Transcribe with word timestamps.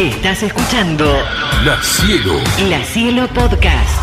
Estás 0.00 0.42
escuchando 0.42 1.04
La 1.62 1.76
Cielo. 1.82 2.34
La 2.70 2.82
Cielo 2.82 3.28
Podcast. 3.28 4.00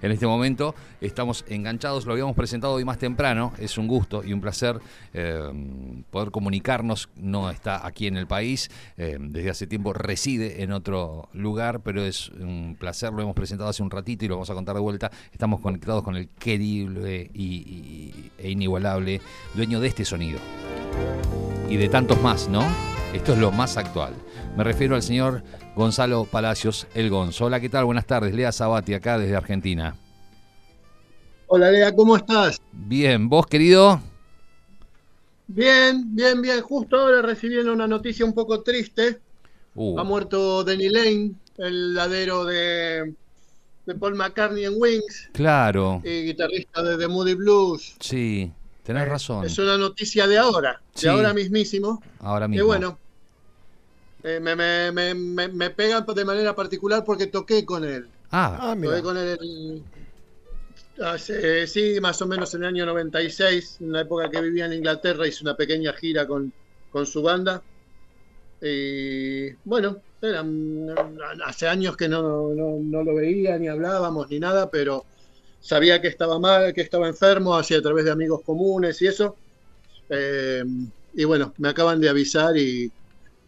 En 0.00 0.12
este 0.12 0.26
momento 0.28 0.76
estamos 1.00 1.44
enganchados, 1.48 2.06
lo 2.06 2.12
habíamos 2.12 2.36
presentado 2.36 2.74
hoy 2.74 2.84
más 2.84 2.98
temprano, 2.98 3.52
es 3.58 3.78
un 3.78 3.88
gusto 3.88 4.22
y 4.24 4.32
un 4.32 4.40
placer 4.40 4.78
eh, 5.12 5.40
poder 6.10 6.30
comunicarnos, 6.30 7.08
no 7.16 7.50
está 7.50 7.84
aquí 7.84 8.06
en 8.06 8.16
el 8.16 8.28
país, 8.28 8.70
eh, 8.96 9.16
desde 9.20 9.50
hace 9.50 9.66
tiempo 9.66 9.92
reside 9.92 10.62
en 10.62 10.70
otro 10.72 11.28
lugar, 11.32 11.80
pero 11.80 12.04
es 12.04 12.28
un 12.30 12.76
placer, 12.78 13.12
lo 13.12 13.22
hemos 13.22 13.34
presentado 13.34 13.70
hace 13.70 13.82
un 13.82 13.90
ratito 13.90 14.24
y 14.24 14.28
lo 14.28 14.34
vamos 14.36 14.50
a 14.50 14.54
contar 14.54 14.76
de 14.76 14.80
vuelta, 14.82 15.10
estamos 15.32 15.60
conectados 15.60 16.02
con 16.04 16.16
el 16.16 16.28
querible 16.30 17.28
y, 17.34 17.44
y- 17.44 18.30
e 18.38 18.50
inigualable 18.50 19.20
dueño 19.54 19.80
de 19.80 19.88
este 19.88 20.04
sonido 20.04 20.38
y 21.68 21.76
de 21.76 21.88
tantos 21.88 22.20
más, 22.22 22.48
¿no? 22.48 22.62
Esto 23.12 23.32
es 23.34 23.38
lo 23.38 23.50
más 23.52 23.76
actual. 23.76 24.14
Me 24.56 24.64
refiero 24.64 24.94
al 24.94 25.02
señor 25.02 25.42
Gonzalo 25.76 26.24
Palacios, 26.24 26.86
el 26.94 27.10
Gonzo. 27.10 27.46
Hola, 27.46 27.60
¿qué 27.60 27.68
tal? 27.68 27.84
Buenas 27.84 28.06
tardes. 28.06 28.34
Lea 28.34 28.52
Sabati 28.52 28.94
acá 28.94 29.18
desde 29.18 29.36
Argentina. 29.36 29.96
Hola 31.46 31.70
Lea, 31.70 31.94
¿cómo 31.94 32.16
estás? 32.16 32.58
Bien, 32.72 33.28
¿vos, 33.28 33.46
querido? 33.46 34.00
Bien, 35.46 36.14
bien, 36.14 36.40
bien. 36.40 36.62
Justo 36.62 36.96
ahora 36.98 37.20
recibiendo 37.20 37.72
una 37.72 37.86
noticia 37.86 38.24
un 38.24 38.32
poco 38.32 38.62
triste. 38.62 39.20
Uh, 39.74 39.98
Ha 39.98 40.04
muerto 40.04 40.64
Denny 40.64 40.88
Lane, 40.88 41.32
el 41.58 41.94
ladero 41.94 42.44
de, 42.46 43.14
de 43.86 43.94
Paul 43.94 44.14
McCartney 44.14 44.64
en 44.64 44.74
Wings 44.76 45.30
claro, 45.32 46.00
y 46.04 46.24
guitarrista 46.24 46.82
de 46.82 46.98
The 46.98 47.08
Moody 47.08 47.34
Blues. 47.34 47.96
sí, 48.00 48.52
tenés 48.82 49.08
razón. 49.08 49.46
Es 49.46 49.58
una 49.58 49.78
noticia 49.78 50.26
de 50.26 50.36
ahora, 50.38 50.80
Sí. 50.94 51.06
de 51.06 51.12
ahora 51.12 51.32
mismísimo. 51.32 52.02
Ahora 52.20 52.46
Y 52.46 52.50
mismo. 52.50 52.66
bueno, 52.66 52.98
eh, 54.22 54.40
me, 54.40 54.54
me, 54.56 54.92
me, 54.92 55.14
me, 55.14 55.48
me 55.48 55.70
pega 55.70 56.00
de 56.02 56.24
manera 56.24 56.54
particular 56.54 57.04
porque 57.04 57.26
toqué 57.26 57.64
con 57.64 57.84
él. 57.84 58.10
Ah, 58.30 58.74
Toqué 58.80 59.02
con 59.02 59.16
él 59.16 59.38
el- 59.40 59.84
hace, 61.02 61.66
sí, 61.66 62.00
más 62.00 62.20
o 62.22 62.26
menos 62.26 62.54
en 62.54 62.62
el 62.62 62.68
año 62.68 62.86
96, 62.86 63.80
en 63.80 63.92
la 63.92 64.02
época 64.02 64.30
que 64.30 64.40
vivía 64.40 64.66
en 64.66 64.74
Inglaterra, 64.74 65.26
hice 65.26 65.44
una 65.44 65.56
pequeña 65.56 65.92
gira 65.94 66.26
con, 66.26 66.52
con 66.90 67.06
su 67.06 67.22
banda. 67.22 67.62
Y 68.60 69.52
bueno, 69.64 70.02
eran, 70.20 70.86
hace 71.44 71.66
años 71.68 71.96
que 71.96 72.08
no, 72.08 72.54
no, 72.54 72.78
no 72.82 73.02
lo 73.02 73.14
veía, 73.14 73.58
ni 73.58 73.68
hablábamos, 73.68 74.28
ni 74.30 74.38
nada, 74.38 74.70
pero 74.70 75.06
sabía 75.60 76.00
que 76.00 76.08
estaba 76.08 76.38
mal, 76.38 76.72
que 76.72 76.82
estaba 76.82 77.08
enfermo, 77.08 77.56
así 77.56 77.74
a 77.74 77.82
través 77.82 78.04
de 78.04 78.12
amigos 78.12 78.42
comunes 78.44 79.00
y 79.02 79.08
eso. 79.08 79.38
Eh, 80.08 80.64
y 81.14 81.24
bueno, 81.24 81.54
me 81.58 81.68
acaban 81.68 82.00
de 82.00 82.08
avisar 82.08 82.56
y, 82.56 82.92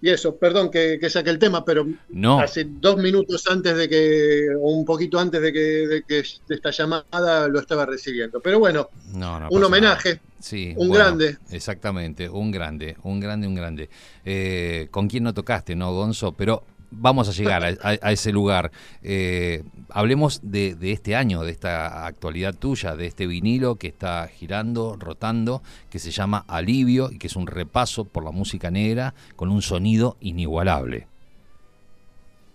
y 0.05 0.11
eso, 0.11 0.37
perdón 0.37 0.71
que, 0.71 0.99
que 1.01 1.09
saque 1.09 1.31
el 1.31 1.39
tema, 1.39 1.65
pero 1.65 1.87
no. 2.11 2.39
Hace 2.39 2.67
dos 2.69 2.99
minutos 2.99 3.43
antes 3.51 3.75
de 3.75 3.89
que, 3.89 4.49
o 4.61 4.71
un 4.71 4.85
poquito 4.85 5.19
antes 5.19 5.41
de 5.41 5.51
que, 5.51 5.61
de 5.61 6.03
que 6.03 6.19
esta 6.19 6.71
llamada 6.71 7.49
lo 7.49 7.59
estaba 7.59 7.87
recibiendo. 7.87 8.39
Pero 8.41 8.59
bueno, 8.59 8.91
No, 9.15 9.41
no 9.41 9.49
un 9.51 9.65
homenaje. 9.65 10.21
Sí, 10.39 10.75
un 10.77 10.89
bueno, 10.89 11.05
grande. 11.05 11.39
Exactamente, 11.51 12.29
un 12.29 12.51
grande, 12.51 12.99
un 13.03 13.19
grande, 13.19 13.47
un 13.47 13.55
grande. 13.55 13.89
Eh, 14.27 14.89
¿Con 14.91 15.09
quién 15.09 15.25
no 15.25 15.33
tocaste, 15.33 15.75
no, 15.75 15.91
Gonzo? 15.95 16.33
Pero 16.33 16.65
vamos 16.91 17.27
a 17.31 17.33
llegar 17.33 17.65
a, 17.65 17.69
a- 17.69 17.99
a 18.03 18.13
ese 18.13 18.31
lugar. 18.31 18.71
Eh, 19.03 19.63
hablemos 19.95 20.41
de, 20.43 20.77
este 20.83 21.15
año, 21.15 21.43
de 21.45 21.53
esta 21.53 22.05
actualidad 22.07 22.55
tuya, 22.55 22.97
de 22.97 23.07
este 23.07 23.27
vinilo 23.29 23.77
que 23.77 23.87
está 23.87 24.27
girando, 24.27 24.97
rotando, 24.99 25.63
que 25.89 26.01
se 26.01 26.11
llama 26.11 26.45
Alivio 26.49 27.11
y 27.13 27.19
que 27.19 27.29
es 27.29 27.37
un 27.37 27.47
repaso 27.47 28.05
por 28.05 28.25
la 28.25 28.33
música 28.33 28.71
negra 28.73 29.15
con 29.37 29.51
un 29.51 29.63
sonido 29.63 30.17
inigualable. 30.21 31.07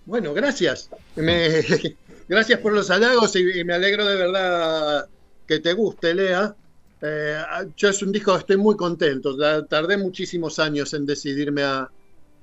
Bueno, 0.06 0.34
gracias. 0.34 0.90
Me- 1.16 1.64
gracias 2.28 2.60
por 2.60 2.74
los 2.74 2.90
halagos 2.92 3.36
y, 3.38 3.64
me 3.64 3.74
alegro 3.74 4.06
de 4.06 4.16
verdad 4.18 5.08
que 5.48 5.60
te 5.60 5.74
guste, 5.74 6.14
Lea. 6.14 6.54
Eh, 7.02 7.42
yo 7.78 7.90
es 7.90 8.04
un 8.04 8.12
disco 8.12 8.36
estoy 8.36 8.58
muy 8.58 8.76
contento. 8.76 9.38
Ta- 9.38 9.66
Tardé 9.66 9.98
muchísimos 9.98 10.60
años 10.60 10.94
en 10.94 11.06
decidirme 11.06 11.64
a 11.64 11.90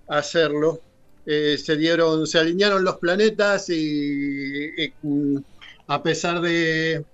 hacerlo. 0.09 0.81
Eh, 1.27 1.59
se 1.59 1.77
dieron, 1.77 2.27
se 2.27 2.39
alinearon 2.39 2.85
los 2.85 2.97
planetas 2.99 3.69
y, 3.71 4.83
y, 4.85 4.93
mm, 5.03 5.37
a 5.89 6.03
pesar 6.03 6.41
de, 6.41 7.05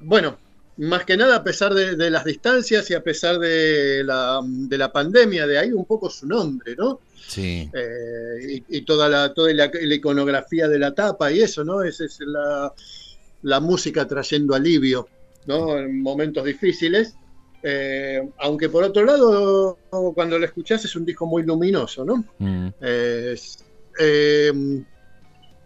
bueno, 0.00 0.38
más 0.78 1.04
que 1.04 1.16
nada 1.16 1.36
a 1.36 1.44
pesar 1.44 1.74
de, 1.74 1.96
de 1.96 2.10
las 2.10 2.24
distancias 2.24 2.90
y 2.90 2.94
a 2.94 3.02
pesar 3.02 3.38
de 3.38 4.02
la, 4.04 4.40
de 4.42 4.78
la 4.78 4.90
pandemia, 4.90 5.46
de 5.46 5.58
ahí 5.58 5.72
un 5.72 5.84
poco 5.84 6.10
su 6.10 6.26
nombre, 6.26 6.74
¿no? 6.76 7.00
Sí, 7.26 7.70
Eh, 7.72 8.62
y, 8.68 8.78
y 8.78 8.82
toda 8.82 9.08
la 9.08 9.32
toda 9.32 9.52
la, 9.52 9.70
la 9.72 9.94
iconografía 9.94 10.68
de 10.68 10.78
la 10.78 10.94
tapa 10.94 11.30
y 11.32 11.40
eso, 11.40 11.64
¿no? 11.64 11.82
Esa 11.82 12.04
es 12.04 12.18
la, 12.20 12.72
la 13.42 13.60
música 13.60 14.06
trayendo 14.06 14.54
alivio, 14.54 15.08
¿no? 15.46 15.78
En 15.78 16.00
momentos 16.02 16.44
difíciles. 16.44 17.14
Eh, 17.66 18.20
aunque 18.40 18.68
por 18.68 18.84
otro 18.84 19.04
lado, 19.04 19.78
cuando 20.14 20.38
lo 20.38 20.44
escuchás 20.44 20.84
es 20.84 20.94
un 20.96 21.06
disco 21.06 21.24
muy 21.26 21.42
luminoso, 21.44 22.04
¿no? 22.04 22.24
mm, 22.38 22.68
Es- 22.80 23.64
eh, 23.98 24.52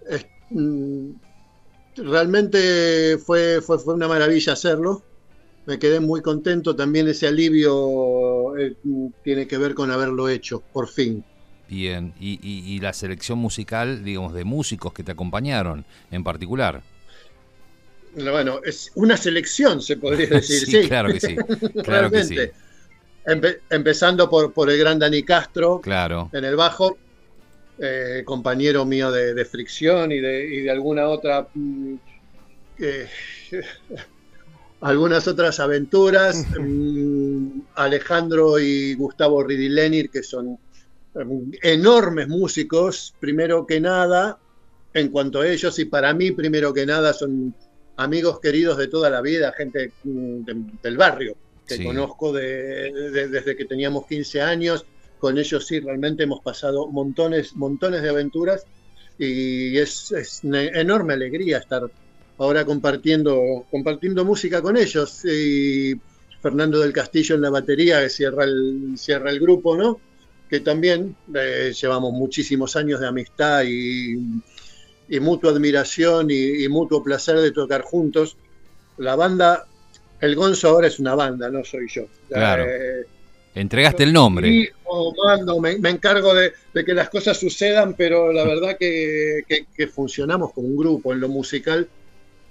es- 0.09 0.27
mm, 0.51 1.11
realmente 1.97 3.19
fue, 3.19 3.61
fue, 3.61 3.79
fue 3.79 3.95
una 3.95 4.09
maravilla 4.09 4.53
hacerlo. 4.53 5.03
Me 5.67 5.79
quedé 5.79 6.01
muy 6.01 6.23
contento. 6.23 6.75
También 6.77 7.09
ese 7.09 7.27
alivio 7.27 8.57
eh, 8.57 8.75
tiene 9.23 9.47
que 9.47 9.59
ver 9.59 9.75
con 9.75 9.91
haberlo 9.91 10.29
hecho, 10.29 10.63
por 10.73 10.89
fin. 10.89 11.25
bien. 11.69 12.15
Y, 12.19 12.39
y- 12.43 12.75
y 12.77 12.79
la 12.81 12.93
selección 12.93 13.39
musical, 13.39 14.03
digamos, 14.05 14.33
de 14.33 14.45
músicos 14.45 14.93
que 14.95 15.03
te 15.03 15.13
acompañaron 15.13 15.85
en 16.11 16.25
particular. 16.25 16.83
Bueno, 18.15 18.61
es 18.65 18.91
una 18.97 19.17
selección, 19.17 19.81
se 19.83 19.97
podría 19.97 20.27
decir. 20.31 20.61
sí, 20.61 20.67
sí, 20.83 20.89
claro 20.89 21.13
que 21.13 21.21
sí. 21.21 21.37
Claro 21.83 22.11
que 22.11 22.23
sí. 22.23 22.37
Empe- 23.27 23.61
empezando 23.71 24.29
por, 24.31 24.53
por 24.53 24.71
el 24.71 24.79
gran 24.79 24.99
Dani 24.99 25.23
Castro 25.25 25.81
Claro. 25.81 26.31
en 26.33 26.45
el 26.45 26.57
bajo, 26.57 26.99
eh, 27.79 28.23
compañero 28.25 28.85
mío 28.85 29.11
de, 29.13 29.35
de 29.35 29.45
fricción 29.45 30.13
y 30.13 30.21
de, 30.21 30.47
y 30.47 30.61
de 30.63 30.71
alguna 30.71 31.09
otra. 31.09 31.49
mm, 31.55 31.95
eh, 32.81 33.09
algunas 34.81 35.27
otras 35.29 35.61
aventuras. 35.61 36.45
mm, 36.59 37.61
Alejandro 37.75 38.59
y 38.59 38.95
Gustavo 38.95 39.43
Ridilenir, 39.43 40.11
que 40.11 40.23
son 40.23 40.59
mm, 41.15 41.51
enormes 41.63 42.29
músicos, 42.29 43.15
primero 43.19 43.67
que 43.67 43.81
nada, 43.81 44.39
en 44.93 45.11
cuanto 45.11 45.41
a 45.41 45.49
ellos, 45.49 45.79
y 45.79 45.85
para 45.87 46.15
mí, 46.15 46.33
primero 46.33 46.73
que 46.73 46.87
nada, 46.87 47.13
son 47.13 47.55
amigos 47.99 48.41
queridos 48.41 48.79
de 48.79 48.89
toda 48.89 49.11
la 49.11 49.21
vida, 49.21 49.53
gente 49.57 49.93
mm, 50.05 50.45
de- 50.45 50.65
del 50.83 50.97
barrio, 50.97 51.37
que 51.67 51.77
Sí. 51.77 51.85
conozco 51.85 52.33
de- 52.33 52.93
de- 52.93 53.29
desde 53.29 53.55
que 53.57 53.65
teníamos 53.67 54.07
15 54.07 54.41
años. 54.41 54.87
Con 55.19 55.37
ellos 55.37 55.67
sí, 55.67 55.81
realmente 55.81 56.23
hemos 56.23 56.41
pasado 56.41 56.87
montones, 56.89 57.55
montones 57.57 58.03
de 58.03 58.09
aventuras 58.09 58.65
y 59.19 59.77
es, 59.77 60.13
es 60.13 60.41
una 60.45 60.63
enorme 60.63 61.15
alegría 61.15 61.59
estar 61.59 61.83
ahora 62.39 62.65
compartiendo, 62.65 63.67
compartiendo 63.71 64.25
música 64.25 64.63
con 64.63 64.77
ellos. 64.77 65.25
Y 65.25 65.95
Fernando 66.41 66.79
del 66.79 66.93
Castillo 66.93 67.35
en 67.35 67.41
la 67.43 67.51
batería, 67.51 68.01
que 68.01 68.09
cierra 68.11 68.45
el, 68.45 68.93
cierra 68.97 69.31
el 69.31 69.41
grupo, 69.41 69.77
¿no? 69.77 70.01
Que 70.49 70.61
también 70.61 71.17
eh, 71.35 71.73
llevamos 71.79 72.13
muchísimos 72.13 72.77
años 72.77 73.01
de 73.01 73.09
amistad 73.09 73.65
y, 73.67 74.15
y 75.09 75.21
mutua 75.21 75.53
admiración 75.53 76.31
y, 76.31 76.65
y 76.65 76.69
mutuo 76.69 77.03
placer 77.03 77.39
de 77.41 77.51
tocar 77.53 77.83
juntos. 77.83 78.37
La 78.99 79.17
banda, 79.17 79.67
el 80.21 80.35
Gonzo 80.35 80.69
ahora 80.69 80.89
es 80.89 80.99
una 80.99 81.15
banda, 81.15 81.51
no 81.51 81.65
soy 81.65 81.87
yo. 81.89 82.03
Claro. 82.29 82.65
Eh, 82.69 83.05
Entregaste 83.55 84.05
el 84.05 84.13
nombre. 84.13 84.49
dirijo, 84.49 85.15
mando, 85.25 85.59
me, 85.61 85.79
me 85.79 85.91
encargo 85.91 86.35
de, 86.35 86.53
de 86.73 86.85
que 86.85 86.95
las 86.95 87.09
cosas 87.09 87.39
sucedan, 87.39 87.95
pero 87.97 88.33
la 88.33 88.45
verdad 88.47 88.77
que, 88.79 89.43
que- 89.49 89.67
que 89.75 89.87
funcionamos 89.89 90.53
como 90.53 90.69
un 90.69 90.77
grupo 90.77 91.13
en 91.13 91.21
lo 91.21 91.29
musical, 91.29 91.89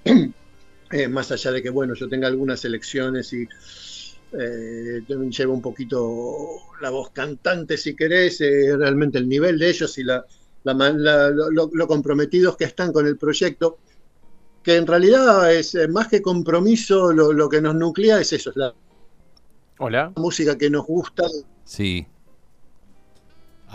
eh, 0.92 1.08
más 1.08 1.32
allá 1.32 1.52
de 1.52 1.62
que, 1.62 1.70
bueno, 1.70 1.94
yo 1.94 2.08
tenga 2.10 2.28
algunas 2.28 2.64
elecciones 2.66 3.32
y 3.34 3.48
eh, 4.38 5.02
llevo 5.30 5.54
un 5.54 5.62
poquito 5.62 6.44
la 6.82 6.90
voz 6.90 7.12
cantante, 7.12 7.78
si 7.78 7.96
querés, 7.96 8.42
eh, 8.42 8.76
realmente 8.78 9.18
el 9.18 9.30
nivel 9.30 9.58
de 9.60 9.70
ellos 9.70 9.98
y 9.98 10.04
la, 10.04 10.26
la 10.74 11.30
la- 11.30 11.30
lo, 11.30 11.88
comprometidos 11.88 12.56
que 12.58 12.66
están 12.66 12.92
con 12.92 13.06
el 13.08 13.18
proyecto, 13.18 13.78
que 14.64 14.76
en 14.76 14.88
realidad 14.88 15.54
es 15.54 15.76
eh, 15.76 15.88
más 15.88 16.08
que 16.08 16.22
compromiso, 16.22 17.12
lo, 17.14 17.32
lo 17.34 17.48
que 17.50 17.62
nos 17.62 17.76
nuclea 17.76 18.20
es 18.20 18.34
eso, 18.34 18.50
es 18.50 18.56
la 18.58 18.74
Hola. 19.80 20.12
música 20.16 20.58
que 20.58 20.70
nos 20.70 20.86
gusta, 20.86 21.24
Sí. 21.64 22.08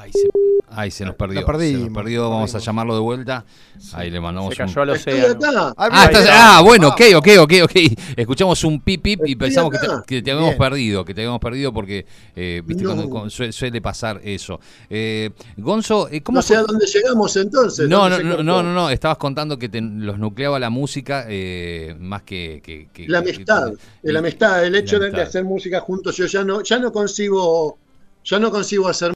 Ay, 0.02 0.10
se, 0.12 0.28
Ay, 0.74 0.90
se 0.90 1.04
nos 1.04 1.14
perdió. 1.14 1.40
Se 1.46 1.72
nos 1.74 1.90
perdió, 1.94 2.28
vamos 2.28 2.52
a 2.54 2.58
llamarlo 2.58 2.94
de 2.94 3.00
vuelta. 3.00 3.44
Ahí 3.92 4.10
le 4.10 4.20
mandamos 4.20 4.52
Se 4.54 4.62
un... 4.62 4.68
cayó 4.68 4.82
al 4.82 4.90
océano. 4.90 5.26
acá. 5.34 5.74
Ah, 5.76 5.88
Ah, 5.92 6.04
estás- 6.06 6.28
ah, 6.32 6.60
bueno, 6.64 6.88
ok, 6.88 7.00
ok, 7.16 7.28
ok, 7.40 7.52
ok. 7.64 7.72
Escuchamos 8.16 8.64
un 8.64 8.80
pip 8.80 9.00
pip 9.02 9.20
y 9.26 9.36
pensamos 9.36 9.70
que 9.70 9.78
te, 9.78 9.86
acá. 9.86 10.02
que 10.04 10.22
te 10.22 10.32
habíamos 10.32 10.56
perdido, 10.56 11.04
que 11.04 11.14
te 11.14 11.20
habíamos 11.20 11.40
perdido 11.40 11.72
porque, 11.72 12.04
eh, 12.34 12.62
viste, 12.64 12.82
No. 12.82 12.90
cuando- 12.94 13.10
cuando 13.10 13.30
sue- 13.30 13.52
suele 13.52 13.80
pasar 13.80 14.20
eso. 14.24 14.58
Eh, 14.90 15.30
Gonzo, 15.58 16.08
eh, 16.08 16.20
¿cómo 16.22 16.36
No 16.38 16.42
sé 16.42 16.56
a 16.56 16.62
dónde 16.62 16.86
llegamos 16.86 17.36
entonces. 17.36 17.88
No, 17.88 18.08
¿Dónde 18.08 18.24
no, 18.24 18.36
no, 18.38 18.42
no, 18.42 18.62
no, 18.64 18.72
no, 18.74 18.90
estabas 18.90 19.18
contando 19.18 19.58
que 19.58 19.68
te- 19.68 19.80
los 19.80 20.18
nucleaba 20.18 20.58
la 20.58 20.70
música 20.70 21.26
eh, 21.28 21.94
más 22.00 22.22
que, 22.22 22.60
que- 22.64 22.88
que- 22.92 23.06
La 23.08 23.18
amistad, 23.18 23.72
que- 24.02 24.12
la 24.12 24.18
amistad, 24.18 24.64
el 24.64 24.74
hecho 24.74 24.98
de, 24.98 25.20
hacer 25.22 25.44
música 25.44 25.80
juntos. 25.80 26.16
Yo 26.16 26.26
ya 26.26 26.42
no, 26.42 26.62
ya 26.62 26.78
no 26.80 26.90
concibo, 26.90 27.78
ya 28.24 28.38
no 28.40 28.50
concibo 28.50 28.88
hacer 28.88 29.12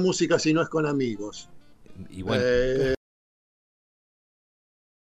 música 0.00 0.38
si 0.38 0.52
no 0.52 0.62
es 0.62 0.68
con 0.68 0.86
amigos. 0.86 1.48
Y 2.10 2.22
bueno, 2.22 2.42
Eh, 2.44 2.94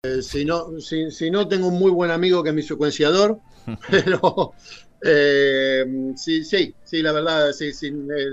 eh, 0.03 0.21
si, 0.21 0.43
no, 0.45 0.79
si, 0.79 1.09
si 1.11 1.31
no, 1.31 1.47
tengo 1.47 1.67
un 1.67 1.79
muy 1.79 1.91
buen 1.91 2.11
amigo 2.11 2.43
que 2.43 2.49
es 2.49 2.55
mi 2.55 2.61
secuenciador, 2.63 3.39
pero 3.89 4.53
eh, 5.01 5.85
sí, 6.15 6.43
sí, 6.43 6.75
sí, 6.83 7.01
la 7.01 7.13
verdad, 7.13 7.51
sí, 7.53 7.71
sí, 7.73 7.87
eh, 7.87 8.25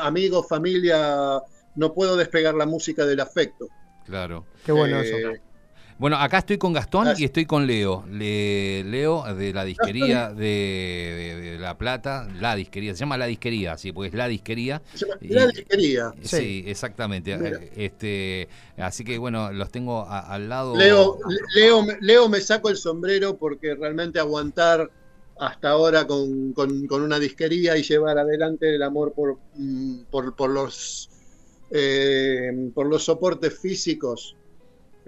amigos, 0.00 0.46
familia, 0.48 1.42
no 1.74 1.92
puedo 1.92 2.16
despegar 2.16 2.54
la 2.54 2.66
música 2.66 3.04
del 3.04 3.20
afecto. 3.20 3.68
claro. 4.04 4.46
Qué 4.64 4.72
bueno 4.72 5.00
Eh, 5.00 5.02
eso. 5.02 5.47
Bueno, 5.98 6.16
acá 6.16 6.38
estoy 6.38 6.58
con 6.58 6.72
Gastón 6.72 7.08
y 7.18 7.24
estoy 7.24 7.44
con 7.44 7.66
Leo. 7.66 8.04
Le- 8.08 8.84
Leo 8.84 9.24
de 9.34 9.52
la 9.52 9.64
disquería 9.64 10.28
de, 10.32 10.44
de- 10.44 11.50
de 11.52 11.58
La 11.58 11.76
Plata, 11.76 12.28
la 12.40 12.54
disquería, 12.54 12.94
se 12.94 13.00
llama 13.00 13.16
La 13.18 13.26
Disquería, 13.26 13.76
sí, 13.76 13.90
porque 13.90 14.08
es 14.08 14.14
La 14.14 14.28
Disquería. 14.28 14.80
se 14.94 15.06
llama 15.06 15.18
Y- 15.20 15.28
La 15.28 15.46
disquería. 15.48 16.12
Sí, 16.22 16.36
Sí. 16.36 16.64
exactamente. 16.68 17.36
Mira. 17.36 17.58
Este, 17.74 18.48
así 18.76 19.02
que 19.02 19.18
bueno, 19.18 19.50
los 19.52 19.72
tengo 19.72 20.02
a- 20.02 20.20
al 20.20 20.48
lado. 20.48 20.76
Leo, 20.76 21.18
Leo, 21.56 21.84
Leo 22.00 22.28
me 22.28 22.40
saco 22.40 22.68
el 22.70 22.76
sombrero 22.76 23.36
porque 23.36 23.74
realmente 23.74 24.20
aguantar 24.20 24.88
hasta 25.40 25.70
ahora 25.70 26.06
con, 26.06 26.52
con- 26.52 26.86
con 26.86 27.02
una 27.02 27.18
disquería 27.18 27.76
y 27.76 27.82
llevar 27.82 28.18
adelante 28.18 28.72
el 28.72 28.82
amor 28.84 29.14
por, 29.14 29.38
mm, 29.56 30.02
por, 30.10 30.36
por 30.36 30.50
los, 30.50 31.10
eh, 31.72 32.70
por 32.72 32.86
los 32.86 33.02
soportes 33.04 33.58
físicos 33.58 34.36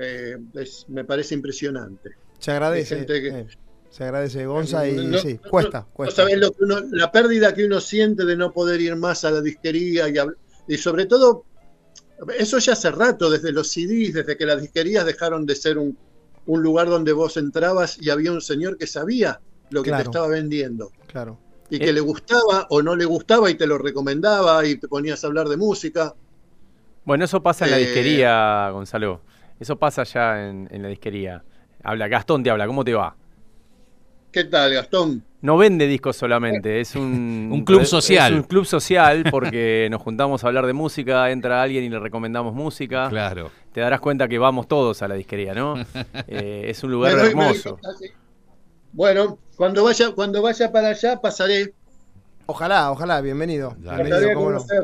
eh, 0.00 0.36
es- 0.54 0.86
me 0.88 1.04
parece 1.04 1.34
impresionante. 1.34 2.10
Se 2.38 2.50
agradece. 2.52 2.94
hay 2.94 3.00
gente 3.00 3.20
que- 3.22 3.28
eh, 3.40 3.46
se 3.90 4.04
agradece 4.04 4.46
Gonza 4.46 4.88
y 4.88 4.94
No- 5.08 5.18
sí, 5.18 5.38
no- 5.42 5.50
cuesta, 5.50 5.80
No 5.80 5.88
cuesta. 5.92 6.22
sabés 6.22 6.38
lo 6.38 6.50
que 6.52 6.64
uno- 6.64 6.80
la 6.92 7.12
pérdida 7.12 7.52
que 7.54 7.64
uno 7.66 7.80
siente 7.80 8.24
de 8.24 8.36
no 8.36 8.52
poder 8.52 8.80
ir 8.80 8.96
más 8.96 9.24
a 9.24 9.30
la 9.30 9.40
disquería 9.42 10.08
y, 10.08 10.14
y 10.68 10.78
sobre 10.78 11.06
todo, 11.06 11.44
eso 12.38 12.58
ya 12.58 12.72
hace 12.74 12.90
rato, 12.90 13.28
desde 13.30 13.52
los 13.52 13.68
CDs, 13.68 14.14
desde 14.14 14.36
que 14.36 14.46
las 14.46 14.60
disquerías 14.62 15.04
dejaron 15.04 15.44
de 15.44 15.54
ser 15.56 15.76
un, 15.78 15.98
un 16.46 16.62
lugar 16.62 16.88
donde 16.88 17.12
vos 17.12 17.36
entrabas 17.36 17.98
y 18.00 18.10
había 18.10 18.32
un 18.32 18.40
señor 18.40 18.78
que 18.78 18.86
sabía 18.86 19.40
lo 19.70 19.82
que 19.82 19.90
Claro. 19.90 20.04
te 20.04 20.08
estaba 20.10 20.28
vendiendo 20.28 20.90
Claro. 21.06 21.38
y 21.68 21.78
que 21.78 21.90
Eh. 21.90 21.92
le 21.92 22.00
gustaba 22.00 22.66
o 22.70 22.82
no 22.82 22.96
le 22.96 23.04
gustaba 23.04 23.50
y 23.50 23.54
te 23.54 23.66
lo 23.66 23.76
recomendaba 23.78 24.64
y 24.66 24.76
te 24.76 24.88
ponías 24.88 25.22
a 25.24 25.26
hablar 25.26 25.48
de 25.48 25.56
música. 25.56 26.14
Bueno, 27.04 27.24
eso 27.24 27.42
pasa 27.42 27.64
en 27.66 27.70
la 27.72 27.78
Eh, 27.78 27.84
disquería, 27.84 28.70
Gonzalo. 28.72 29.20
Eso 29.60 29.76
pasa 29.78 30.02
ya 30.02 30.48
en, 30.48 30.68
en 30.72 30.82
la 30.82 30.88
disquería. 30.88 31.44
Habla, 31.82 32.08
Gastón 32.08 32.42
te 32.42 32.50
habla, 32.50 32.66
¿cómo 32.66 32.84
te 32.84 32.94
va? 32.94 33.14
¿Qué 34.32 34.44
tal, 34.44 34.72
Gastón? 34.72 35.24
No 35.42 35.56
vende 35.56 35.86
discos 35.86 36.16
solamente, 36.16 36.80
es 36.80 36.94
un, 36.94 37.48
Un 37.52 37.64
club 37.64 37.84
social. 37.84 38.32
Es 38.32 38.38
un 38.40 38.44
club 38.44 38.64
social 38.64 39.24
porque 39.30 39.88
nos 39.90 40.00
juntamos 40.02 40.44
a 40.44 40.46
hablar 40.46 40.66
de 40.66 40.72
música, 40.72 41.30
entra 41.30 41.62
alguien 41.62 41.84
y 41.84 41.88
le 41.88 41.98
recomendamos 41.98 42.54
música. 42.54 43.08
Claro. 43.08 43.50
Te 43.72 43.80
darás 43.80 44.00
cuenta 44.00 44.28
que 44.28 44.38
vamos 44.38 44.68
todos 44.68 45.02
a 45.02 45.08
la 45.08 45.14
disquería, 45.14 45.54
¿no? 45.54 45.74
Eh, 46.28 46.66
es 46.68 46.84
un 46.84 46.92
lugar 46.92 47.16
Me 47.16 47.22
me 47.22 47.28
hermoso. 47.28 47.78
Bueno, 48.92 49.38
cuando 49.56 49.84
vaya, 49.84 50.12
cuando 50.12 50.42
vaya 50.42 50.70
para 50.70 50.88
allá 50.88 51.20
pasaré. 51.20 51.74
Ojalá, 52.50 52.90
ojalá, 52.90 53.20
bienvenido. 53.20 53.76
Dale. 53.78 54.02
bienvenido 54.04 54.34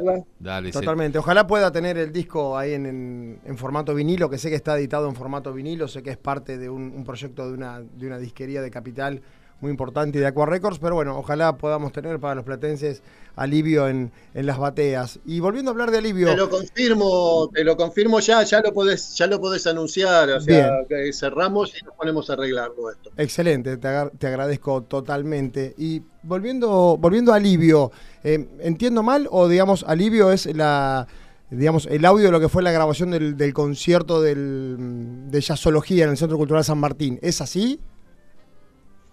no. 0.04 0.26
Dale, 0.38 0.70
Totalmente. 0.70 1.18
Ojalá 1.18 1.46
pueda 1.46 1.72
tener 1.72 1.98
el 1.98 2.12
disco 2.12 2.56
ahí 2.56 2.74
en, 2.74 2.86
en- 2.86 3.40
en 3.44 3.58
formato 3.58 3.92
vinilo, 3.94 4.30
que 4.30 4.38
sé 4.38 4.50
que 4.50 4.54
está 4.56 4.78
editado 4.78 5.08
en 5.08 5.16
formato 5.16 5.52
vinilo, 5.52 5.88
sé 5.88 6.02
que 6.02 6.10
es 6.10 6.16
parte 6.16 6.58
de 6.58 6.68
un, 6.70 6.92
un 6.96 7.04
proyecto 7.04 7.46
de 7.48 7.54
una, 7.54 7.80
de 7.80 8.06
una 8.06 8.18
disquería 8.18 8.62
de 8.62 8.70
capital 8.70 9.20
muy 9.60 9.70
importante 9.70 10.18
de 10.18 10.26
Aqua 10.26 10.46
Records, 10.46 10.78
pero 10.78 10.94
bueno, 10.94 11.18
ojalá 11.18 11.56
podamos 11.56 11.92
tener 11.92 12.20
para 12.20 12.34
los 12.34 12.44
platenses 12.44 13.02
alivio 13.36 13.88
en, 13.88 14.12
en 14.34 14.46
las 14.46 14.58
bateas. 14.58 15.18
Y 15.24 15.40
volviendo 15.40 15.70
a 15.70 15.72
hablar 15.72 15.90
de 15.90 15.98
alivio, 15.98 16.28
Te 16.28 16.36
lo 16.36 16.50
confirmo, 16.50 17.50
te 17.52 17.64
lo 17.64 17.76
confirmo 17.76 18.20
ya, 18.20 18.42
ya 18.42 18.60
lo 18.60 18.72
podés, 18.72 19.14
ya 19.16 19.26
lo 19.26 19.40
podés 19.40 19.66
anunciar, 19.66 20.28
o 20.30 20.40
sea, 20.40 20.70
que 20.88 21.12
cerramos 21.12 21.72
y 21.80 21.84
nos 21.84 21.94
ponemos 21.94 22.28
a 22.28 22.34
arreglarlo 22.34 22.90
esto. 22.90 23.10
excelente, 23.16 23.76
te, 23.78 23.88
te 24.18 24.26
agradezco 24.26 24.82
totalmente. 24.82 25.74
Y 25.78 26.02
volviendo, 26.22 26.96
volviendo 26.98 27.32
a 27.32 27.36
alivio, 27.36 27.92
eh, 28.24 28.46
¿entiendo 28.60 29.02
mal 29.02 29.26
o 29.30 29.48
digamos 29.48 29.84
alivio 29.86 30.32
es 30.32 30.46
la 30.54 31.06
digamos 31.48 31.86
el 31.86 32.04
audio 32.04 32.26
de 32.26 32.32
lo 32.32 32.40
que 32.40 32.48
fue 32.48 32.62
la 32.62 32.72
grabación 32.72 33.10
del, 33.12 33.36
del 33.36 33.54
concierto 33.54 34.20
del, 34.20 35.30
de 35.30 35.40
jazzología 35.40 36.04
en 36.04 36.10
el 36.10 36.16
Centro 36.16 36.36
Cultural 36.36 36.64
San 36.64 36.78
Martín? 36.78 37.18
¿Es 37.22 37.40
así? 37.40 37.80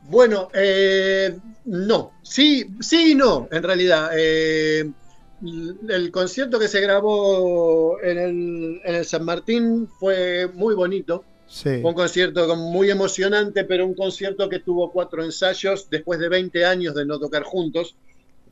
Bueno, 0.09 0.49
eh, 0.53 1.37
no, 1.65 2.11
sí, 2.21 2.65
sí 2.81 3.11
y 3.11 3.15
no, 3.15 3.47
en 3.51 3.63
realidad. 3.63 4.11
Eh, 4.15 4.91
el 5.89 6.11
concierto 6.11 6.57
que 6.59 6.67
se 6.67 6.79
grabó 6.81 7.99
en 8.01 8.17
el, 8.17 8.81
en 8.83 8.95
el 8.95 9.05
San 9.05 9.25
Martín 9.25 9.87
fue 9.99 10.47
muy 10.53 10.73
bonito. 10.75 11.23
Sí. 11.47 11.81
Fue 11.81 11.91
un 11.91 11.93
concierto 11.95 12.47
con- 12.47 12.59
muy 12.59 12.89
emocionante, 12.89 13.63
pero 13.65 13.85
un 13.85 13.93
concierto 13.93 14.49
que 14.49 14.59
tuvo 14.59 14.91
cuatro 14.91 15.23
ensayos 15.23 15.89
después 15.89 16.19
de 16.19 16.29
20 16.29 16.65
años 16.65 16.95
de 16.95 17.05
no 17.05 17.19
tocar 17.19 17.43
juntos. 17.43 17.95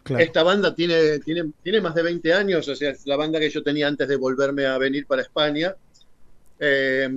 Claro. 0.03 0.23
Esta 0.23 0.43
banda 0.43 0.73
tiene, 0.75 1.19
tiene, 1.19 1.51
tiene 1.63 1.79
más 1.81 1.95
de 1.95 2.03
20 2.03 2.33
años, 2.33 2.67
o 2.67 2.75
sea, 2.75 2.91
es 2.91 3.05
la 3.05 3.15
banda 3.15 3.39
que 3.39 3.49
yo 3.49 3.63
tenía 3.63 3.87
antes 3.87 4.07
de 4.07 4.15
volverme 4.17 4.65
a 4.65 4.77
venir 4.77 5.05
para 5.05 5.21
España. 5.21 5.75
Eh, 6.59 7.09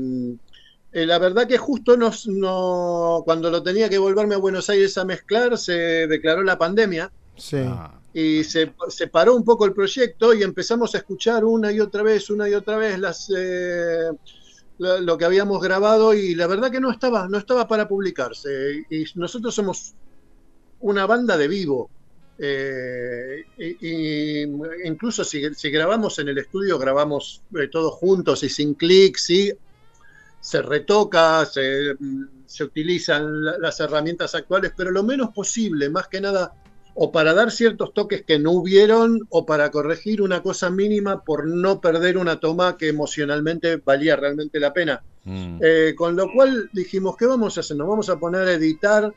eh, 0.94 1.05
la 1.06 1.19
verdad 1.19 1.46
que 1.46 1.58
justo 1.58 1.96
nos, 1.96 2.26
no, 2.26 3.23
cuando 3.25 3.50
lo 3.50 3.62
tenía 3.62 3.91
que 3.91 3.99
volverme 3.99 4.37
a 4.37 4.38
Buenos 4.38 4.70
Aires 4.70 4.96
a 4.96 5.05
mezclar, 5.05 5.58
se 5.58 6.06
declaró 6.06 6.43
la 6.43 6.56
pandemia 6.56 7.12
Sí. 7.37 7.56
Ah, 7.67 8.00
y 8.12 8.44
se, 8.44 8.73
se 8.88 9.08
paró 9.08 9.35
un 9.35 9.44
poco 9.44 9.64
el 9.64 9.73
proyecto 9.73 10.35
y 10.35 10.43
empezamos 10.43 10.94
a 10.94 10.99
escuchar 10.99 11.44
una 11.44 11.73
y 11.73 11.81
otra 11.81 12.02
vez, 12.02 12.31
una 12.31 12.49
y 12.49 12.55
otra 12.55 12.76
vez 12.76 12.99
las, 12.99 13.31
eh, 13.37 14.11
lo, 14.79 15.00
lo 15.00 15.19
que 15.19 15.25
habíamos 15.25 15.61
grabado 15.61 16.14
y 16.14 16.35
la 16.35 16.46
verdad 16.46 16.70
que 16.70 16.81
no 16.81 16.93
estaba, 16.93 17.29
no 17.29 17.38
estaba 17.38 17.67
para 17.67 17.88
publicarse. 17.88 18.85
Y 18.88 19.05
nosotros 19.17 19.55
somos 19.55 19.94
una 20.81 21.06
banda 21.06 21.37
de 21.37 21.49
vivo. 21.49 21.91
Eh, 22.38 23.44
y, 23.58 23.76
y 23.81 24.43
incluso 24.85 25.25
si, 25.25 25.52
si 25.55 25.70
grabamos 25.70 26.19
en 26.20 26.29
el 26.29 26.39
estudio, 26.39 26.79
grabamos 26.79 27.43
eh, 27.60 27.69
todos 27.69 27.94
juntos 27.94 28.44
y 28.44 28.48
sin 28.48 28.74
clics, 28.74 29.24
sí, 29.24 29.53
se 30.44 30.60
retoca, 30.60 31.46
se, 31.46 31.96
se 32.44 32.65
utilizan 32.65 33.43
la- 33.43 33.56
las 33.58 33.81
herramientas 33.81 34.34
actuales, 34.34 34.72
pero 34.77 34.91
lo 34.91 35.03
menos 35.03 35.31
posible, 35.31 35.89
más 35.89 36.06
que 36.08 36.20
nada 36.20 36.53
o 36.96 37.10
para 37.10 37.32
dar 37.32 37.51
ciertos 37.51 37.94
toques 37.94 38.24
que 38.24 38.39
no 38.39 38.53
hubieron 38.53 39.20
o 39.31 39.46
para 39.46 39.70
corregir 39.70 40.20
una 40.20 40.43
cosa 40.43 40.69
mínima 40.70 41.24
por 41.24 41.46
no 41.46 41.81
perder 41.81 42.19
una 42.19 42.39
toma 42.39 42.77
que 42.77 42.89
emocionalmente 42.89 43.79
valía 43.79 44.17
realmente 44.17 44.60
la 44.60 44.72
pena. 44.74 45.03
mm. 45.24 45.58
Eh, 45.63 45.94
con 45.96 46.15
lo 46.15 46.31
cual 46.31 46.69
dijimos, 46.74 47.17
¿qué 47.17 47.24
vamos 47.27 47.56
a 47.56 47.60
hacer? 47.60 47.77
Nos 47.79 47.89
vamos 47.89 48.10
a 48.10 48.19
poner 48.19 48.46
a 48.46 48.53
editar, 48.53 49.13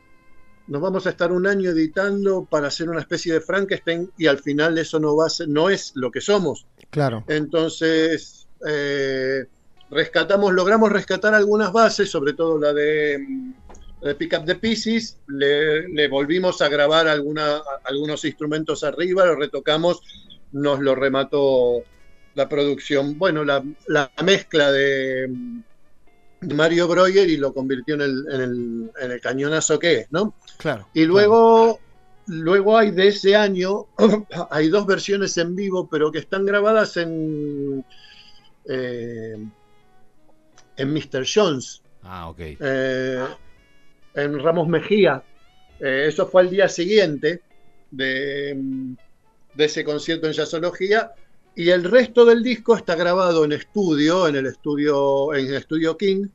nos 0.67 0.81
vamos 0.81 1.05
a 1.07 1.09
estar 1.09 1.31
un 1.33 1.45
año 1.45 1.69
editando 1.71 2.45
para 2.49 2.67
hacer 2.69 2.89
una 2.89 3.01
especie 3.01 3.33
de 3.33 3.41
Frankenstein 3.41 4.09
y 4.17 4.27
al 4.27 4.39
final 4.39 4.77
eso 4.77 4.97
no, 4.99 5.15
va 5.17 5.25
a 5.27 5.29
ser, 5.29 5.49
no 5.49 5.69
es 5.69 5.91
lo 5.95 6.09
que 6.09 6.21
somos. 6.21 6.65
Claro. 6.89 7.25
Entonces, 7.27 8.47
eh, 8.67 9.45
rescatamos, 9.89 10.53
logramos 10.53 10.91
rescatar 10.91 11.33
algunas 11.33 11.71
bases, 11.71 12.09
sobre 12.09 12.33
todo 12.33 12.59
la 12.59 12.73
de, 12.73 13.17
mm, 13.19 13.53
la 14.01 14.09
de 14.09 14.15
Pick 14.15 14.37
Up 14.37 14.45
the 14.45 14.55
Pieces, 14.55 15.17
le, 15.27 15.87
le 15.89 16.07
volvimos 16.07 16.61
a 16.61 16.69
grabar 16.69 17.07
alguna, 17.07 17.61
algunos 17.85 18.25
instrumentos 18.25 18.83
arriba, 18.83 19.25
lo 19.25 19.35
retocamos, 19.35 20.01
nos 20.51 20.79
lo 20.79 20.95
remató 20.95 21.83
la 22.35 22.47
producción, 22.47 23.17
bueno, 23.17 23.43
la, 23.43 23.63
la 23.87 24.11
mezcla 24.23 24.71
de 24.71 25.27
mm, 25.29 26.53
Mario 26.53 26.87
Breuer 26.87 27.29
y 27.29 27.37
lo 27.37 27.53
convirtió 27.53 27.95
en 27.95 28.01
el, 28.01 28.25
en 28.31 28.41
el, 28.41 28.91
en 29.01 29.11
el 29.11 29.21
cañonazo 29.21 29.79
que 29.79 29.93
es, 29.99 30.11
¿no? 30.11 30.35
Claro. 30.57 30.87
Y 30.93 31.05
luego, 31.05 31.79
luego 32.27 32.77
hay 32.77 32.91
de 32.91 33.07
ese 33.07 33.35
año, 33.35 33.87
hay 34.51 34.67
dos 34.67 34.85
versiones 34.85 35.37
en 35.37 35.55
vivo, 35.55 35.87
pero 35.89 36.11
que 36.11 36.19
están 36.19 36.45
grabadas 36.45 36.97
en, 36.97 37.83
eh, 38.65 39.37
en 40.77 40.93
Mr. 40.93 41.25
Jones, 41.31 41.81
Ah, 42.03 42.29
ok. 42.29 42.39
eh, 42.39 43.25
en 44.15 44.39
Ramos 44.39 44.67
Mejía. 44.67 45.23
Eh, 45.79 46.05
eso 46.07 46.27
fue 46.27 46.41
al 46.41 46.49
día 46.49 46.67
siguiente 46.69 47.41
de, 47.91 48.55
de 49.53 49.65
ese 49.65 49.83
concierto 49.83 50.27
en 50.27 50.33
jazzología. 50.33 51.11
Y 51.55 51.69
el 51.71 51.83
resto 51.83 52.23
del 52.25 52.43
disco 52.43 52.75
está 52.75 52.95
grabado 52.95 53.43
en 53.43 53.51
estudio, 53.51 54.27
en 54.27 54.35
el 54.35 54.45
estudio, 54.45 55.33
en 55.33 55.47
el 55.47 55.55
estudio 55.55 55.97
King, 55.97 56.27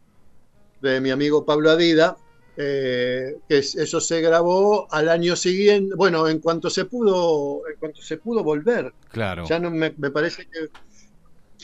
de 0.81 1.01
mi 1.01 1.11
amigo 1.11 1.45
Pablo 1.45 1.71
Adida, 1.71 2.17
eh, 2.57 3.37
que 3.49 3.59
eso 3.59 4.01
se 4.01 4.21
grabó 4.21 4.89
al 4.93 5.09
año 5.09 5.37
siguiente, 5.37 5.95
bueno, 5.95 6.27
en 6.29 6.41
cuanto 6.41 6.69
se 6.69 6.87
pudo, 6.87 7.63
en 7.73 7.77
cuanto 7.79 8.03
se 8.03 8.17
pudo 8.17 8.43
volver. 8.43 8.93
Claro. 9.13 9.45
Ya 9.49 9.61
no 9.61 9.71
me, 9.71 9.95
me 9.97 10.11
parece 10.11 10.47
que 10.49 10.69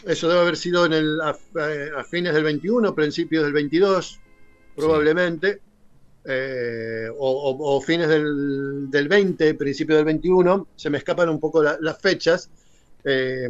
eso 0.07 0.29
debe 0.29 0.41
haber 0.41 0.57
sido 0.57 0.87
en 0.87 0.93
el, 0.93 1.21
a, 1.21 1.37
a 1.99 2.05
fines 2.05 2.35
del 2.35 2.45
21, 2.45 2.95
principios 2.95 3.45
del 3.45 3.53
22, 3.53 4.21
probablemente. 4.77 5.61
Eh, 6.31 7.09
o, 7.17 7.31
o, 7.31 7.77
o, 7.77 7.81
fines 7.81 8.09
del, 8.09 8.91
del, 8.91 9.09
20, 9.09 9.55
principio 9.55 9.97
del 9.97 10.05
21, 10.05 10.69
se 10.77 10.91
me 10.91 10.99
escapan 10.99 11.29
un 11.31 11.41
poco 11.41 11.63
la, 11.63 11.79
las 11.81 11.99
fechas. 11.99 12.51
Eh, 13.03 13.49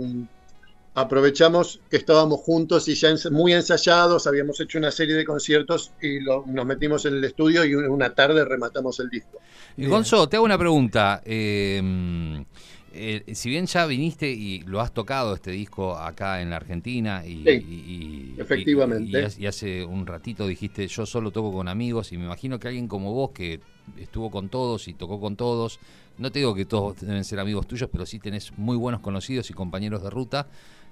aprovechamos 0.94 1.80
que 1.90 1.96
estábamos 1.96 2.40
juntos 2.40 2.88
y 2.88 2.94
ya 2.94 3.08
ens 3.08 3.30
muy 3.30 3.52
ensayados, 3.52 4.26
habíamos 4.26 4.60
hecho 4.60 4.78
una 4.78 4.90
serie 4.90 5.14
de 5.14 5.24
conciertos 5.24 5.92
y 6.00 6.20
lo, 6.20 6.44
nos 6.46 6.66
metimos 6.66 7.04
en 7.06 7.14
el 7.14 7.24
estudio 7.24 7.64
y 7.64 7.74
una 7.74 8.14
tarde 8.14 8.44
rematamos 8.44 8.98
el 9.00 9.08
disco. 9.08 9.38
Y 9.76 9.86
Gonzo, 9.86 10.28
te 10.28 10.36
hago 10.36 10.44
una 10.44 10.58
pregunta. 10.58 11.22
Eh, 11.24 12.44
eh, 12.92 13.22
si 13.34 13.50
bien 13.50 13.66
ya 13.66 13.86
viniste 13.86 14.30
y 14.30 14.60
lo 14.60 14.80
has 14.80 14.92
tocado 14.92 15.34
este 15.34 15.50
disco 15.50 15.96
acá 15.96 16.40
en 16.40 16.50
la 16.50 16.56
Argentina 16.56 17.24
y, 17.26 17.44
sí, 17.44 17.50
y, 17.50 18.34
y 18.34 18.40
efectivamente. 18.40 19.28
y, 19.38 19.42
y, 19.42 19.46
hace 19.46 19.84
un 19.84 20.06
ratito 20.06 20.46
dijiste 20.46 20.86
yo 20.88 21.04
solo 21.04 21.30
toco 21.30 21.52
con 21.52 21.68
amigos 21.68 22.12
y 22.12 22.18
me 22.18 22.24
imagino 22.24 22.58
que 22.58 22.68
alguien 22.68 22.88
como 22.88 23.12
vos 23.12 23.30
que 23.32 23.60
estuvo 23.98 24.30
con 24.30 24.48
todos 24.48 24.88
y 24.88 24.94
tocó 24.94 25.20
con 25.20 25.36
todos 25.36 25.80
no 26.16 26.32
te 26.32 26.38
digo 26.38 26.54
que 26.54 26.64
todos 26.64 27.00
deben 27.00 27.24
ser 27.24 27.40
amigos 27.40 27.66
tuyos 27.66 27.88
pero 27.92 28.06
sí 28.06 28.18
tenés 28.18 28.56
muy 28.56 28.76
buenos 28.76 29.00
conocidos 29.00 29.50
y 29.50 29.54
compañeros 29.54 30.02
de 30.02 30.10
ruta 30.10 30.46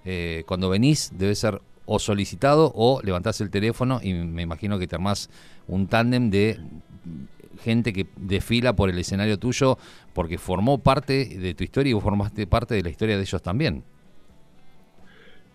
eh, 0.05 0.45
cuando 0.47 0.69
venís 0.69 1.13
debe 1.17 1.35
ser 1.35 1.61
o 1.87 1.99
solicitado 1.99 2.73
o 2.75 3.01
levantás 3.03 3.41
el 3.41 3.51
teléfono 3.51 4.01
y 4.03 4.13
me 4.13 4.43
imagino 4.43 4.79
que 4.79 4.87
te 4.87 4.97
armás 4.97 5.31
un 5.67 5.87
tándem 5.87 6.31
de 6.31 6.59
gente 7.63 7.93
que 7.93 8.07
desfila 8.17 8.75
por 8.75 8.91
el 8.91 8.99
escenario 8.99 9.39
tuyo 9.39 9.79
porque 10.15 10.39
formó 10.39 10.79
parte 10.79 11.25
de 11.25 11.55
tu 11.55 11.65
historia 11.65 11.91
y 11.91 11.95
vos 11.95 12.03
formaste 12.03 12.47
parte 12.47 12.75
de 12.75 12.83
la 12.83 12.91
historia 12.91 13.17
de 13.17 13.23
ellos 13.23 13.43
también. 13.43 13.83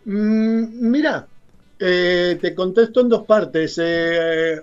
Mm, 0.06 0.90
mira, 0.90 1.28
eh, 1.80 2.38
te 2.40 2.54
contesto 2.54 3.02
en 3.02 3.10
dos 3.10 3.26
partes. 3.26 3.80
Eh, 3.82 4.62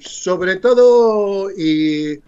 sobre 0.00 0.56
todo, 0.56 1.50
y 1.50 2.18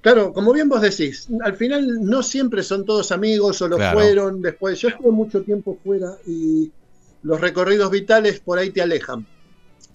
claro, 0.00 0.32
como 0.32 0.52
bien 0.52 0.68
vos 0.68 0.82
decís, 0.82 1.28
al 1.44 1.56
final 1.56 2.04
no 2.04 2.22
siempre 2.22 2.62
son 2.62 2.84
todos 2.84 3.12
amigos 3.12 3.62
o 3.62 3.68
lo 3.68 3.76
claro. 3.76 3.98
fueron 3.98 4.42
después. 4.42 4.80
Yo 4.80 4.88
estuve 4.88 5.12
mucho 5.12 5.42
tiempo 5.42 5.78
fuera 5.84 6.16
y 6.26 6.70
los 7.22 7.40
recorridos 7.40 7.90
vitales 7.90 8.40
por 8.40 8.58
ahí 8.58 8.70
te 8.70 8.82
alejan. 8.82 9.26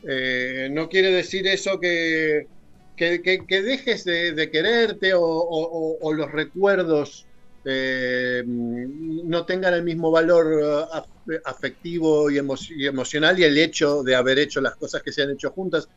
Eh, 0.08 0.70
no 0.72 0.90
quiere 0.90 1.12
decir 1.12 1.48
eso 1.48 1.80
que 1.80 2.48
que, 2.96 3.46
dejes 3.48 4.06
de, 4.06 4.50
quererte 4.52 5.14
o, 5.16 6.14
los 6.14 6.32
recuerdos 6.32 7.26
eh, 7.66 8.44
no 8.46 9.46
tengan 9.46 9.74
el 9.74 9.84
mismo 9.84 10.12
valor 10.12 10.90
uh, 10.92 11.34
afectivo 11.46 12.30
y, 12.30 12.38
emo 12.38 12.56
y, 12.70 12.86
emocional 12.86 13.40
y 13.40 13.46
el 13.46 13.58
hecho 13.58 14.04
de 14.04 14.16
haber 14.16 14.38
hecho 14.38 14.60
las 14.60 14.76
cosas 14.76 15.02
que 15.02 15.14
se 15.14 15.24
han 15.24 15.32
hecho 15.32 15.52
juntas. 15.52 15.88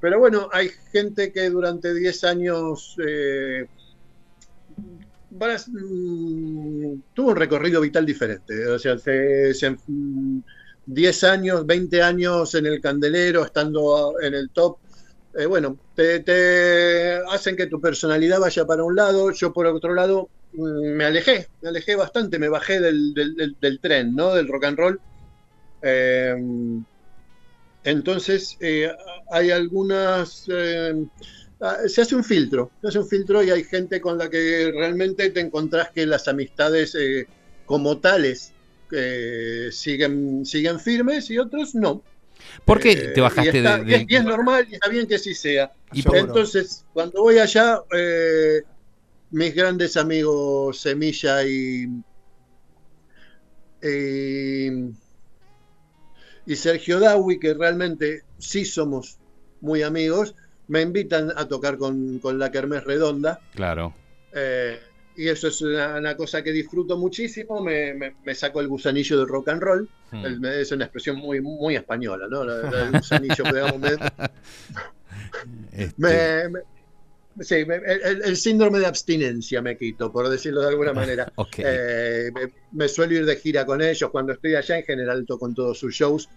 Pero 0.00 0.18
bueno, 0.18 0.48
hay 0.52 0.70
gente 0.90 1.30
que 1.32 1.50
durante 1.50 1.94
10 1.94 2.24
años 2.24 2.96
eh, 3.06 3.66
mm, 5.30 6.94
tuvo 7.14 7.30
un 7.30 7.36
recorrido 7.36 7.80
vital 7.80 8.06
diferente. 8.06 8.66
O 8.66 8.78
sea, 8.78 8.98
se, 8.98 9.54
se, 9.54 9.76
10 10.86 11.24
años, 11.24 11.66
20 11.66 12.02
años 12.02 12.54
en 12.54 12.66
el 12.66 12.80
candelero, 12.80 13.44
estando 13.44 14.14
en 14.20 14.34
el 14.34 14.50
top, 14.50 14.78
eh, 15.38 15.46
bueno, 15.46 15.78
te, 15.94 17.20
hacen 17.30 17.56
que 17.56 17.66
tu 17.66 17.80
personalidad 17.80 18.40
vaya 18.40 18.66
para 18.66 18.84
un 18.84 18.94
lado, 18.94 19.30
yo 19.30 19.52
por 19.52 19.66
otro 19.66 19.94
lado 19.94 20.28
mm, 20.52 20.92
me 20.92 21.04
alejé, 21.04 21.48
me 21.62 21.70
alejé 21.70 21.96
bastante, 21.96 22.38
me 22.38 22.48
bajé 22.48 22.80
del, 22.80 23.14
del, 23.14 23.80
tren, 23.80 24.14
¿no? 24.14 24.34
Del 24.34 24.48
rock 24.48 24.64
and 24.64 24.78
roll. 24.78 25.00
Eh, 25.82 26.36
entonces, 27.84 28.56
eh, 28.60 28.90
hay 29.30 29.50
algunas... 29.50 30.44
Eh, 30.48 31.06
se 31.86 32.02
hace 32.02 32.16
un 32.16 32.24
filtro, 32.24 32.72
se 32.80 32.88
hace 32.88 32.98
un 32.98 33.08
filtro 33.08 33.42
y 33.42 33.50
hay 33.50 33.62
gente 33.62 34.00
con 34.00 34.18
la 34.18 34.28
que 34.28 34.72
realmente 34.74 35.30
te 35.30 35.38
encontrás 35.38 35.90
que 35.90 36.06
las 36.06 36.26
amistades 36.26 36.96
como 37.66 37.98
tales 37.98 38.52
siguen 39.70 40.44
firmes 40.80 41.30
y 41.30 41.38
otros 41.38 41.76
no. 41.76 42.02
¿Por 42.64 42.80
qué 42.80 42.94
te 42.96 43.20
bajaste 43.20 43.56
y 43.56 43.58
está, 43.58 43.78
de, 43.78 43.84
de... 43.84 44.06
Y 44.08 44.16
es 44.16 44.24
normal 44.24 44.66
y 44.70 44.74
está 44.74 44.88
bien 44.88 45.06
que 45.06 45.18
sí 45.18 45.34
sea. 45.34 45.72
¿Y 45.92 46.02
Entonces, 46.16 46.84
cuando 46.92 47.22
voy 47.22 47.38
allá, 47.38 47.80
eh, 47.96 48.62
mis 49.30 49.54
grandes 49.54 49.96
amigos 49.96 50.80
Semilla 50.80 51.44
y, 51.44 51.88
y, 53.82 54.66
y 56.46 56.56
Sergio 56.56 57.00
Dawi, 57.00 57.38
que 57.38 57.54
realmente 57.54 58.22
sí 58.38 58.64
somos 58.64 59.18
muy 59.60 59.82
amigos, 59.82 60.34
me 60.68 60.82
invitan 60.82 61.32
a 61.36 61.46
tocar 61.46 61.78
con, 61.78 62.18
con 62.18 62.38
la 62.38 62.50
Kermés 62.50 62.84
Redonda. 62.84 63.40
Claro. 63.54 63.94
Eh, 64.34 64.80
y 65.16 65.28
eso 65.28 65.48
es 65.48 65.60
una, 65.60 65.96
una, 65.96 66.16
cosa 66.16 66.42
que 66.42 66.52
disfruto 66.52 66.96
muchísimo, 66.96 67.60
me, 67.62 67.92
me, 67.94 68.14
me, 68.24 68.34
saco 68.34 68.60
el 68.60 68.68
gusanillo 68.68 69.18
del 69.18 69.28
rock 69.28 69.48
and 69.48 69.62
roll, 69.62 69.88
hmm. 70.10 70.24
el, 70.24 70.44
es 70.44 70.72
una 70.72 70.84
expresión 70.84 71.16
muy, 71.16 71.40
muy 71.40 71.76
española, 71.76 72.26
¿no? 72.30 72.42
El, 72.42 72.92
gusanillo, 72.92 73.44
digamos, 73.44 73.78
me, 73.78 73.88
este... 75.72 76.50
sí, 77.40 77.54
el, 77.54 78.22
el, 78.24 78.36
síndrome 78.36 78.78
de 78.78 78.86
abstinencia 78.86 79.60
me 79.60 79.76
quito, 79.76 80.10
por 80.10 80.28
decirlo 80.28 80.62
de 80.62 80.68
alguna 80.68 80.92
manera. 80.92 81.30
okay. 81.36 81.64
eh, 81.66 82.30
me, 82.72 82.88
suelo 82.88 83.14
ir 83.14 83.26
de 83.26 83.36
gira 83.36 83.66
con 83.66 83.82
ellos, 83.82 84.10
cuando 84.10 84.32
estoy 84.32 84.54
allá 84.54 84.78
en 84.78 84.84
general 84.84 85.26
con 85.26 85.54
todos 85.54 85.78
sus 85.78 85.94
shows, 85.94 86.28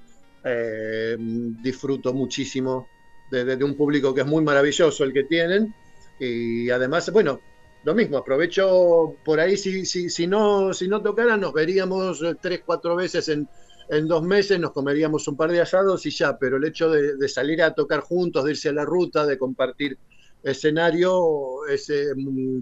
eh, 0.44 1.16
disfruto 1.18 2.14
muchísimo 2.14 2.88
de, 3.32 3.46
de, 3.46 3.56
de 3.56 3.64
un 3.64 3.76
público 3.76 4.14
que 4.14 4.22
es 4.22 4.28
muy 4.28 4.44
maravilloso 4.44 5.04
el 5.04 5.14
que 5.14 5.24
tienen, 5.24 5.74
y 6.20 6.70
además, 6.70 7.12
bueno, 7.12 7.42
lo 7.86 7.94
mismo, 7.94 8.18
aprovecho 8.18 9.16
por 9.24 9.40
ahí, 9.40 9.56
si, 9.56 9.86
si, 9.86 10.10
si, 10.10 10.26
no, 10.26 10.74
si 10.74 10.88
no 10.88 11.04
tocara, 11.04 11.38
nos 11.38 11.54
veríamos 11.54 12.20
tres, 12.42 12.64
cuatro 12.66 12.96
veces 12.96 13.30
en, 13.30 13.48
en, 13.90 14.08
dos 14.08 14.24
meses, 14.24 14.60
nos 14.60 14.72
comeríamos 14.72 15.28
un 15.28 15.38
par 15.38 15.52
de 15.52 15.62
asados 15.62 16.04
y 16.08 16.10
ya, 16.10 16.36
pero 16.40 16.58
el 16.58 16.66
hecho 16.66 16.90
de, 16.90 17.16
de, 17.16 17.30
salir 17.30 17.62
a 17.62 17.76
tocar 17.76 18.00
juntos, 18.00 18.44
de 18.44 18.52
irse 18.52 18.70
a 18.70 18.74
la 18.74 18.86
ruta, 18.86 19.28
de 19.28 19.38
compartir 19.38 20.00
escenario, 20.42 21.68
ese 21.68 22.08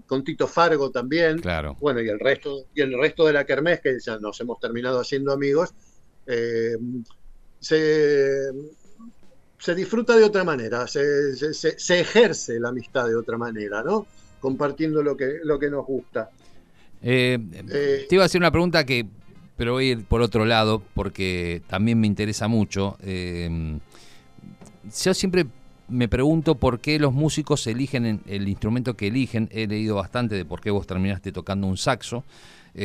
con 0.06 0.26
Tito 0.26 0.46
Fargo 0.46 0.92
también, 0.92 1.40
claro. 1.40 1.78
bueno, 1.80 2.02
y 2.02 2.10
el 2.10 2.20
resto, 2.20 2.66
y 2.76 2.82
el 2.82 2.98
resto 2.98 3.26
de 3.26 3.32
la 3.34 3.46
Kermés, 3.46 3.80
que 3.80 3.98
ya 4.02 4.18
nos 4.20 4.40
hemos 4.42 4.60
terminado 4.60 5.00
haciendo 5.00 5.32
amigos, 5.32 5.74
eh, 6.28 6.76
se, 7.62 8.52
se 9.58 9.76
disfruta 9.76 10.18
de 10.18 10.26
otra 10.26 10.44
manera, 10.44 10.86
se, 10.86 11.34
se, 11.36 11.80
se 11.80 12.00
ejerce 12.00 12.60
la 12.60 12.70
amistad 12.70 13.08
de 13.08 13.16
otra 13.16 13.38
manera, 13.38 13.84
¿no? 13.84 14.06
Compartiendo 14.44 15.02
lo 15.02 15.16
que, 15.16 15.38
lo 15.42 15.58
que 15.58 15.70
nos 15.70 15.86
gusta. 15.86 16.30
Eh, 17.02 17.40
eh, 17.72 18.06
te 18.10 18.16
iba 18.16 18.24
a 18.24 18.26
hacer 18.26 18.42
una 18.42 18.52
pregunta 18.52 18.86
que, 18.86 19.06
pero 19.56 19.72
voy 19.72 19.88
a 19.88 19.92
ir 19.94 20.04
por 20.04 20.22
otro 20.22 20.44
lado, 20.44 20.84
porque 20.94 21.62
también 21.68 21.98
me 21.98 22.08
interesa 22.08 22.50
mucho. 22.50 22.98
Eh, 23.02 23.80
yo 25.02 25.14
siempre 25.14 25.46
me 25.88 26.10
pregunto 26.10 26.56
por 26.56 26.82
qué 26.82 27.00
los 27.00 27.14
músicos 27.14 27.66
eligen 27.68 28.20
el 28.28 28.50
instrumento 28.50 28.98
que 28.98 29.08
eligen. 29.08 29.48
He 29.54 29.66
leído 29.66 29.96
bastante 29.96 30.36
de 30.36 30.44
por 30.44 30.60
qué 30.60 30.72
vos 30.72 30.86
terminaste 30.86 31.32
tocando 31.32 31.66
un 31.66 31.78
saxo. 31.78 32.26
sí 32.76 32.84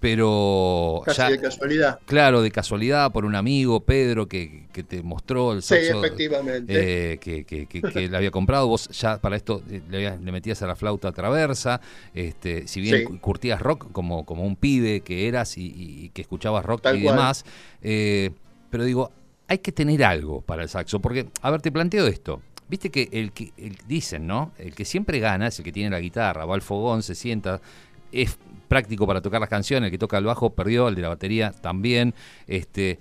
pero 0.00 1.02
Casi 1.04 1.18
ya, 1.18 1.30
de 1.30 1.40
casualidad. 1.40 1.98
Claro, 2.06 2.42
de 2.42 2.50
casualidad 2.50 3.10
por 3.10 3.24
un 3.24 3.34
amigo, 3.34 3.80
Pedro, 3.80 4.28
que, 4.28 4.66
que 4.72 4.82
te 4.82 5.02
mostró 5.02 5.52
el 5.52 5.62
saxo. 5.62 5.84
Sí, 5.84 5.98
efectivamente. 5.98 7.12
Eh, 7.12 7.18
que, 7.18 7.44
que, 7.44 7.66
que, 7.66 8.08
le 8.08 8.16
había 8.16 8.30
comprado. 8.30 8.68
Vos 8.68 8.88
ya 8.88 9.18
para 9.18 9.36
esto 9.36 9.62
eh, 9.68 9.82
le, 9.90 10.18
le, 10.18 10.32
metías 10.32 10.62
a 10.62 10.66
la 10.66 10.76
flauta 10.76 11.10
traversa. 11.12 11.80
Este, 12.14 12.68
si 12.68 12.80
bien 12.80 13.06
sí. 13.08 13.18
curtías 13.18 13.60
rock 13.60 13.90
como, 13.90 14.24
como 14.24 14.44
un 14.44 14.56
pibe 14.56 15.00
que 15.00 15.26
eras 15.26 15.58
y, 15.58 15.72
y 15.74 16.08
que 16.10 16.22
escuchabas 16.22 16.64
rock 16.64 16.82
Tal 16.82 16.98
y 16.98 17.02
cual. 17.02 17.16
demás. 17.16 17.44
Eh, 17.82 18.30
pero 18.70 18.84
digo, 18.84 19.10
hay 19.48 19.58
que 19.58 19.72
tener 19.72 20.04
algo 20.04 20.42
para 20.42 20.62
el 20.62 20.68
saxo. 20.68 21.00
Porque, 21.00 21.26
a 21.42 21.50
ver, 21.50 21.60
te 21.60 21.72
planteo 21.72 22.06
esto. 22.06 22.40
Viste 22.68 22.90
que 22.90 23.08
el 23.12 23.32
que 23.32 23.52
el, 23.56 23.76
dicen, 23.86 24.26
¿no? 24.26 24.52
El 24.58 24.74
que 24.74 24.84
siempre 24.84 25.20
gana 25.20 25.46
es 25.46 25.58
el 25.58 25.64
que 25.64 25.72
tiene 25.72 25.88
la 25.88 26.00
guitarra, 26.00 26.44
va 26.44 26.54
al 26.54 26.60
fogón, 26.60 27.02
se 27.02 27.14
sienta, 27.14 27.62
es 28.12 28.38
práctico 28.68 29.06
para 29.06 29.20
tocar 29.22 29.40
las 29.40 29.48
canciones, 29.50 29.86
el 29.88 29.90
que 29.90 29.98
toca 29.98 30.18
el 30.18 30.24
bajo 30.24 30.50
perdió, 30.50 30.88
el 30.88 30.94
de 30.94 31.02
la 31.02 31.08
batería 31.08 31.52
también, 31.52 32.14
este, 32.46 32.98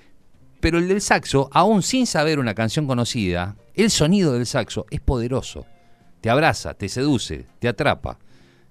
pero 0.60 0.78
el 0.78 0.88
del 0.88 1.02
saxo, 1.02 1.50
aún 1.52 1.84
sin 1.84 2.08
saber 2.08 2.40
una 2.40 2.54
canción 2.54 2.88
conocida, 2.88 3.56
el 3.76 3.92
sonido 3.92 4.34
del 4.34 4.46
saxo 4.46 4.86
es 4.90 5.00
poderoso, 5.02 5.66
te 6.22 6.30
abraza, 6.30 6.74
te 6.74 6.90
seduce, 6.90 7.46
te 7.60 7.68
atrapa. 7.68 8.18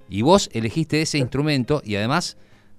Y 0.08 0.22
vos 0.22 0.48
elegiste 0.52 1.02
ese 1.02 1.18
instrumento 1.18 1.82
y 1.84 1.96
además 1.96 2.36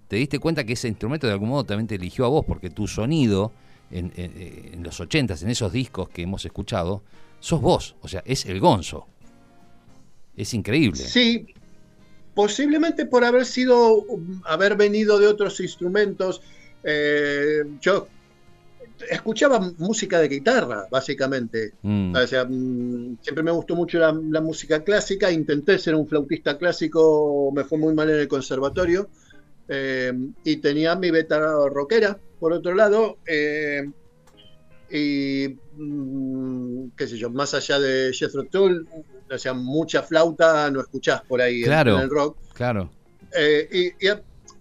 te 0.07 0.15
diste 0.15 0.39
cuenta 0.39 0.63
que 0.63 0.73
ese 0.73 0.87
instrumento 0.87 1.27
de 1.27 1.33
algún 1.33 1.49
modo 1.49 1.63
también 1.65 1.87
te 1.87 1.95
eligió 1.95 2.25
a 2.25 2.29
vos, 2.29 2.45
porque 2.45 2.69
tu 2.69 2.87
sonido 2.87 3.51
en, 3.91 4.11
en- 4.15 4.73
en 4.73 4.83
los 4.83 4.99
ochentas, 4.99 5.43
en 5.43 5.49
esos 5.49 5.71
discos 5.71 6.09
que 6.09 6.23
hemos 6.23 6.43
escuchado, 6.45 7.03
sos 7.39 7.61
vos, 7.61 7.95
o 8.01 8.07
sea, 8.07 8.23
es 8.25 8.45
el 8.45 8.59
gonzo. 8.59 9.05
Es 10.35 10.53
increíble. 10.53 10.99
Sí, 11.03 11.47
posiblemente 12.37 13.07
por 13.07 13.25
haber 13.25 13.47
sido, 13.47 14.05
haber 14.45 14.75
venido 14.77 15.17
de 15.17 15.25
otros 15.27 15.59
instrumentos. 15.59 16.39
eh, 16.83 17.63
yo 17.81 18.07
escuchaba 19.09 19.59
música 19.79 20.19
de 20.21 20.27
guitarra, 20.27 20.87
básicamente. 20.91 21.73
Mm, 21.81 22.15
O 22.15 22.27
sea, 22.27 22.45
mm, 22.45 23.17
siempre 23.21 23.43
me 23.43 23.49
gustó 23.51 23.75
mucho 23.75 23.97
la, 23.97 24.11
la 24.29 24.39
música 24.41 24.83
clásica. 24.83 25.31
Intenté 25.31 25.79
ser 25.79 25.95
un 25.95 26.07
flautista 26.07 26.57
clásico, 26.59 27.51
me 27.55 27.63
fue 27.63 27.79
muy 27.79 27.93
mal 27.95 28.09
en 28.11 28.19
el 28.19 28.27
conservatorio. 28.27 29.09
eh, 29.69 30.13
y 30.45 30.57
tenía 30.57 30.95
mi 30.95 31.09
beta 31.11 31.39
rockera, 31.69 32.17
por 32.39 32.53
otro 32.53 32.73
lado. 32.75 33.17
eh, 33.27 33.83
y, 34.89 35.57
mm, 35.75 36.89
qué 36.95 37.07
sé 37.07 37.17
yo, 37.17 37.29
más 37.31 37.53
allá 37.53 37.77
de 37.79 38.13
Jethro 38.13 38.45
Tull, 38.45 38.87
o 39.31 39.37
sea, 39.37 39.53
mucha 39.53 40.03
flauta 40.03 40.69
no 40.71 40.81
escuchás 40.81 41.21
por 41.23 41.41
ahí 41.41 41.59
en- 41.59 41.65
Claro. 41.65 41.95
en 41.97 42.01
el 42.03 42.09
rock. 42.09 42.37
claro. 42.53 42.89
Eh, 43.35 43.67
y, 43.99 44.07
y- 44.07 44.11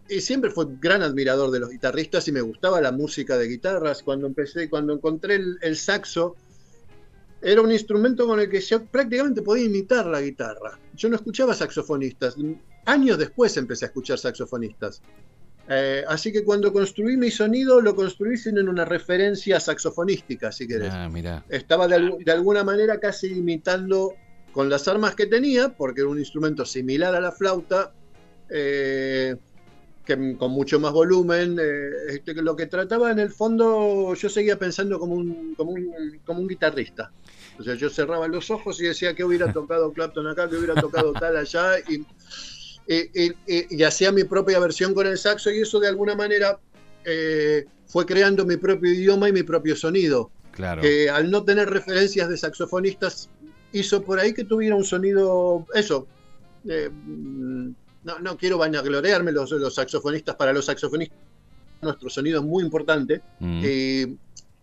y 0.08 0.20
siempre 0.20 0.50
fui 0.50 0.66
gran 0.80 1.02
admirador 1.02 1.50
de 1.50 1.58
los 1.60 1.70
guitarristas 1.70 2.26
y 2.28 2.32
me 2.32 2.40
gustaba 2.40 2.80
la 2.80 2.92
música 2.92 3.36
de 3.36 3.48
guitarras. 3.48 4.02
Cuando 4.04 4.26
empecé, 4.28 4.68
cuando 4.70 4.92
encontré 4.92 5.34
el, 5.36 5.58
el 5.62 5.76
saxo, 5.76 6.36
era 7.42 7.60
un 7.60 7.70
instrumento 7.72 8.26
con 8.26 8.38
el 8.40 8.48
que 8.48 8.60
yo 8.60 8.84
prácticamente 8.84 9.42
podía 9.42 9.64
imitar 9.66 10.06
la 10.06 10.20
guitarra. 10.20 10.78
Yo 10.94 11.08
no 11.08 11.16
escuchaba 11.16 11.54
saxofonistas. 11.54 12.36
Años 12.86 13.18
después 13.18 13.56
empecé 13.56 13.84
a 13.86 13.88
escuchar 13.88 14.18
saxofonistas. 14.18 15.02
Eh, 15.68 16.04
así 16.06 16.32
que 16.32 16.44
cuando 16.44 16.72
construí 16.72 17.16
mi 17.16 17.30
sonido, 17.32 17.80
lo 17.80 17.96
construí 17.96 18.36
sin 18.36 18.56
una 18.60 18.84
referencia 18.84 19.58
saxofonística, 19.58 20.52
si 20.52 20.68
querés 20.68 20.90
Ah, 20.92 21.08
mirá. 21.08 21.44
estaba 21.48 21.88
de 21.88 22.30
alguna 22.32 22.62
manera 22.62 23.00
casi 23.00 23.26
imitando 23.28 24.14
con 24.56 24.70
las 24.70 24.88
armas 24.88 25.14
que 25.14 25.26
tenía, 25.26 25.68
porque 25.68 26.00
era 26.00 26.08
un 26.08 26.18
instrumento 26.18 26.64
similar 26.64 27.14
a 27.14 27.20
la 27.20 27.30
flauta, 27.30 27.92
eh, 28.48 29.36
que, 30.02 30.36
con 30.38 30.50
mucho 30.50 30.80
más 30.80 30.92
volumen. 30.94 31.58
eh, 31.60 31.90
este, 32.14 32.32
lo 32.36 32.56
que 32.56 32.64
trataba 32.64 33.10
en 33.10 33.18
el 33.18 33.30
fondo, 33.30 34.14
yo 34.14 34.28
seguía 34.30 34.58
pensando 34.58 34.98
como 34.98 35.14
un, 35.14 35.54
como 35.54 35.72
un, 35.72 35.92
como 36.24 36.40
un 36.40 36.48
guitarrista. 36.48 37.12
O 37.58 37.62
sea, 37.62 37.74
yo 37.74 37.90
cerraba 37.90 38.28
los 38.28 38.50
ojos 38.50 38.80
y 38.80 38.84
decía 38.86 39.14
que 39.14 39.24
hubiera 39.24 39.52
tocado 39.52 39.92
Clapton 39.92 40.26
acá, 40.26 40.48
que 40.48 40.56
hubiera 40.56 40.74
tocado 40.80 41.12
tal 41.12 41.36
allá, 41.36 41.78
y, 41.86 41.96
y- 42.88 43.10
y- 43.24 43.32
y- 43.46 43.76
y 43.76 43.82
hacía 43.82 44.10
mi 44.10 44.24
propia 44.24 44.58
versión 44.58 44.94
con 44.94 45.06
el 45.06 45.18
saxo, 45.18 45.50
y 45.50 45.60
eso 45.60 45.78
de 45.80 45.88
alguna 45.88 46.14
manera 46.14 46.58
eh, 47.04 47.66
fue 47.86 48.06
creando 48.06 48.46
mi 48.46 48.56
propio 48.56 48.90
idioma 48.90 49.28
y 49.28 49.32
mi 49.32 49.42
propio 49.42 49.76
sonido 49.76 50.30
Claro. 50.52 50.80
que 50.80 51.10
al 51.10 51.30
no 51.30 51.44
tener 51.44 51.68
referencias 51.68 52.30
de 52.30 52.38
saxofonistas 52.38 53.28
hizo 53.80 54.02
por 54.02 54.18
ahí 54.20 54.32
que 54.32 54.44
tuviera 54.44 54.74
un 54.76 54.84
sonido, 54.84 55.66
eso, 55.74 56.06
eh, 56.68 56.90
no, 58.04 58.18
no 58.20 58.36
quiero 58.36 58.58
vanagloriarme, 58.58 59.32
los, 59.32 59.50
los 59.52 59.74
saxofonistas, 59.74 60.36
para 60.36 60.52
los 60.52 60.64
saxofonistas 60.66 61.16
nuestro 61.82 62.08
sonido 62.08 62.40
es 62.40 62.46
muy 62.46 62.64
importante 62.64 63.20
Mm, 63.38 63.62
y, 63.64 64.18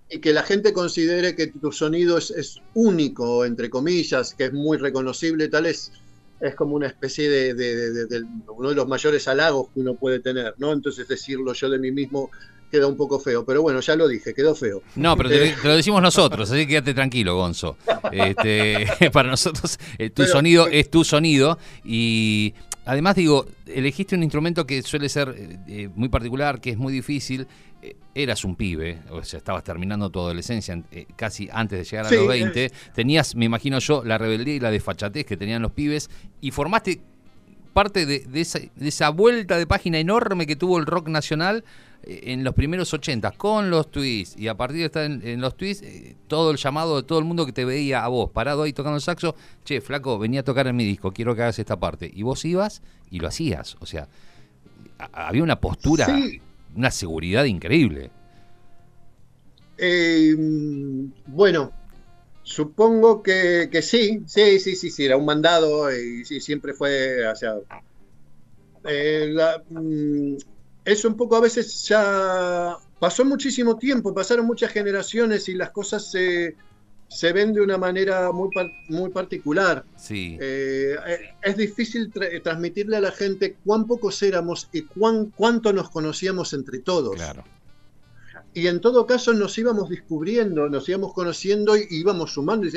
y 0.10 0.20
que 0.20 0.34
la 0.34 0.44
gente 0.44 0.74
considere 0.74 1.36
que 1.36 1.48
tu 1.48 1.72
sonido 1.72 2.18
es, 2.18 2.32
es 2.32 2.60
único, 2.74 3.46
entre 3.46 3.70
comillas, 3.70 4.34
que 4.34 4.46
es 4.46 4.54
muy 4.54 4.78
reconocible, 4.78 5.48
tal 5.48 5.66
es, 5.68 5.92
es 6.40 6.56
como 6.56 6.76
una 6.76 6.88
especie 6.88 7.30
de, 7.30 7.54
de- 7.54 7.76
de- 7.92 7.92
de- 8.08 8.20
de 8.20 8.26
uno 8.48 8.70
de 8.70 8.76
los 8.76 8.88
mayores 8.88 9.28
halagos 9.28 9.68
que 9.74 9.80
uno 9.80 9.96
puede 9.96 10.20
tener, 10.20 10.54
¿no? 10.58 10.74
Entonces 10.74 11.08
decirlo 11.08 11.54
yo 11.54 11.70
de 11.70 11.80
mí 11.80 11.92
mismo 11.92 12.30
queda 12.74 12.88
un 12.88 12.98
poco 12.98 13.20
feo, 13.20 13.46
pero 13.46 13.62
bueno, 13.62 13.80
ya 13.82 13.96
lo 13.96 14.08
dije, 14.08 14.34
quedó 14.34 14.56
feo. 14.56 14.82
No, 14.96 15.16
pero 15.16 15.30
te, 15.30 15.52
te 15.62 15.68
lo 15.68 15.76
decimos 15.76 16.02
nosotros, 16.02 16.50
así 16.50 16.62
que 16.62 16.68
quédate 16.70 16.96
tranquilo, 16.96 17.36
Gonzo. 17.36 17.78
Este, 18.12 18.88
para 19.14 19.30
nosotros, 19.30 19.78
eh, 20.00 20.10
tu 20.10 20.24
Pero- 20.24 20.32
sonido 20.34 20.68
es 20.68 20.90
tu 20.90 21.04
sonido 21.04 21.60
y 21.86 22.56
además 22.86 23.16
digo, 23.16 23.46
elegiste 23.68 24.16
un 24.16 24.24
instrumento 24.24 24.66
que 24.66 24.82
suele 24.82 25.08
ser 25.08 25.36
eh, 25.38 25.58
eh, 25.68 25.90
muy 25.94 26.10
particular, 26.10 26.60
que 26.60 26.72
es 26.72 26.78
muy 26.78 26.92
difícil. 26.92 27.46
Eh, 27.84 27.96
Eras 28.16 28.44
un 28.44 28.56
pibe, 28.56 29.02
o 29.12 29.24
sea, 29.24 29.38
estabas 29.38 29.64
terminando 29.64 30.10
tu 30.10 30.20
adolescencia 30.20 30.82
eh, 30.92 31.06
casi 31.16 31.50
antes 31.52 31.78
de 31.80 31.86
llegar 31.86 32.06
a 32.08 32.10
Sí, 32.10 32.16
los 32.16 32.28
20. 32.28 32.72
Tenías, 32.96 33.36
me 33.36 33.46
imagino 33.46 33.78
yo, 33.80 34.04
la 34.04 34.18
rebeldía 34.18 34.56
y 34.56 34.60
la 34.60 34.72
desfachatez 34.72 35.26
que 35.28 35.38
tenían 35.38 35.62
los 35.62 35.72
pibes 35.74 36.10
y 36.42 36.50
formaste 36.52 37.02
parte 37.74 38.06
de, 38.08 38.20
de 38.20 38.42
esa, 38.42 38.60
de 38.60 38.88
esa 38.88 39.10
vuelta 39.10 39.58
de 39.58 39.66
página 39.68 39.98
enorme 40.00 40.46
que 40.48 40.56
tuvo 40.56 40.78
el 40.80 40.86
rock 40.86 41.08
nacional 41.08 41.64
eh, 41.64 41.93
en 42.06 42.44
los 42.44 42.54
primeros 42.54 42.94
80 42.94 43.32
con 43.32 43.70
los 43.70 43.90
twists 43.92 44.38
y 44.40 44.48
a 44.48 44.56
partir 44.56 44.80
de 44.80 44.86
estar 44.86 45.04
en, 45.06 45.26
en 45.26 45.40
los 45.42 45.56
twists 45.56 45.84
eh, 45.84 46.16
todo 46.28 46.52
el 46.52 46.58
llamado 46.58 46.98
de 47.02 47.04
todo 47.08 47.20
el 47.20 47.26
mundo 47.26 47.46
que 47.46 47.54
te 47.54 47.66
veía 47.66 48.04
a 48.04 48.08
vos 48.10 48.30
parado 48.32 48.64
ahí 48.64 48.74
tocando 48.74 48.96
el 48.98 49.02
saxo 49.02 49.36
che 49.64 49.80
flaco 49.82 50.20
venía 50.20 50.42
a 50.42 50.44
tocar 50.44 50.68
en 50.68 50.76
mi 50.76 50.86
disco 50.86 51.12
quiero 51.12 51.36
que 51.36 51.42
hagas 51.44 51.60
esta 51.60 51.80
parte 51.80 52.10
y 52.14 52.24
vos 52.24 52.44
ibas 52.46 52.82
y 53.10 53.20
lo 53.20 53.28
hacías 53.28 53.78
o 53.80 53.86
sea 53.86 54.08
había 55.14 55.44
una 55.44 55.60
postura 55.60 56.06
Sí. 56.08 56.42
una 56.76 56.92
seguridad 56.92 57.46
increíble 57.46 58.10
Eh, 59.78 60.36
bueno, 61.28 61.72
supongo 62.44 63.24
que, 63.24 63.70
que 63.72 63.82
sí, 63.82 64.22
sí, 64.28 64.60
sí, 64.60 64.76
sí, 64.76 64.90
sí, 64.92 65.06
era 65.06 65.18
un 65.18 65.26
mandado 65.26 65.92
y 65.92 66.24
sí, 66.26 66.40
siempre 66.40 66.74
fue, 66.74 67.28
o 67.28 67.36
sea, 67.36 67.56
eh, 68.86 69.30
la- 69.32 69.64
mm, 69.70 70.36
eso 70.86 71.08
un 71.08 71.16
poco 71.18 71.36
a 71.36 71.42
veces 71.42 71.86
ya 71.88 72.78
pasó 73.00 73.24
muchísimo 73.26 73.78
tiempo, 73.78 74.14
pasaron 74.14 74.46
muchas 74.46 74.72
generaciones 74.72 75.48
y 75.50 75.54
las 75.56 75.72
cosas 75.72 76.10
se, 76.12 76.56
se 77.08 77.34
ven 77.34 77.54
de 77.54 77.62
una 77.62 77.78
manera 77.78 78.32
muy, 78.32 78.50
par- 78.54 78.72
muy 78.90 79.10
particular. 79.10 79.86
sí 79.98 80.38
Eh, 80.40 80.96
eh, 81.08 81.20
es 81.42 81.58
difícil 81.58 82.12
tra- 82.12 82.42
transmitirle 82.42 82.98
a 82.98 83.02
la 83.02 83.12
gente 83.12 83.56
cuán 83.66 83.86
pocos 83.88 84.22
éramos 84.24 84.70
y 84.74 84.82
cuán, 84.84 85.28
cuánto 85.36 85.72
nos 85.74 85.90
conocíamos 85.90 86.54
entre 86.54 86.80
todos. 86.80 87.16
claro 87.16 87.44
Y 88.54 88.68
en 88.68 88.80
todo 88.82 89.06
caso 89.06 89.34
nos 89.34 89.58
íbamos 89.58 89.90
descubriendo, 89.90 90.70
nos 90.70 90.88
íbamos 90.90 91.14
conociendo 91.14 91.76
y 91.78 91.88
íbamos 91.90 92.34
sumando. 92.34 92.68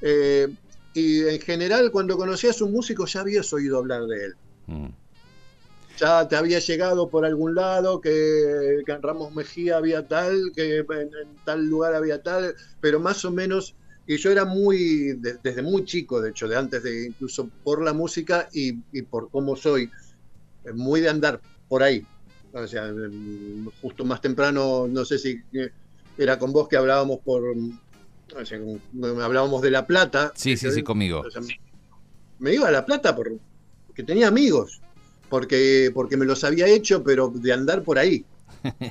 Eh, 0.00 0.48
y 0.94 1.20
en 1.22 1.40
general, 1.40 1.90
cuando 1.90 2.16
conocías 2.16 2.60
a 2.60 2.64
un 2.64 2.72
músico 2.72 3.06
ya 3.06 3.20
habías 3.20 3.52
oído 3.52 3.78
hablar 3.78 4.04
de 4.06 4.24
él. 4.26 4.34
Mm. 4.66 4.86
Ya 6.02 6.26
te 6.26 6.34
había 6.36 6.58
llegado 6.58 7.08
por 7.10 7.24
algún 7.24 7.54
lado 7.54 8.00
que, 8.00 8.82
que 8.84 8.92
en 8.92 9.02
Ramos 9.02 9.32
Mejía 9.32 9.76
había 9.76 10.06
tal, 10.08 10.50
que 10.54 10.78
en, 10.78 10.86
en 10.90 11.40
tal 11.44 11.64
lugar 11.66 11.94
había 11.94 12.20
tal, 12.22 12.54
pero 12.80 12.98
más 12.98 13.24
o 13.24 13.30
menos, 13.30 13.76
y 14.04 14.16
yo 14.16 14.30
era 14.32 14.44
muy, 14.44 15.14
de- 15.20 15.38
desde 15.42 15.62
muy 15.62 15.84
chico, 15.84 16.20
de 16.20 16.30
hecho, 16.30 16.48
de 16.48 16.56
antes 16.56 16.82
de 16.82 17.06
incluso 17.06 17.50
por 17.62 17.84
la 17.84 17.92
música 17.92 18.48
y, 18.52 18.82
y 18.90 19.02
por 19.02 19.30
cómo 19.30 19.54
soy, 19.54 19.88
eh, 20.64 20.72
muy 20.72 21.00
de 21.00 21.08
andar 21.10 21.40
por 21.68 21.82
ahí. 21.84 22.04
O 22.52 22.66
sea, 22.66 22.92
justo 23.80 24.04
más 24.04 24.20
temprano, 24.20 24.88
no 24.88 25.04
sé 25.04 25.18
si 25.18 25.36
eh, 25.52 25.70
era 26.16 26.38
con 26.38 26.52
vos 26.52 26.68
que 26.68 26.76
hablábamos 26.76 27.20
por, 27.24 27.44
o 27.44 28.44
sea, 28.44 28.58
hablábamos 29.22 29.62
de 29.62 29.70
La 29.70 29.86
Plata. 29.86 30.32
sí 30.34 30.56
sí 30.56 30.70
sí 30.70 30.82
conmigo 30.82 31.22
o 31.26 31.30
sea, 31.30 31.42
me 32.38 32.54
iba 32.54 32.68
a 32.68 32.70
La 32.70 32.84
Plata 32.84 33.14
por- 33.14 33.40
porque 33.86 34.02
tenía 34.04 34.28
amigos, 34.28 34.80
porque, 35.32 35.90
porque 35.94 36.18
me 36.18 36.26
los 36.26 36.44
había 36.44 36.66
hecho, 36.68 37.02
pero 37.02 37.32
de 37.34 37.52
andar 37.54 37.82
por 37.82 37.98
ahí. 37.98 38.22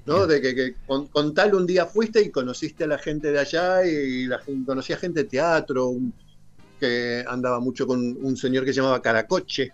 ¿no? 0.07 0.25
De 0.27 0.41
que, 0.41 0.55
que 0.55 0.75
con, 0.87 1.07
con 1.07 1.33
tal 1.35 1.53
un 1.53 1.67
día 1.67 1.85
fuiste 1.85 2.19
y 2.21 2.31
conociste 2.31 2.85
a 2.85 2.87
la 2.87 2.97
gente 2.97 3.31
de 3.31 3.39
allá 3.39 3.85
y 3.85 4.25
la, 4.25 4.41
conocía 4.65 4.97
gente 4.97 5.23
de 5.23 5.29
teatro, 5.29 5.89
un- 5.89 6.13
que 6.79 7.23
andaba 7.27 7.59
mucho 7.59 7.85
con 7.85 7.99
un 7.99 8.35
señor 8.35 8.65
que 8.65 8.73
se 8.73 8.77
llamaba 8.81 9.03
Caracoche, 9.03 9.71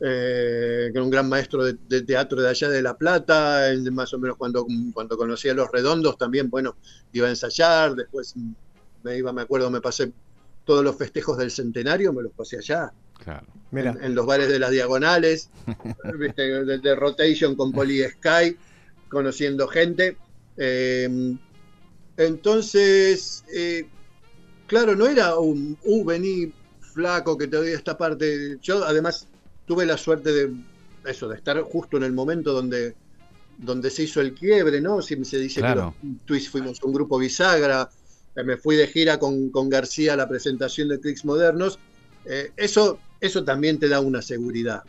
eh, 0.00 0.88
que 0.90 0.92
era 0.94 1.02
un 1.02 1.10
gran 1.10 1.28
maestro 1.28 1.62
de, 1.64 1.74
de 1.86 2.00
teatro 2.02 2.40
de 2.40 2.48
allá 2.48 2.70
de 2.70 2.80
La 2.82 2.96
Plata, 2.96 3.68
él 3.68 3.92
más 3.92 4.14
o 4.14 4.18
menos 4.18 4.38
cuando, 4.38 4.66
cuando 4.94 5.18
conocía 5.18 5.52
a 5.52 5.54
Los 5.54 5.70
Redondos 5.70 6.16
también, 6.16 6.48
bueno, 6.48 6.76
iba 7.12 7.26
a 7.26 7.30
ensayar, 7.30 7.94
después 7.94 8.34
me 9.02 9.18
iba, 9.18 9.32
me 9.34 9.42
acuerdo, 9.42 9.70
me 9.70 9.82
pasé 9.82 10.12
todos 10.64 10.82
los 10.82 10.96
festejos 10.96 11.36
del 11.36 11.50
centenario, 11.50 12.12
me 12.14 12.22
los 12.22 12.32
pasé 12.32 12.56
allá, 12.58 12.90
claro 13.26 13.46
Mira, 13.72 13.90
en, 13.90 14.04
en 14.04 14.14
los 14.14 14.24
bares 14.24 14.48
de 14.48 14.58
las 14.58 14.70
diagonales, 14.70 15.50
¿viste? 16.18 16.42
De, 16.64 16.78
de 16.78 16.94
Rotation 16.94 17.56
con 17.56 17.72
Poli 17.72 18.00
Sky, 18.04 18.56
conociendo 19.10 19.66
gente. 19.66 20.16
Eh, 20.56 21.36
entonces, 22.16 23.44
eh, 23.52 23.86
claro, 24.66 24.94
no 24.94 25.06
era 25.06 25.36
un, 25.38 25.76
uh, 25.84 26.04
vení 26.04 26.52
flaco 26.80 27.36
que 27.36 27.48
te 27.48 27.56
doy 27.56 27.70
esta 27.70 27.98
parte. 27.98 28.58
Yo 28.62 28.84
además 28.84 29.26
tuve 29.66 29.84
la 29.84 29.98
suerte 29.98 30.32
de 30.32 30.52
eso, 31.04 31.28
de 31.28 31.36
estar 31.36 31.60
justo 31.62 31.96
en 31.96 32.04
el 32.04 32.12
momento 32.12 32.52
donde, 32.52 32.94
donde 33.58 33.90
se 33.90 34.04
hizo 34.04 34.20
el 34.20 34.32
quiebre, 34.32 34.80
¿no? 34.80 35.02
Si 35.02 35.22
se 35.24 35.38
dice 35.38 35.60
Claro. 35.60 35.94
que 36.00 36.06
los 36.06 36.16
Twist 36.24 36.50
fuimos 36.50 36.82
un 36.82 36.92
grupo 36.94 37.18
bisagra, 37.18 37.90
eh, 38.34 38.42
me 38.44 38.56
fui 38.56 38.76
de 38.76 38.86
gira 38.86 39.18
con, 39.18 39.50
con 39.50 39.68
García 39.68 40.14
a 40.14 40.16
la 40.16 40.28
presentación 40.28 40.88
de 40.88 41.00
Clicks 41.00 41.24
Modernos. 41.24 41.78
Eh, 42.24 42.52
eso, 42.56 42.98
eso 43.20 43.44
también 43.44 43.78
te 43.78 43.88
da 43.88 44.00
una 44.00 44.22
seguridad. 44.22 44.82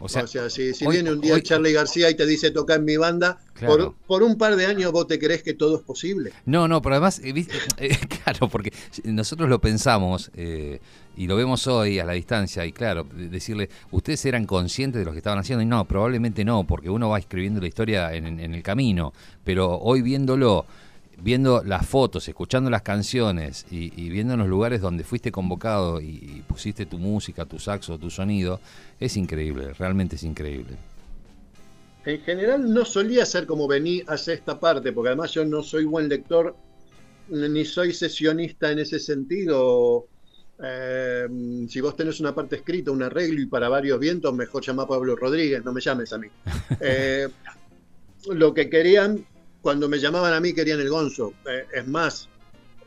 O 0.00 0.08
sea, 0.08 0.26
si, 0.26 0.74
si 0.74 0.84
hoy- 0.84 0.96
viene 0.96 1.12
un 1.12 1.20
día 1.20 1.34
hoy- 1.34 1.42
Charlie 1.42 1.72
García 1.72 2.10
y 2.10 2.14
te 2.14 2.26
dice 2.26 2.50
toca 2.50 2.74
en 2.74 2.84
mi 2.84 2.96
banda, 2.96 3.38
Claro. 3.54 3.94
por, 4.06 4.20
por 4.20 4.22
un 4.24 4.36
par 4.36 4.56
de 4.56 4.66
años 4.66 4.90
vos 4.92 5.06
te 5.06 5.18
crees 5.18 5.42
que 5.42 5.54
todo 5.54 5.76
es 5.76 5.82
posible. 5.82 6.32
No, 6.44 6.66
no, 6.68 6.82
pero 6.82 6.96
además, 6.96 7.20
eh, 7.24 7.46
eh, 7.78 7.96
claro, 8.24 8.48
porque 8.48 8.72
nosotros 9.04 9.48
lo 9.48 9.60
pensamos 9.60 10.30
eh, 10.34 10.80
y 11.16 11.26
lo 11.28 11.36
vemos 11.36 11.66
hoy 11.68 12.00
a 12.00 12.04
la 12.04 12.12
distancia 12.14 12.66
y 12.66 12.72
claro, 12.72 13.04
de- 13.14 13.28
decirle, 13.28 13.70
¿ustedes 13.92 14.22
eran 14.26 14.44
conscientes 14.46 14.98
de 14.98 15.04
lo 15.06 15.12
que 15.12 15.18
estaban 15.18 15.38
haciendo? 15.38 15.62
Y 15.62 15.66
no, 15.66 15.84
probablemente 15.86 16.44
no, 16.44 16.64
porque 16.64 16.90
uno 16.90 17.08
va 17.10 17.18
escribiendo 17.20 17.60
la 17.60 17.68
historia 17.68 18.12
en, 18.12 18.26
en 18.40 18.52
el 18.54 18.62
camino, 18.62 19.14
pero 19.44 19.78
hoy 19.78 20.02
viéndolo, 20.02 20.66
viendo 21.24 21.64
las 21.64 21.86
fotos, 21.86 22.28
escuchando 22.28 22.68
las 22.70 22.82
canciones 22.82 23.66
y, 23.70 23.92
y 24.00 24.10
viendo 24.10 24.36
los 24.36 24.46
lugares 24.46 24.80
donde 24.80 25.02
fuiste 25.04 25.32
convocado 25.32 26.00
y, 26.00 26.06
y 26.06 26.44
pusiste 26.46 26.84
tu 26.84 26.98
música, 26.98 27.46
tu 27.46 27.58
saxo, 27.58 27.98
tu 27.98 28.10
sonido, 28.10 28.60
es 29.00 29.16
increíble, 29.16 29.72
realmente 29.72 30.16
es 30.16 30.22
increíble. 30.22 30.76
En 32.04 32.20
general 32.20 32.72
no 32.72 32.84
solía 32.84 33.24
ser 33.24 33.46
como 33.46 33.66
vení 33.66 34.02
hacia 34.06 34.34
esta 34.34 34.60
parte, 34.60 34.92
porque 34.92 35.08
además 35.08 35.32
yo 35.32 35.44
no 35.44 35.62
soy 35.62 35.84
buen 35.84 36.08
lector 36.08 36.54
ni 37.28 37.64
soy 37.64 37.94
sesionista 37.94 38.70
en 38.70 38.80
ese 38.80 38.98
sentido. 38.98 40.06
Eh, 40.62 41.26
si 41.68 41.80
vos 41.80 41.96
tenés 41.96 42.20
una 42.20 42.34
parte 42.34 42.56
escrita, 42.56 42.90
un 42.90 43.02
arreglo 43.02 43.40
y 43.40 43.46
para 43.46 43.70
varios 43.70 43.98
vientos, 43.98 44.34
mejor 44.34 44.62
llama 44.62 44.82
a 44.82 44.88
Pablo 44.88 45.16
Rodríguez, 45.16 45.64
no 45.64 45.72
me 45.72 45.80
llames 45.80 46.12
a 46.12 46.18
mí. 46.18 46.28
Eh, 46.80 47.28
lo 48.30 48.54
que 48.54 48.70
querían, 48.70 49.24
cuando 49.64 49.88
me 49.88 49.98
llamaban 49.98 50.34
a 50.34 50.40
mí, 50.40 50.52
querían 50.52 50.78
el 50.78 50.90
gonzo. 50.90 51.32
Eh, 51.48 51.64
es 51.72 51.88
más, 51.88 52.28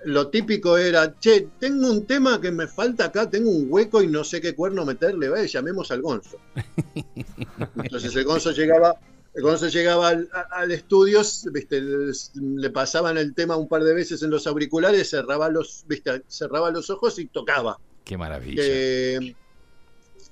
lo 0.06 0.28
típico 0.28 0.78
era, 0.78 1.20
che, 1.20 1.48
tengo 1.60 1.90
un 1.90 2.06
tema 2.06 2.40
que 2.40 2.52
me 2.52 2.68
falta 2.68 3.06
acá, 3.06 3.28
tengo 3.28 3.50
un 3.50 3.66
hueco 3.68 4.04
y 4.04 4.08
no 4.08 4.24
sé 4.24 4.40
qué 4.40 4.54
cuerno 4.54 4.86
meterle, 4.86 5.28
¿ves? 5.28 5.52
llamemos 5.52 5.90
al 5.90 6.04
gonzo. 6.04 6.38
Entonces 7.84 8.16
el 8.16 8.26
gonzo 8.26 8.52
llegaba, 8.52 8.96
el 9.34 9.42
gonzo 9.42 9.70
llegaba 9.70 10.10
al, 10.10 10.30
al 10.52 10.72
estudio, 10.72 11.22
viste, 11.52 11.82
le, 11.82 12.12
le 12.36 12.70
pasaban 12.70 13.18
el 13.18 13.34
tema 13.34 13.56
un 13.56 13.68
par 13.68 13.84
de 13.84 13.96
veces 13.96 14.22
en 14.22 14.30
los 14.30 14.46
auriculares, 14.46 15.10
cerraba 15.10 15.50
los, 15.50 15.84
viste, 15.88 16.22
cerraba 16.28 16.70
los 16.70 16.92
ojos 16.92 17.18
y 17.18 17.26
tocaba. 17.26 17.80
Qué 18.06 18.18
maravilla. 18.18 18.62
Eh, 18.64 19.36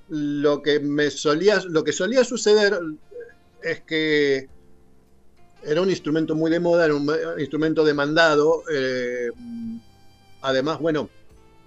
lo 0.10 0.62
que 0.62 0.79
me 0.79 1.10
solía, 1.10 1.60
lo 1.67 1.84
que 1.84 1.91
solía 1.91 2.23
suceder 2.23 2.79
es 3.63 3.81
que 3.81 4.47
era 5.65 5.82
un 5.82 5.89
instrumento 5.89 6.36
muy 6.36 6.51
de 6.51 6.60
moda, 6.60 6.86
era 6.86 6.95
un 6.95 7.10
eh, 7.10 7.39
instrumento 7.39 7.84
demandado. 7.84 8.63
eh, 8.71 9.30
además, 10.41 10.80
bueno, 10.80 11.10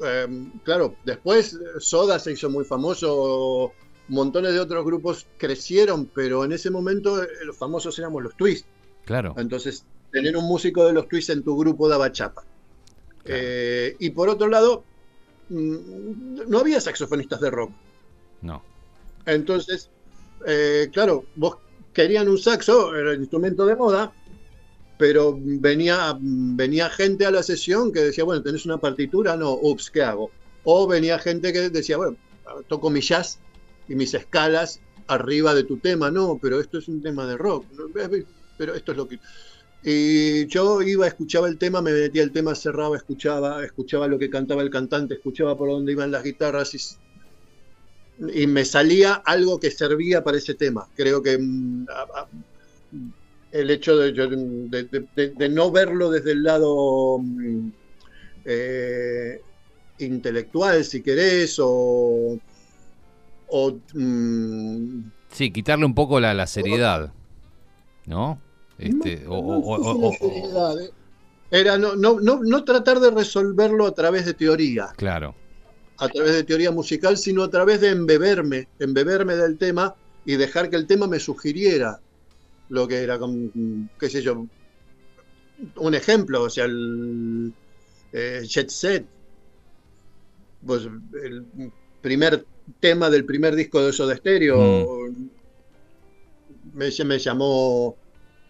eh, 0.05 0.27
claro, 0.63 0.97
después 1.05 1.59
Soda 1.79 2.19
se 2.19 2.33
hizo 2.33 2.49
muy 2.49 2.65
famoso, 2.65 3.73
montones 4.09 4.53
de 4.53 4.61
otros 4.61 4.85
grupos 4.85 5.27
crecieron, 5.37 6.07
pero 6.07 6.45
en 6.45 6.53
ese 6.53 6.71
momento 6.71 7.23
eh, 7.23 7.29
los 7.45 7.57
famosos 7.57 7.99
éramos 7.99 8.23
los 8.23 8.37
Twists. 8.37 8.67
Claro. 9.05 9.35
Entonces, 9.39 9.85
tener 10.13 10.37
un 10.37 10.45
músico 10.45 10.87
de 10.87 10.93
los 10.93 11.09
Twists 11.09 11.31
en 11.31 11.43
tu 11.43 11.57
grupo 11.57 11.89
daba 11.89 12.13
chapa. 12.13 12.45
Eh, 13.25 13.97
y 13.99 14.11
por 14.11 14.29
otro 14.29 14.49
lado, 14.49 14.85
mm, 15.49 16.49
no 16.49 16.59
había 16.59 16.81
saxofonistas 16.81 17.41
de 17.41 17.51
rock. 17.51 17.71
No. 18.43 18.63
Entonces, 19.27 19.91
eh, 20.47 20.89
claro, 20.93 21.25
vos 21.37 21.57
querían 21.99 22.29
un 22.29 22.39
saxo, 22.39 22.95
era 22.95 23.11
el 23.11 23.19
instrumento 23.19 23.67
de 23.67 23.75
moda, 23.75 24.13
pero 24.99 25.37
venía, 25.37 26.17
venía 26.21 26.89
gente 26.91 27.27
a 27.27 27.33
la 27.33 27.43
sesión 27.43 27.93
que 27.93 27.99
decía, 27.99 28.23
bueno, 28.23 28.41
¿tenés 28.41 28.65
una 28.67 28.79
partitura? 28.79 29.37
No, 29.37 29.55
ups, 29.55 29.91
¿qué 29.91 30.03
hago? 30.03 30.31
O 30.63 30.87
venía 30.87 31.19
gente 31.19 31.53
que 31.53 31.71
decía, 31.71 31.97
bueno, 31.97 32.17
toco 32.69 32.89
mi 32.89 33.01
jazz 33.01 33.41
y 33.89 33.97
mis 33.97 34.15
escalas 34.15 34.81
arriba 35.09 35.57
de 35.57 35.65
tu 35.65 35.79
tema, 35.79 36.09
no, 36.09 36.39
pero 36.41 36.61
esto 36.61 36.79
es 36.79 36.87
un 36.87 37.03
tema 37.03 37.27
de 37.27 37.37
rock, 37.37 37.65
pero 38.57 38.77
esto 38.77 38.93
es 38.93 38.97
lo 38.97 39.09
que... 39.09 39.19
Y 39.83 40.47
yo 40.47 40.81
iba, 40.83 41.05
escuchaba 41.05 41.49
el 41.49 41.59
tema, 41.59 41.83
me 41.83 41.91
metía 41.91 42.23
el 42.23 42.31
tema, 42.31 42.55
cerraba, 42.55 42.97
escuchaba, 42.97 43.65
escuchaba 43.65 44.07
lo 44.07 44.21
que 44.21 44.31
cantaba 44.31 44.63
el 44.63 44.71
cantante, 44.71 45.15
escuchaba 45.15 45.59
por 45.59 45.69
dónde 45.69 45.91
iban 45.91 46.13
las 46.13 46.23
guitarras 46.23 46.77
y 46.77 46.79
y 48.35 48.47
me 48.47 48.65
salía 48.65 49.15
algo 49.15 49.61
que 49.61 49.71
servía 49.71 50.25
para 50.25 50.39
ese 50.39 50.55
tema. 50.55 50.89
Creo 50.95 51.23
que 51.23 51.39
mm, 51.39 51.87
a- 51.89 52.21
a- 52.21 52.29
el 53.53 53.71
hecho 53.71 53.97
de, 53.97 54.13
de- 54.13 55.33
de- 55.37 55.49
no 55.49 55.71
verlo 55.71 56.11
desde 56.11 56.33
el 56.33 56.43
lado 56.43 57.19
mm, 57.19 57.69
eh, 58.45 59.41
intelectual, 59.99 60.85
si 60.85 61.03
querés, 61.03 61.57
o, 61.59 62.39
o, 63.49 63.79
mm, 63.95 65.01
Sí, 65.31 65.51
quitarle 65.51 65.85
un 65.85 65.95
poco 65.95 66.21
la, 66.21 66.35
la 66.35 66.47
seriedad, 66.47 67.13
¿no? 68.07 68.41
Este, 68.79 69.23
no- 69.25 69.35
no 69.35 69.59
o- 69.67 70.13
seriedad, 70.13 70.81
eh. 70.81 70.91
era 71.51 71.79
no, 71.79 71.97
no, 71.97 72.21
no, 72.21 72.41
no 72.43 72.65
tratar 72.65 73.01
de 73.01 73.11
resolverlo 73.11 73.87
a 73.87 73.93
través 73.95 74.25
de 74.27 74.35
teoría. 74.35 74.89
claro, 74.97 75.35
a 75.99 76.09
través 76.09 76.35
de 76.35 76.45
teoría 76.45 76.71
musical, 76.71 77.17
sino 77.19 77.43
a 77.43 77.51
través 77.51 77.81
de 77.81 77.91
embeberme, 77.91 78.69
embeberme 78.79 79.37
del 79.37 79.59
tema 79.59 79.95
y 80.25 80.37
dejar 80.37 80.71
que 80.71 80.77
el 80.77 80.87
tema 80.87 81.07
me 81.07 81.19
sugiriera 81.19 82.01
lo 82.69 82.87
que 82.87 83.03
era, 83.03 83.19
con, 83.19 83.91
qué 83.99 84.09
sé 84.09 84.23
yo, 84.23 84.47
un 85.77 85.95
ejemplo, 85.95 86.43
o 86.43 86.51
sea, 86.51 86.67
el 86.67 87.53
eh, 88.13 88.43
Jet 88.47 88.69
Set, 88.69 89.07
pues 90.65 90.89
el 91.23 91.47
primer 92.01 92.45
tema 92.81 93.11
del 93.11 93.25
primer 93.25 93.57
disco 93.57 93.85
de 93.85 93.93
Soda 93.93 94.17
Stereo, 94.17 95.09
me, 96.75 96.91
me 97.05 97.19
llamó 97.19 97.97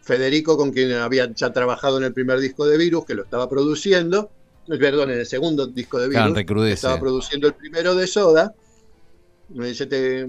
Federico, 0.03 0.57
con 0.57 0.73
quien 0.73 0.93
había 0.93 1.33
ya 1.33 1.53
trabajado 1.53 1.99
en 1.99 2.05
el 2.05 2.13
primer 2.13 2.41
disco 2.41 2.67
de 2.67 2.77
Virus, 2.77 3.07
que 3.07 3.15
lo 3.15 3.23
estaba 3.23 3.49
produciendo, 3.49 4.31
perdón, 4.69 5.11
en 5.11 5.21
el 5.21 5.27
segundo 5.27 5.67
disco 5.67 5.99
de 6.01 6.09
Claro, 6.09 6.31
Virus, 6.31 6.35
recrudece. 6.35 6.77
estaba 6.77 6.99
produciendo 7.01 7.47
el 7.49 7.55
primero 7.55 7.95
de 7.95 8.07
Soda. 8.07 8.55
Me 9.49 9.69
dice, 9.69 9.87
¿te, 9.87 10.27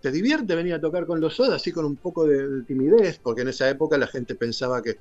te 0.00 0.10
divierte 0.10 0.54
venir 0.54 0.74
a 0.74 0.80
tocar 0.80 1.06
con 1.06 1.20
los 1.20 1.34
Soda? 1.36 1.56
Así 1.56 1.72
con 1.72 1.84
un 1.84 1.98
poco 1.98 2.26
de, 2.26 2.48
de 2.48 2.64
timidez, 2.64 3.18
porque 3.22 3.42
en 3.42 3.48
esa 3.48 3.68
época 3.68 3.98
la 3.98 4.06
gente 4.06 4.34
pensaba 4.34 4.82
que, 4.82 4.96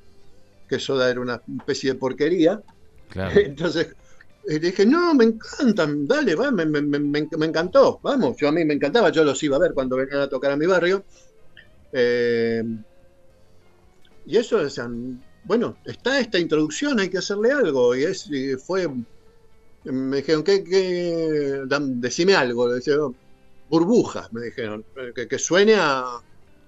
que 0.67 0.79
Soda 0.79 1.09
era 1.11 1.21
una 1.21 1.41
especie 1.59 1.93
de 1.93 1.99
porquería. 1.99 2.61
claro. 3.09 3.31
Entonces 3.45 3.95
eh, 4.47 4.59
dije, 4.59 4.85
no, 4.85 5.13
me 5.15 5.25
encantan, 5.25 6.07
dale, 6.07 6.35
va, 6.35 6.51
me, 6.51 6.65
me- 6.65 6.81
me- 6.81 6.99
me- 6.99 7.29
me 7.37 7.45
encantó, 7.47 7.99
vamos, 8.03 8.37
yo 8.39 8.49
a 8.49 8.51
mí 8.53 8.65
me 8.65 8.73
encantaba, 8.75 9.09
yo 9.11 9.23
los 9.23 9.41
iba 9.43 9.57
a 9.57 9.59
ver 9.59 9.73
cuando 9.73 9.97
venían 9.97 10.21
a 10.21 10.29
tocar 10.29 10.51
a 10.51 10.57
mi 10.57 10.65
barrio. 10.67 11.05
Eh, 11.93 12.63
y 14.25 14.37
eso, 14.37 14.57
o 14.57 14.69
sea, 14.69 14.87
bueno, 15.43 15.75
está 15.85 16.19
esta 16.19 16.39
introducción, 16.39 16.99
hay 16.99 17.09
que 17.09 17.17
hacerle 17.17 17.51
algo, 17.51 17.95
y 17.95 18.03
es, 18.03 18.27
y 18.27 18.55
fue, 18.55 18.87
me 19.83 20.17
dijeron, 20.17 20.43
¿qué, 20.43 20.63
decime 21.95 22.35
algo, 22.35 22.67
le 22.67 22.75
decía, 22.75 22.95
burbujas, 23.69 24.31
me 24.33 24.41
dijeron, 24.41 24.83
que, 25.15 25.27
que 25.27 25.39
suene 25.39 25.75
a, 25.75 26.03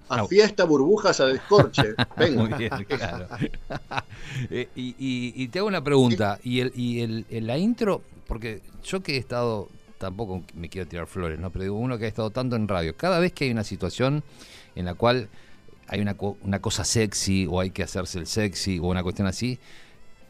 a 0.10 0.28
fiesta, 0.28 0.66
burbujas, 0.66 1.20
a 1.20 1.28
descorche, 1.28 1.94
venga. 2.18 2.44
Muy 2.44 2.54
bien, 2.54 2.72
claro. 2.88 3.28
Eh, 4.50 4.68
y, 4.76 4.96
y- 4.98 5.34
y 5.36 5.48
te 5.50 5.60
hago 5.60 5.68
una 5.68 5.84
pregunta, 5.84 6.40
y, 6.44 6.60
el, 6.62 6.72
y 6.76 7.02
el, 7.02 7.26
la 7.46 7.58
intro, 7.58 8.02
porque 8.28 8.62
yo 8.84 9.02
que 9.04 9.16
he 9.16 9.18
estado, 9.18 9.70
tampoco 10.00 10.44
me 10.56 10.70
quiero 10.70 10.88
tirar 10.88 11.08
flores, 11.08 11.40
¿no? 11.40 11.50
pero 11.52 11.64
digo, 11.64 11.76
uno 11.78 11.98
que 11.98 12.06
ha 12.06 12.08
estado 12.08 12.30
tanto 12.32 12.56
en 12.56 12.68
radio, 12.68 12.96
cada 12.96 13.20
vez 13.20 13.34
que 13.34 13.46
hay 13.46 13.52
una 13.52 13.64
situación 13.64 14.24
en 14.76 14.86
la 14.86 14.96
cual 14.96 15.30
hay 15.88 16.02
una, 16.02 16.16
una 16.42 16.62
cosa 16.62 16.84
sexy 16.84 17.48
o 17.50 17.60
hay 17.60 17.72
que 17.72 17.84
hacerse 17.84 18.20
el 18.20 18.28
sexy 18.28 18.80
o 18.80 18.84
una 18.84 19.04
cuestión 19.04 19.28
así, 19.28 19.60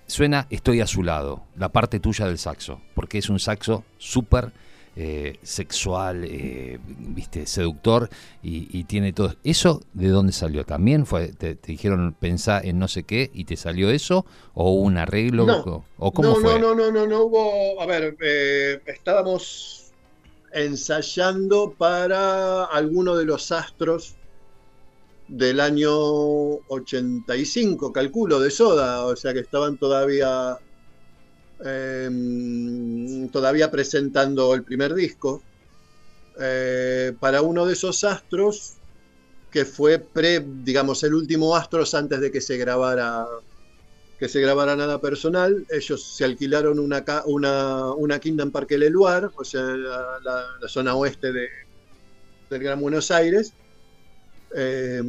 suena 0.08 0.48
Estoy 0.50 0.82
a 0.82 0.88
su 0.88 1.04
lado, 1.04 1.44
la 1.58 1.70
parte 1.70 2.00
tuya 2.00 2.28
del 2.28 2.38
saxo, 2.38 2.82
porque 2.94 3.18
es 3.18 3.30
un 3.30 3.40
saxo 3.40 3.84
súper 3.98 4.52
eh, 4.96 5.40
sexual, 5.42 6.24
eh, 6.24 6.80
viste, 6.86 7.48
seductor 7.48 8.10
y, 8.44 8.68
y 8.78 8.84
tiene 8.84 9.12
todo. 9.12 9.36
¿Eso 9.44 9.82
de 9.94 10.10
dónde 10.10 10.34
salió? 10.34 10.66
¿También 10.66 11.08
fue, 11.08 11.30
te, 11.30 11.56
te 11.56 11.72
dijeron 11.72 12.16
pensá 12.20 12.62
en 12.62 12.78
no 12.78 12.88
sé 12.88 13.02
qué 13.02 13.32
y 13.34 13.46
te 13.46 13.58
salió 13.58 13.90
eso? 13.90 14.26
¿O 14.54 14.72
hubo 14.72 14.84
un 14.84 14.98
arreglo? 14.98 15.48
No. 15.48 15.58
¿O, 15.62 15.86
o 15.98 16.12
cómo 16.12 16.30
no, 16.30 16.36
fue? 16.36 16.60
No, 16.60 16.76
no, 16.76 16.76
no, 16.76 16.92
no, 16.92 17.08
no 17.08 17.24
hubo. 17.24 17.82
A 17.82 17.88
ver, 17.88 18.16
eh, 18.22 18.82
estábamos 18.86 19.92
ensayando 20.54 21.74
para 21.76 22.66
alguno 22.66 23.16
de 23.16 23.26
los 23.26 23.52
astros 23.52 24.16
del 25.28 25.60
año 25.60 25.92
85, 26.68 27.92
calculo, 27.94 28.40
de 28.40 28.52
Soda, 28.52 29.06
o 29.06 29.16
sea 29.16 29.34
que 29.34 29.40
estaban 29.40 29.78
todavía 29.78 30.60
eh, 31.66 32.10
todavía 33.32 33.72
presentando 33.72 34.54
el 34.54 34.64
primer 34.64 34.94
disco. 34.94 35.46
Eh, 36.40 37.14
para 37.20 37.42
uno 37.44 37.66
de 37.66 37.74
esos 37.74 38.04
astros 38.04 38.82
que 39.52 39.66
fue 39.66 40.00
pre, 40.00 40.46
digamos, 40.48 41.04
el 41.04 41.14
último 41.16 41.56
astros 41.56 41.94
antes 41.96 42.22
de 42.22 42.32
que 42.32 42.42
se 42.42 42.58
grabara 42.58 43.26
que 44.18 44.30
se 44.30 44.42
grabara 44.42 44.76
nada 44.76 45.02
personal. 45.02 45.66
Ellos 45.70 46.16
se 46.16 46.26
alquilaron 46.26 46.80
una, 46.80 47.04
una, 47.26 47.94
una 47.94 48.20
quinta 48.20 48.44
en 48.44 48.52
Parque 48.52 48.78
Leluar, 48.78 49.32
o 49.36 49.44
sea, 49.44 49.62
la, 49.64 50.20
la- 50.24 50.46
la 50.62 50.68
zona 50.70 50.96
oeste 50.96 51.34
de, 51.34 51.48
del 52.50 52.64
Gran 52.64 52.80
Buenos 52.80 53.12
Aires, 53.12 53.56
eh, 54.56 55.02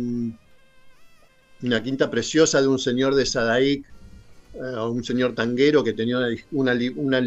una 1.63 1.83
quinta 1.83 2.11
preciosa 2.11 2.61
de 2.61 2.69
un 2.69 2.79
señor 2.79 3.15
de 3.15 3.27
Sadaic, 3.27 3.87
eh, 4.55 4.79
un 4.81 5.03
señor 5.03 5.35
tanguero 5.35 5.83
que 5.83 5.95
tenía 5.95 6.19
una, 6.19 6.29
una 6.53 6.75
li- 6.75 6.93
una 6.97 7.21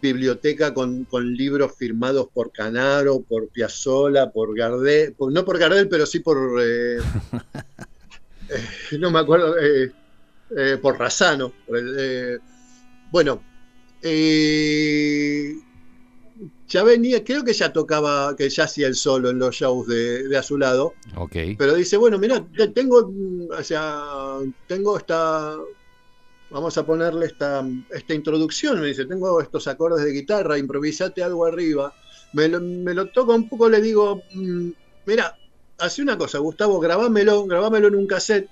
biblioteca 0.00 0.74
con, 0.74 1.04
con 1.06 1.32
libros 1.34 1.74
firmados 1.76 2.28
por 2.32 2.52
Canaro, 2.52 3.22
por 3.22 3.48
Piazzolla, 3.50 4.30
por 4.30 4.56
Gardel, 4.56 5.14
por- 5.14 5.32
no 5.32 5.44
por 5.44 5.58
Gardel, 5.58 5.88
pero 5.88 6.06
sí 6.06 6.20
por, 6.20 6.60
eh, 6.62 6.98
eh, 8.48 8.98
no 8.98 9.10
me 9.10 9.18
acuerdo, 9.20 9.56
eh, 9.58 10.78
por 10.80 10.98
Razano. 10.98 11.54
bueno, 13.10 13.44
eh, 14.02 15.54
ya 16.68 16.82
venía, 16.82 17.22
creo 17.24 17.44
que 17.44 17.52
ya 17.52 17.72
tocaba, 17.72 18.34
que 18.36 18.48
ya 18.48 18.64
hacía 18.64 18.86
el 18.88 18.94
solo 18.96 19.30
en 19.30 19.38
los 19.38 19.54
shows 19.54 19.86
de, 19.86 20.26
de 20.28 20.36
a 20.36 20.42
su 20.42 20.58
lado. 20.58 20.94
Ok. 21.16 21.36
Pero 21.58 21.74
dice, 21.74 21.96
bueno, 21.96 22.18
mira, 22.18 22.44
te- 22.56 22.68
tengo, 22.68 23.08
mm, 23.08 23.50
o 23.58 23.62
sea, 23.64 24.38
tengo 24.66 24.96
esta, 24.98 25.56
vamos 26.50 26.76
a 26.78 26.86
ponerle 26.86 27.26
esta, 27.26 27.66
esta 27.90 28.14
introducción, 28.14 28.80
me 28.80 28.88
dice, 28.88 29.04
tengo 29.06 29.40
estos 29.40 29.66
acordes 29.68 30.04
de 30.04 30.12
guitarra, 30.12 30.58
improvisate 30.58 31.22
algo 31.22 31.44
arriba. 31.46 31.92
Me 32.32 32.48
lo, 32.48 32.60
me 32.60 32.94
lo 32.94 33.08
toca 33.08 33.34
un 33.34 33.48
poco, 33.48 33.68
le 33.68 33.80
digo, 33.80 34.22
mm, 34.34 34.70
mira, 35.06 35.36
hace 35.78 36.02
una 36.02 36.16
cosa, 36.18 36.38
Gustavo, 36.38 36.80
grabámelo, 36.80 37.46
grabámelo 37.46 37.88
en 37.88 37.96
un 37.96 38.06
cassette, 38.06 38.48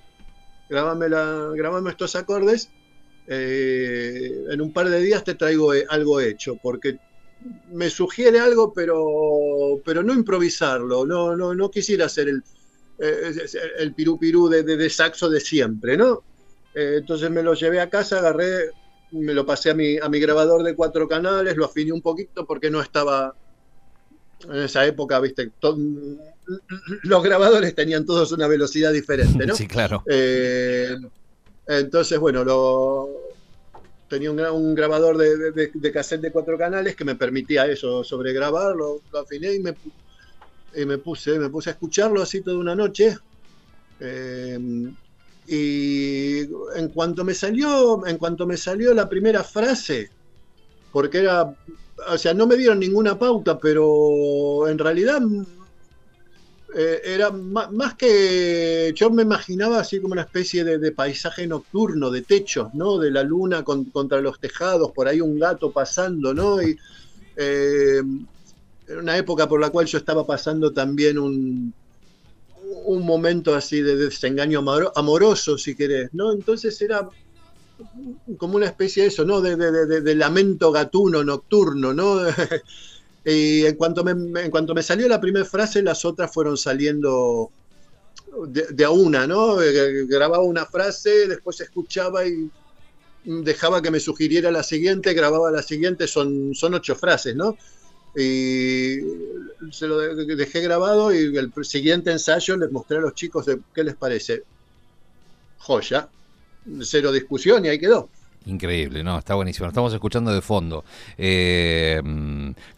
grabame, 0.69 1.09
la, 1.09 1.51
grabame 1.55 1.89
estos 1.91 2.15
acordes, 2.15 2.69
eh, 3.27 4.31
en 4.51 4.61
un 4.61 4.71
par 4.71 4.89
de 4.89 4.99
días 5.01 5.23
te 5.23 5.35
traigo 5.35 5.73
eh, 5.73 5.85
algo 5.89 6.19
hecho, 6.21 6.55
porque 6.61 6.97
me 7.69 7.89
sugiere 7.89 8.39
algo, 8.39 8.73
pero, 8.73 9.81
pero 9.85 10.01
no 10.03 10.13
improvisarlo, 10.13 11.05
no, 11.05 11.35
no, 11.35 11.53
no 11.53 11.69
quisiera 11.69 12.05
hacer 12.05 12.29
el, 12.29 12.43
eh, 12.99 13.33
el 13.79 13.93
pirú 13.93 14.17
pirú 14.17 14.47
de, 14.49 14.63
de- 14.63 14.77
de 14.77 14.89
saxo 14.89 15.29
de 15.29 15.39
siempre, 15.39 15.97
¿no? 15.97 16.23
Eh, 16.73 16.95
entonces 16.99 17.29
me 17.29 17.43
lo 17.43 17.53
llevé 17.53 17.79
a 17.79 17.89
casa, 17.89 18.19
agarré, 18.19 18.71
me 19.11 19.33
lo 19.33 19.45
pasé 19.45 19.69
a 19.69 19.73
mi, 19.75 19.97
a 19.97 20.09
mi 20.09 20.19
grabador 20.19 20.63
de 20.63 20.75
cuatro 20.75 21.07
canales, 21.07 21.55
lo 21.55 21.65
afiné 21.65 21.91
un 21.91 22.01
poquito 22.01 22.45
porque 22.45 22.69
no 22.69 22.81
estaba 22.81 23.35
en 24.49 24.57
esa 24.57 24.85
época, 24.85 25.19
viste, 25.19 25.51
to- 25.59 25.77
los 27.03 27.23
grabadores 27.23 27.73
tenían 27.73 28.05
todos 28.05 28.31
una 28.31 28.47
velocidad 28.47 28.91
diferente, 28.91 29.45
¿no? 29.45 29.55
Sí, 29.57 29.67
claro. 29.67 30.03
Eh, 30.07 30.95
entonces, 31.67 32.19
bueno, 32.19 32.43
lo, 32.43 33.09
tenía 34.07 34.31
un, 34.31 34.37
gra- 34.37 34.51
un 34.53 34.75
grabador 34.75 35.17
de, 35.17 35.91
cassette 35.91 36.21
de 36.21 36.31
cuatro 36.31 36.57
canales 36.57 36.95
que 36.95 37.05
me 37.05 37.15
permitía 37.15 37.67
eso, 37.67 38.03
sobregrabar, 38.03 38.75
lo, 38.75 39.01
afiné 39.19 39.53
y 39.55 39.59
me, 39.59 39.75
me 40.85 40.97
puse, 40.97 41.39
me 41.39 41.49
puse 41.49 41.69
a 41.69 41.73
escucharlo 41.73 42.21
así 42.21 42.41
toda 42.41 42.57
una 42.57 42.75
noche. 42.75 43.15
Eh, 43.99 44.59
y 45.47 46.39
en 46.75 46.89
cuanto 46.93 47.23
me 47.23 47.33
salió, 47.33 48.05
en 48.05 48.17
cuanto 48.17 48.47
me 48.47 48.57
salió 48.57 48.93
la 48.93 49.07
primera 49.07 49.43
frase, 49.43 50.09
porque 50.91 51.19
era, 51.19 51.55
o 52.07 52.17
sea, 52.17 52.33
no 52.33 52.47
me 52.47 52.57
dieron 52.57 52.79
ninguna 52.79 53.17
pauta, 53.17 53.59
pero 53.59 54.67
en 54.67 54.77
realidad 54.77 55.21
eh, 56.75 57.01
era 57.05 57.31
más, 57.31 57.95
que 57.95 58.91
yo 58.95 59.09
me 59.11 59.23
imaginaba 59.23 59.79
así 59.79 60.01
como 60.01 60.13
una 60.13 60.23
especie 60.23 60.63
de, 60.63 60.91
paisaje 60.91 61.47
nocturno, 61.47 62.09
de 62.11 62.23
techos, 62.23 62.69
¿no? 62.73 62.97
De 62.97 63.11
la 63.11 63.23
luna 63.23 63.63
con- 63.63 63.89
contra 63.91 64.21
los 64.21 64.39
tejados, 64.39 64.91
por 64.93 65.07
ahí 65.07 65.21
un 65.21 65.39
gato 65.39 65.71
pasando, 65.71 66.33
¿no? 66.33 66.61
Y 66.61 66.75
eh, 67.37 68.01
una 68.99 69.17
época 69.17 69.47
por 69.47 69.59
la 69.61 69.69
cual 69.69 69.85
yo 69.87 69.97
estaba 69.99 70.25
pasando 70.25 70.73
también 70.73 71.17
un, 71.19 71.73
un 72.85 73.05
momento 73.05 73.55
así 73.55 73.81
de 73.81 73.95
desengaño 73.97 74.59
amoro- 74.59 74.91
amoroso, 74.95 75.57
si 75.57 75.75
querés, 75.75 76.09
¿no? 76.13 76.33
Entonces 76.33 76.79
era 76.81 77.09
como 78.37 78.55
una 78.57 78.67
especie 78.67 79.03
de 79.03 79.09
eso, 79.09 79.25
¿no? 79.25 79.41
De- 79.41 79.55
de- 79.55 80.01
de 80.01 80.15
lamento 80.15 80.71
gatuno 80.71 81.23
nocturno, 81.23 81.93
¿no? 81.93 82.17
y 83.25 83.65
en 83.65 83.75
cuanto 83.75 84.03
me, 84.03 84.11
en 84.43 84.51
cuanto 84.51 84.75
me 84.75 84.83
salió 84.83 85.07
la 85.09 85.21
primera 85.21 85.45
frase, 85.45 85.81
las 85.83 86.05
otras 86.05 86.31
fueron 86.33 86.57
saliendo 86.57 87.53
de, 88.49 88.85
a 88.85 88.89
una, 88.91 89.27
¿no? 89.27 89.61
Eh, 89.61 90.05
Grababa 90.07 90.43
una 90.43 90.65
frase, 90.65 91.27
después 91.27 91.59
escuchaba 91.61 92.25
y 92.27 92.51
dejaba 93.23 93.81
que 93.81 93.91
me 93.91 93.99
sugiriera 93.99 94.51
la 94.51 94.63
siguiente, 94.63 95.13
grababa 95.13 95.51
la 95.51 95.63
siguiente, 95.63 96.07
son, 96.07 96.53
son 96.55 96.75
ocho 96.75 96.95
frases, 96.95 97.35
¿no? 97.35 97.57
Y 98.15 98.97
se 99.71 99.87
lo 99.87 99.99
de- 99.99 100.35
dejé 100.35 100.61
grabado 100.61 101.13
y 101.13 101.35
el 101.37 101.53
siguiente 101.63 102.11
ensayo 102.11 102.57
les 102.57 102.71
mostré 102.71 102.97
a 102.97 103.01
los 103.01 103.13
chicos 103.15 103.45
de 103.45 103.61
qué 103.73 103.83
les 103.83 103.97
parece. 103.97 104.45
Joya, 105.57 106.09
cero 106.81 107.11
discusión 107.11 107.65
y 107.65 107.69
ahí 107.69 107.79
quedó. 107.79 108.14
Increíble, 108.45 109.03
no, 109.03 109.17
está 109.17 109.33
buenísimo. 109.35 109.65
Lo 109.65 109.69
Estamos 109.69 109.93
escuchando 109.93 110.31
de 110.31 110.41
fondo. 110.41 110.85
Eh, 111.17 112.01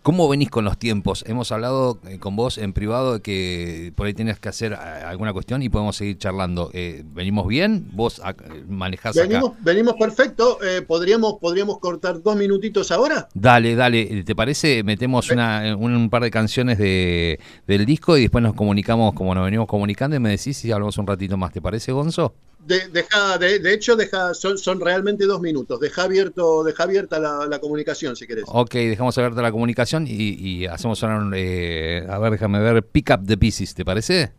¿Cómo 0.02 0.30
venís 0.30 0.50
con 0.50 0.64
los 0.64 0.78
tiempos? 0.78 1.26
Hemos 1.28 1.52
hablado 1.52 2.00
eh, 2.08 2.20
con 2.20 2.36
vos 2.36 2.58
en 2.58 2.72
privado 2.72 3.16
de 3.16 3.22
que 3.22 3.92
por 3.96 4.08
ahí 4.08 4.14
tenías 4.14 4.40
que 4.40 4.48
hacer 4.50 4.72
eh, 4.72 4.76
alguna 4.76 5.34
cuestión 5.34 5.62
y 5.62 5.70
podemos 5.70 5.98
seguir 5.98 6.18
charlando. 6.18 6.70
Eh, 6.74 7.04
¿Venimos 7.14 7.48
bien? 7.48 7.90
¿Vos 7.92 8.22
manejás 8.70 9.18
acá? 9.18 9.28
Venimos, 9.28 9.52
venimos 9.60 9.96
perfecto, 9.96 10.60
eh, 10.64 10.82
¿podríamos, 10.82 11.34
¿podríamos 11.42 11.80
cortar 11.80 12.22
dos 12.22 12.38
minutitos 12.38 12.92
ahora? 12.92 13.28
Dale, 13.34 13.76
dale. 13.76 14.24
¿Te 14.24 14.36
parece? 14.36 14.84
Metemos 14.84 15.30
una, 15.32 15.76
un, 15.78 15.94
un 15.94 16.10
par 16.10 16.24
de 16.24 16.32
canciones 16.32 16.78
de, 16.78 17.40
del 17.68 17.86
disco 17.86 18.18
y 18.18 18.22
después 18.22 18.42
nos 18.42 18.54
comunicamos 18.54 19.14
como 19.14 19.36
nos 19.36 19.44
venimos 19.44 19.68
comunicando 19.68 20.16
y 20.16 20.20
me 20.20 20.30
decís 20.30 20.58
si 20.58 20.72
hablamos 20.72 20.98
un 20.98 21.08
ratito 21.08 21.36
más. 21.36 21.52
¿Te 21.52 21.62
parece, 21.62 21.92
Gonzo? 21.92 22.34
De, 22.68 22.90
deja, 22.90 23.38
de, 23.38 23.60
de 23.60 23.74
hecho, 23.74 23.96
deja, 23.96 24.34
son, 24.34 24.58
son 24.58 24.82
realmente 24.82 25.26
dos 25.26 25.40
minutos. 25.40 25.80
Deja, 25.80 26.04
abierto, 26.04 26.66
deja 26.66 26.84
abierta 26.84 27.18
la, 27.18 27.46
la 27.48 27.60
comunicación 27.60 28.16
si 28.18 28.28
querés. 28.28 28.44
Ok, 28.48 28.74
dejamos 28.74 29.18
abierta 29.18 29.42
la 29.42 29.54
comunicación 29.54 30.06
y, 30.06 30.34
y 30.34 30.66
hacemos 30.66 31.00
sonar, 31.00 31.32
eh, 31.34 32.06
a 32.10 32.20
ver, 32.20 32.34
déjame 32.34 32.60
ver, 32.60 32.84
Pick 32.84 33.10
Up 33.12 33.26
the 33.26 33.38
Pieces, 33.38 33.74
¿te 33.74 33.86
parece? 33.86 34.34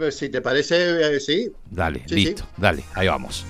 Eh, 0.00 0.12
Si 0.12 0.28
te 0.28 0.40
parece, 0.40 1.16
eh, 1.16 1.18
sí. 1.18 1.50
Dale, 1.70 2.02
Sí, 2.06 2.14
listo, 2.14 2.46
dale, 2.56 2.84
ahí 2.94 3.08
vamos. 3.08 3.44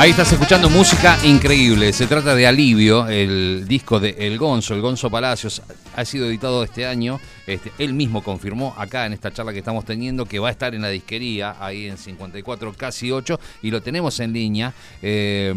Ahí 0.00 0.10
estás 0.10 0.32
escuchando 0.32 0.70
música 0.70 1.18
increíble. 1.24 1.92
Se 1.92 2.06
trata 2.06 2.32
de 2.36 2.46
Alivio, 2.46 3.08
el 3.08 3.64
disco 3.66 3.98
de 3.98 4.10
El 4.16 4.38
Gonzo, 4.38 4.74
el 4.74 4.80
Gonzo 4.80 5.10
Palacios. 5.10 5.60
Ha 5.96 6.04
sido 6.04 6.26
editado 6.26 6.62
este 6.62 6.86
año. 6.86 7.18
Este, 7.48 7.72
él 7.78 7.94
mismo 7.94 8.22
confirmó 8.22 8.74
acá 8.78 9.06
en 9.06 9.12
esta 9.12 9.32
charla 9.32 9.52
que 9.52 9.58
estamos 9.58 9.84
teniendo 9.84 10.24
que 10.24 10.38
va 10.38 10.48
a 10.48 10.50
estar 10.52 10.72
en 10.72 10.82
la 10.82 10.88
disquería, 10.88 11.56
ahí 11.58 11.86
en 11.88 11.98
54, 11.98 12.74
casi 12.74 13.10
8, 13.10 13.40
y 13.62 13.72
lo 13.72 13.82
tenemos 13.82 14.20
en 14.20 14.32
línea. 14.32 14.72
Eh, 15.02 15.52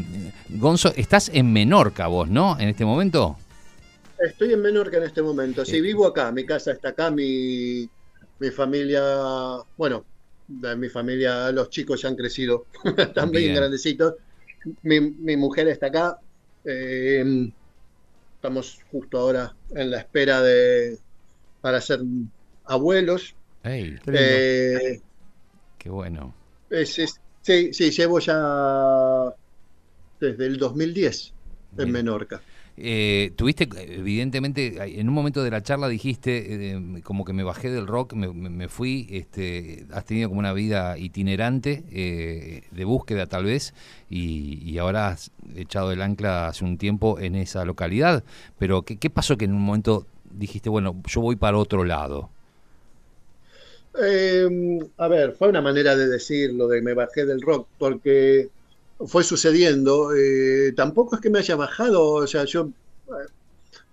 Gonzo, 0.49 0.91
estás 0.95 1.29
en 1.31 1.53
Menorca 1.53 2.07
vos, 2.07 2.27
¿no? 2.27 2.59
En 2.59 2.67
este 2.69 2.83
momento. 2.83 3.37
Estoy 4.19 4.53
en 4.53 4.61
Menorca 4.63 4.97
en 4.97 5.03
este 5.03 5.21
momento. 5.21 5.63
Sí, 5.65 5.75
Eh. 5.75 5.81
vivo 5.81 6.07
acá. 6.07 6.31
Mi 6.31 6.45
casa 6.47 6.71
está 6.71 6.89
acá. 6.89 7.11
Mi, 7.11 7.87
mi 8.39 8.49
familia, 8.49 9.03
bueno, 9.77 10.03
de 10.47 10.75
mi 10.75 10.89
familia, 10.89 11.51
los 11.51 11.69
chicos 11.69 12.01
ya 12.01 12.09
han 12.09 12.15
crecido. 12.15 12.65
Están 12.97 13.29
Bien. 13.29 13.53
grandecitos. 13.53 14.15
Mi, 14.83 14.99
mi 14.99 15.37
mujer 15.37 15.67
está 15.67 15.87
acá. 15.87 16.17
Eh, 16.63 17.23
estamos 18.35 18.79
justo 18.91 19.17
ahora 19.19 19.55
en 19.75 19.91
la 19.91 19.99
espera 19.99 20.41
de 20.41 20.97
para 21.61 21.79
ser 21.81 21.99
abuelos. 22.65 23.35
¡Ey! 23.63 23.97
Qué 24.03 24.11
lindo. 24.11 24.19
Eh, 24.19 25.01
¡Qué 25.77 25.89
bueno! 25.89 26.33
es- 26.69 26.99
es- 26.99 27.19
sí, 27.41 27.73
sí, 27.73 27.91
llevo 27.91 28.19
ya 28.19 28.35
desde 30.19 30.45
el 30.45 30.57
2010 30.57 31.33
en 31.71 31.77
Bien. 31.77 31.91
Menorca. 31.91 32.41
Eh, 32.77 33.31
tuviste, 33.35 33.67
evidentemente, 33.77 34.77
en 34.99 35.07
un 35.07 35.13
momento 35.13 35.43
de 35.43 35.51
la 35.51 35.61
charla 35.61 35.87
dijiste, 35.87 36.71
eh, 36.73 37.01
como 37.03 37.25
que 37.25 37.33
me 37.33 37.43
bajé 37.43 37.69
del 37.69 37.85
rock, 37.85 38.13
me, 38.13 38.31
me- 38.33 38.67
fui, 38.69 39.07
este, 39.11 39.85
has 39.91 40.05
tenido 40.05 40.29
como 40.29 40.39
una 40.39 40.53
vida 40.53 40.97
itinerante, 40.97 41.83
eh, 41.91 42.63
de 42.71 42.85
búsqueda 42.85 43.27
tal 43.27 43.45
vez, 43.45 43.73
y, 44.09 44.77
ahora 44.79 45.09
has 45.09 45.31
echado 45.55 45.91
el 45.91 46.01
ancla 46.01 46.47
hace 46.47 46.63
un 46.65 46.77
tiempo 46.77 47.19
en 47.19 47.35
esa 47.35 47.65
localidad. 47.65 48.23
Pero, 48.57 48.83
¿qué, 48.83 48.97
qué 48.97 49.09
pasó 49.09 49.37
que 49.37 49.45
en 49.45 49.53
un 49.53 49.61
momento 49.61 50.07
dijiste, 50.31 50.69
bueno, 50.69 50.95
yo 51.07 51.21
voy 51.21 51.35
para 51.35 51.57
otro 51.57 51.83
lado? 51.83 52.29
Eh, 53.99 54.47
a 54.97 55.07
ver, 55.07 55.33
fue 55.33 55.49
una 55.49 55.61
manera 55.61 55.95
de 55.95 56.07
decirlo, 56.07 56.67
de 56.67 56.81
me 56.81 56.93
bajé 56.93 57.25
del 57.25 57.41
rock, 57.41 57.67
porque 57.77 58.49
fue 59.07 59.23
sucediendo. 59.23 60.13
eh, 60.15 60.73
tampoco 60.75 61.15
es 61.15 61.21
que 61.21 61.29
me 61.29 61.39
haya 61.39 61.55
bajado, 61.55 62.13
o 62.13 62.27
sea, 62.27 62.45
yo, 62.45 62.69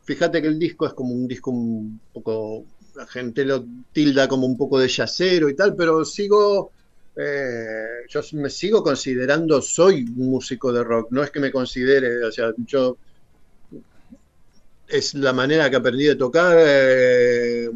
fíjate 0.05 0.41
que 0.43 0.49
el 0.49 0.59
disco 0.59 0.87
es 0.87 0.93
como 0.95 1.15
un 1.15 1.29
disco 1.29 1.51
un 1.51 2.01
poco, 2.13 2.65
la 2.97 3.07
gente 3.07 3.45
lo 3.45 3.65
tilda 3.93 4.29
como 4.29 4.47
un 4.47 4.57
poco 4.57 4.79
de 4.79 4.89
yacero 4.89 5.49
y 5.49 5.55
tal, 5.55 5.75
pero 5.77 6.05
sigo, 6.05 6.73
eh, 7.17 8.07
yo 8.09 8.21
me 8.33 8.51
sigo 8.51 8.83
considerando, 8.83 9.61
soy 9.63 10.03
un 10.03 10.31
músico 10.31 10.73
de 10.73 10.85
rock, 10.85 11.09
no 11.11 11.23
es 11.23 11.31
que 11.31 11.41
me 11.41 11.53
considere, 11.53 12.25
o 12.25 12.33
sea, 12.33 12.53
yo 12.67 12.97
es 14.89 15.15
la 15.15 15.33
manera 15.33 15.69
que 15.71 15.77
aprendí 15.77 16.05
de 16.05 16.17
tocar. 16.17 16.57
eh, 16.59 17.71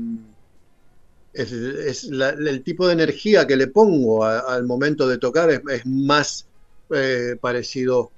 es, 1.35 2.05
el 2.05 2.63
tipo 2.63 2.87
de 2.87 2.93
energía 2.93 3.47
que 3.47 3.57
le 3.57 3.69
pongo 3.69 4.25
al 4.25 4.65
momento 4.65 5.09
de 5.09 5.19
tocar 5.19 5.51
es 5.51 5.87
más 5.87 6.47
eh, 6.91 7.37
parecido, 7.41 8.11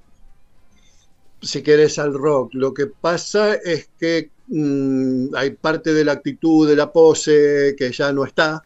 si 1.40 1.62
querés, 1.62 1.98
al 1.98 2.14
rock. 2.14 2.54
Lo 2.54 2.72
que 2.74 2.86
pasa 2.86 3.54
es 3.54 3.88
que 3.98 4.30
mm, 4.48 5.34
hay 5.34 5.50
parte 5.52 5.92
de 5.92 6.04
la 6.04 6.12
actitud, 6.12 6.68
de 6.68 6.76
la 6.76 6.92
pose, 6.92 7.74
que 7.78 7.92
ya 7.92 8.12
no 8.12 8.24
está. 8.24 8.64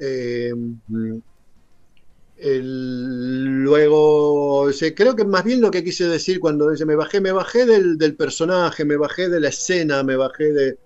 Eh, 0.00 0.52
luego, 3.64 4.72
sí, 4.72 4.92
creo 4.94 5.14
que 5.14 5.24
más 5.24 5.44
bien 5.44 5.60
lo 5.60 5.70
que 5.70 5.84
quise 5.84 6.08
decir 6.08 6.40
cuando 6.40 6.70
dice 6.70 6.84
me 6.84 6.96
bajé, 6.96 7.20
me 7.20 7.30
bajé 7.30 7.66
del, 7.66 8.16
personaje, 8.16 8.84
me 8.84 8.96
bajé 8.96 9.28
de 9.28 9.40
la 9.40 9.48
escena, 9.48 10.02
me 10.02 10.16
bajé 10.16 10.52
de... 10.52 10.78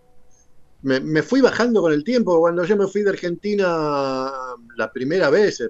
Me, 0.83 1.01
me 1.01 1.23
fui 1.23 1.41
bajando 1.41 1.81
con 1.81 1.93
el 1.93 2.05
tiempo. 2.05 2.39
Cuando 2.39 2.65
yo 2.65 2.77
me 2.77 2.87
fui 2.87 3.03
de 3.03 3.11
Argentina 3.11 4.31
la 4.77 4.93
primera 4.93 5.31
vez, 5.31 5.63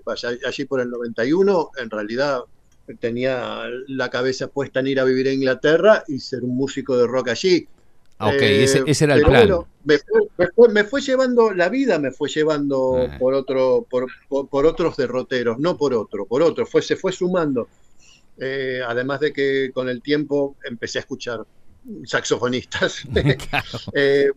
allí 0.44 0.64
por 0.64 0.80
el 0.80 0.90
91, 0.90 1.70
en 1.78 1.90
realidad 1.90 2.40
tenía 2.94 3.64
la 3.88 4.08
cabeza 4.10 4.48
puesta 4.48 4.80
en 4.80 4.86
ir 4.86 5.00
a 5.00 5.04
vivir 5.04 5.28
a 5.28 5.32
Inglaterra 5.32 6.04
y 6.06 6.20
ser 6.20 6.44
un 6.44 6.56
músico 6.56 6.96
de 6.96 7.06
rock 7.06 7.28
allí. 7.30 7.66
Ah, 8.18 8.28
ok, 8.28 8.40
Eh, 8.40 8.64
ese, 8.64 8.82
ese 8.86 9.04
era 9.04 9.14
el 9.16 9.22
plan. 9.22 9.32
bueno, 9.32 9.68
me, 9.84 9.98
fue, 9.98 10.20
me 10.38 10.46
fue- 10.54 10.68
me 10.70 10.84
fue 10.84 11.00
llevando, 11.02 11.52
la 11.52 11.68
vida 11.68 11.98
me 11.98 12.10
fue 12.12 12.28
llevando 12.30 13.06
Ah. 13.10 13.16
por 13.18 13.34
otro, 13.34 13.86
por, 13.90 14.06
por- 14.28 14.48
por 14.48 14.64
otros 14.64 14.96
derroteros, 14.96 15.58
no 15.58 15.76
por 15.76 15.92
otro, 15.92 16.24
por 16.24 16.42
otro, 16.42 16.64
fue, 16.66 16.80
se 16.80 16.96
fue 16.96 17.12
sumando. 17.12 17.68
Eh, 18.38 18.80
además 18.86 19.20
de 19.20 19.32
que 19.32 19.70
con 19.74 19.88
el 19.88 20.00
tiempo 20.02 20.56
empecé 20.64 20.98
a 20.98 21.00
escuchar 21.02 21.40
saxofonistas. 22.04 23.02
Claro. 23.50 23.66
Eh, 23.94 24.30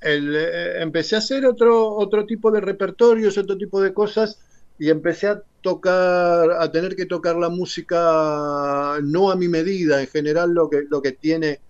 el, 0.00 0.34
eh, 0.36 0.80
empecé 0.82 1.16
a 1.16 1.18
hacer 1.18 1.44
otro, 1.44 1.90
otro 1.96 2.24
tipo 2.24 2.50
de 2.50 2.60
repertorios, 2.60 3.36
otro 3.36 3.56
tipo 3.58 3.80
de 3.80 3.92
cosas, 3.92 4.38
y 4.78 4.90
empecé 4.90 5.26
a 5.28 5.42
tocar, 5.60 6.50
a 6.52 6.70
tener 6.70 6.94
que 6.96 7.06
tocar 7.06 7.36
la 7.36 7.48
música 7.48 8.98
no 9.02 9.30
a 9.30 9.36
mi 9.36 9.48
medida, 9.48 10.00
en 10.00 10.06
general 10.08 10.52
lo 10.54 10.68
que, 10.70 10.82
lo 10.88 11.02
que 11.02 11.12
tiene 11.12 11.60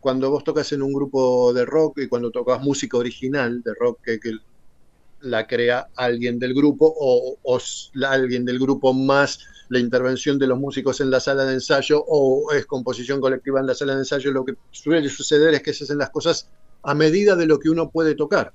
cuando 0.00 0.30
vos 0.30 0.44
tocas 0.44 0.72
en 0.72 0.82
un 0.82 0.92
grupo 0.92 1.52
de 1.52 1.64
rock 1.64 2.00
y 2.00 2.08
cuando 2.08 2.30
tocas 2.30 2.62
música 2.62 2.96
original 2.98 3.62
de 3.62 3.72
rock 3.78 4.00
que, 4.02 4.20
que 4.20 4.32
la 5.20 5.46
crea 5.46 5.88
alguien 5.96 6.38
del 6.38 6.54
grupo 6.54 6.92
o, 6.98 7.38
o 7.42 7.56
s- 7.58 7.90
la- 7.94 8.12
alguien 8.12 8.44
del 8.44 8.58
grupo 8.58 8.92
más 8.94 9.38
la 9.68 9.78
intervención 9.78 10.38
de 10.38 10.46
los 10.46 10.58
músicos 10.58 11.00
en 11.00 11.10
la 11.10 11.20
sala 11.20 11.44
de 11.44 11.54
ensayo 11.54 12.02
o 12.06 12.50
es 12.52 12.66
composición 12.66 13.20
colectiva 13.20 13.60
en 13.60 13.66
la 13.66 13.74
sala 13.74 13.92
de 13.94 14.00
ensayo, 14.00 14.32
lo 14.32 14.44
que 14.44 14.54
suele 14.70 15.08
suceder 15.08 15.54
es 15.54 15.62
que 15.62 15.72
se 15.74 15.84
hacen 15.84 15.98
las 15.98 16.10
cosas 16.10 16.48
a 16.82 16.94
medida 16.94 17.36
de 17.36 17.46
lo 17.46 17.58
que 17.58 17.68
uno 17.70 17.90
puede 17.90 18.14
tocar. 18.16 18.52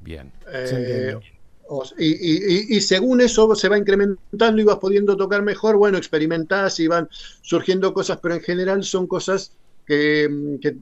Bien. 0.00 0.32
Eh, 0.52 1.16
y, 1.98 2.06
y- 2.06 2.76
y- 2.76 2.80
según 2.80 3.20
eso 3.20 3.54
se 3.54 3.68
va 3.68 3.78
incrementando 3.78 4.60
y 4.60 4.64
vas 4.64 4.78
pudiendo 4.78 5.16
tocar 5.16 5.42
mejor, 5.42 5.76
bueno, 5.76 5.98
experimentás 5.98 6.78
y 6.80 6.86
van 6.88 7.08
surgiendo 7.42 7.94
cosas, 7.94 8.18
pero 8.22 8.34
en 8.34 8.40
general 8.42 8.84
son 8.84 9.06
cosas 9.06 9.56
que, 9.86 10.28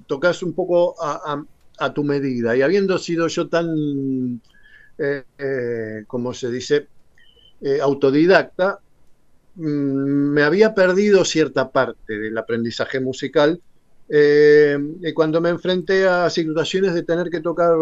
tocas 0.06 0.42
un 0.42 0.54
poco 0.54 0.94
a, 1.02 1.92
tu 1.94 2.04
medida. 2.04 2.56
Y 2.56 2.62
habiendo 2.62 2.98
sido 2.98 3.26
yo 3.28 3.48
tan, 3.48 3.68
eh, 4.98 5.24
eh, 5.38 6.04
como 6.06 6.34
se 6.34 6.50
dice, 6.50 6.88
eh, 7.60 7.80
autodidacta, 7.82 8.80
mm, 9.54 10.32
me 10.34 10.42
había 10.44 10.74
perdido 10.74 11.24
cierta 11.24 11.70
parte 11.72 12.18
del 12.18 12.38
aprendizaje 12.38 13.00
musical. 13.00 13.62
eh, 14.08 14.78
y 15.02 15.12
cuando 15.14 15.40
me 15.40 15.50
enfrenté 15.50 16.06
a 16.08 16.30
situaciones 16.30 16.94
de 16.94 17.04
tener 17.04 17.30
que 17.30 17.40
tocar 17.40 17.76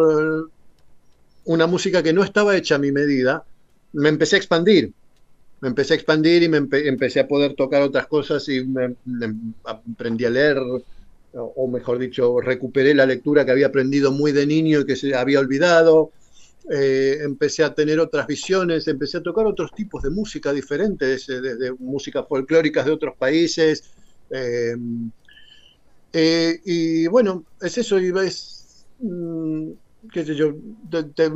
una 1.48 1.66
música 1.66 2.02
que 2.02 2.12
no 2.12 2.22
estaba 2.24 2.56
hecha 2.56 2.76
a 2.76 2.78
mi 2.78 2.92
medida, 2.92 3.46
me 3.92 4.08
empecé 4.10 4.36
a 4.36 4.38
expandir. 4.40 4.94
Me 5.60 5.68
empecé 5.68 5.94
a 5.94 5.96
expandir 5.96 6.42
y 6.44 6.48
me 6.50 6.60
empe- 6.62 6.86
empecé 6.86 7.20
a 7.20 7.28
poder 7.28 7.54
tocar 7.56 7.82
otras 7.82 8.06
cosas 8.08 8.48
y 8.48 8.64
me, 8.66 8.96
aprendí 9.64 10.24
a 10.26 10.30
leer, 10.30 10.58
o, 11.32 11.68
mejor 11.68 11.98
dicho, 11.98 12.40
recuperé 12.40 12.94
la 12.94 13.06
lectura 13.06 13.44
que 13.44 13.52
había 13.52 13.68
aprendido 13.68 14.12
muy 14.12 14.32
de 14.32 14.46
niño 14.46 14.80
y 14.80 14.86
que 14.86 14.96
se 14.96 15.14
había 15.14 15.40
olvidado. 15.40 16.12
Eh, 16.70 17.18
empecé 17.22 17.64
a 17.64 17.74
tener 17.74 18.00
otras 18.00 18.26
visiones, 18.26 18.88
empecé 18.88 19.18
a 19.18 19.22
tocar 19.22 19.46
otros 19.46 19.72
tipos 19.74 20.02
de 20.02 20.10
música 20.10 20.52
diferentes, 20.52 21.28
eh, 21.30 21.40
desde 21.40 21.72
músicas 21.78 22.26
folclóricas 22.28 22.86
de 22.86 22.92
otros 22.92 23.14
países. 23.18 23.84
eh, 26.12 26.60
y 26.64 27.06
bueno, 27.08 27.46
es 27.60 27.78
eso, 27.78 27.98
y 27.98 28.10
ves, 28.10 28.86
mm, 28.98 29.72
qué 30.12 30.24
sé 30.24 30.34
yo, 30.34 30.54
te- 30.90 31.04
te, 31.04 31.30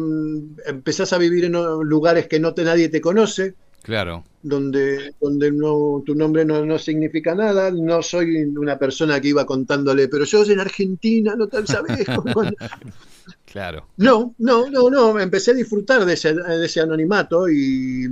empezás 0.66 1.12
a 1.12 1.18
vivir 1.18 1.44
en 1.44 1.52
lugares 1.52 2.28
que 2.28 2.40
no 2.40 2.54
te, 2.54 2.64
nadie 2.64 2.88
te 2.88 3.00
conoce, 3.00 3.54
Claro. 3.82 4.24
donde, 4.42 5.14
donde 5.20 5.50
no, 5.52 6.02
tu 6.04 6.14
nombre 6.14 6.44
no, 6.44 6.64
no 6.64 6.78
significa 6.78 7.34
nada, 7.34 7.70
no 7.70 8.02
soy 8.02 8.42
una 8.56 8.78
persona 8.78 9.20
que 9.20 9.28
iba 9.28 9.46
contándole, 9.46 10.08
pero 10.08 10.24
yo 10.24 10.44
en 10.44 10.60
Argentina, 10.60 11.34
no 11.36 11.48
tal 11.48 11.66
sabes. 11.66 12.06
Claro. 13.46 13.86
no, 13.96 14.34
no, 14.38 14.68
no, 14.70 14.90
no, 14.90 15.20
empecé 15.20 15.50
a 15.52 15.54
disfrutar 15.54 16.04
de 16.04 16.14
ese, 16.14 16.34
de 16.34 16.64
ese 16.66 16.80
anonimato 16.80 17.48
y, 17.48 18.06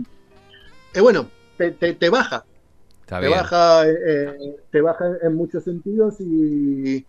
eh, 0.95 1.01
bueno, 1.01 1.31
te, 1.57 1.73
te- 1.73 1.95
te 1.95 2.11
baja, 2.11 2.45
Está 3.03 3.21
te 3.21 3.27
bien. 3.27 3.39
baja, 3.39 3.89
eh, 3.89 3.95
eh, 4.07 4.57
te 4.71 4.81
baja 4.81 5.05
en 5.23 5.35
muchos 5.35 5.65
sentidos 5.65 6.17
y, 6.21 7.07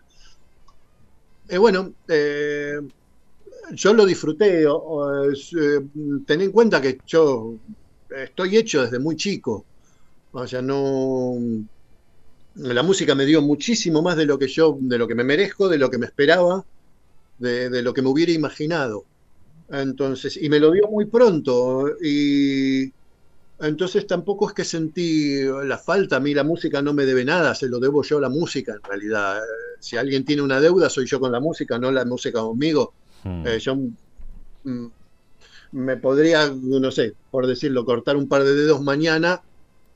eh, 1.49 1.57
bueno, 1.57 1.93
eh, 2.07 2.75
yo 3.73 3.93
lo 3.93 4.05
disfruté. 4.05 4.63
eh, 4.63 5.81
ten 6.25 6.41
en 6.41 6.51
cuenta 6.51 6.81
que 6.81 7.01
yo 7.05 7.59
estoy 8.09 8.57
hecho 8.57 8.81
desde 8.83 8.99
muy 8.99 9.15
chico, 9.15 9.67
o 10.31 10.47
sea, 10.47 10.61
no, 10.61 11.35
la 12.55 12.83
música 12.83 13.15
me 13.15 13.25
dio 13.25 13.41
muchísimo 13.41 14.01
más 14.01 14.17
de 14.17 14.25
lo 14.25 14.37
que 14.37 14.47
yo, 14.47 14.77
de 14.79 14.97
lo 14.97 15.07
que 15.07 15.15
me 15.15 15.23
merezco, 15.23 15.69
de 15.69 15.77
lo 15.77 15.89
que 15.89 15.97
me 15.97 16.05
esperaba, 16.05 16.65
de, 17.37 17.69
de 17.69 17.83
lo 17.83 17.93
que 17.93 18.01
me 18.03 18.09
hubiera 18.09 18.31
imaginado. 18.33 19.07
Entonces, 19.69 20.37
y 20.37 20.49
me 20.49 20.59
lo 20.59 20.71
dio 20.71 20.87
muy 20.89 21.07
pronto 21.07 21.87
y 22.03 22.93
entonces 23.59 24.07
tampoco 24.07 24.49
es 24.49 24.55
que 24.55 24.65
sentí 24.65 25.43
la 25.43 25.77
falta, 25.79 26.17
a 26.17 26.19
mí 26.21 26.33
la 26.33 26.43
música 26.43 26.81
no 26.81 26.93
me 26.93 27.05
debe 27.05 27.25
nada, 27.25 27.55
se 27.55 27.69
lo 27.69 27.79
debo 27.79 28.03
yo 28.03 28.17
a 28.19 28.21
la 28.21 28.29
música 28.29 28.73
en 28.73 28.83
realidad. 28.83 29.41
Si 29.79 29.97
alguien 29.97 30.25
tiene 30.25 30.41
una 30.43 30.61
deuda, 30.61 30.89
soy 30.89 31.07
yo 31.07 31.19
con 31.19 31.31
la 31.31 31.39
música, 31.41 31.79
no 31.79 31.91
la 31.91 32.05
música 32.05 32.41
conmigo. 32.41 32.95
Mm. 33.23 33.47
Eh, 33.47 33.59
yo 33.59 33.75
mm, 33.75 34.87
me 35.73 35.97
podría, 35.97 36.51
no 36.53 36.91
sé, 36.91 37.13
por 37.29 37.47
decirlo, 37.47 37.85
cortar 37.85 38.17
un 38.17 38.27
par 38.27 38.43
de 38.43 38.53
dedos 38.53 38.81
mañana 38.81 39.41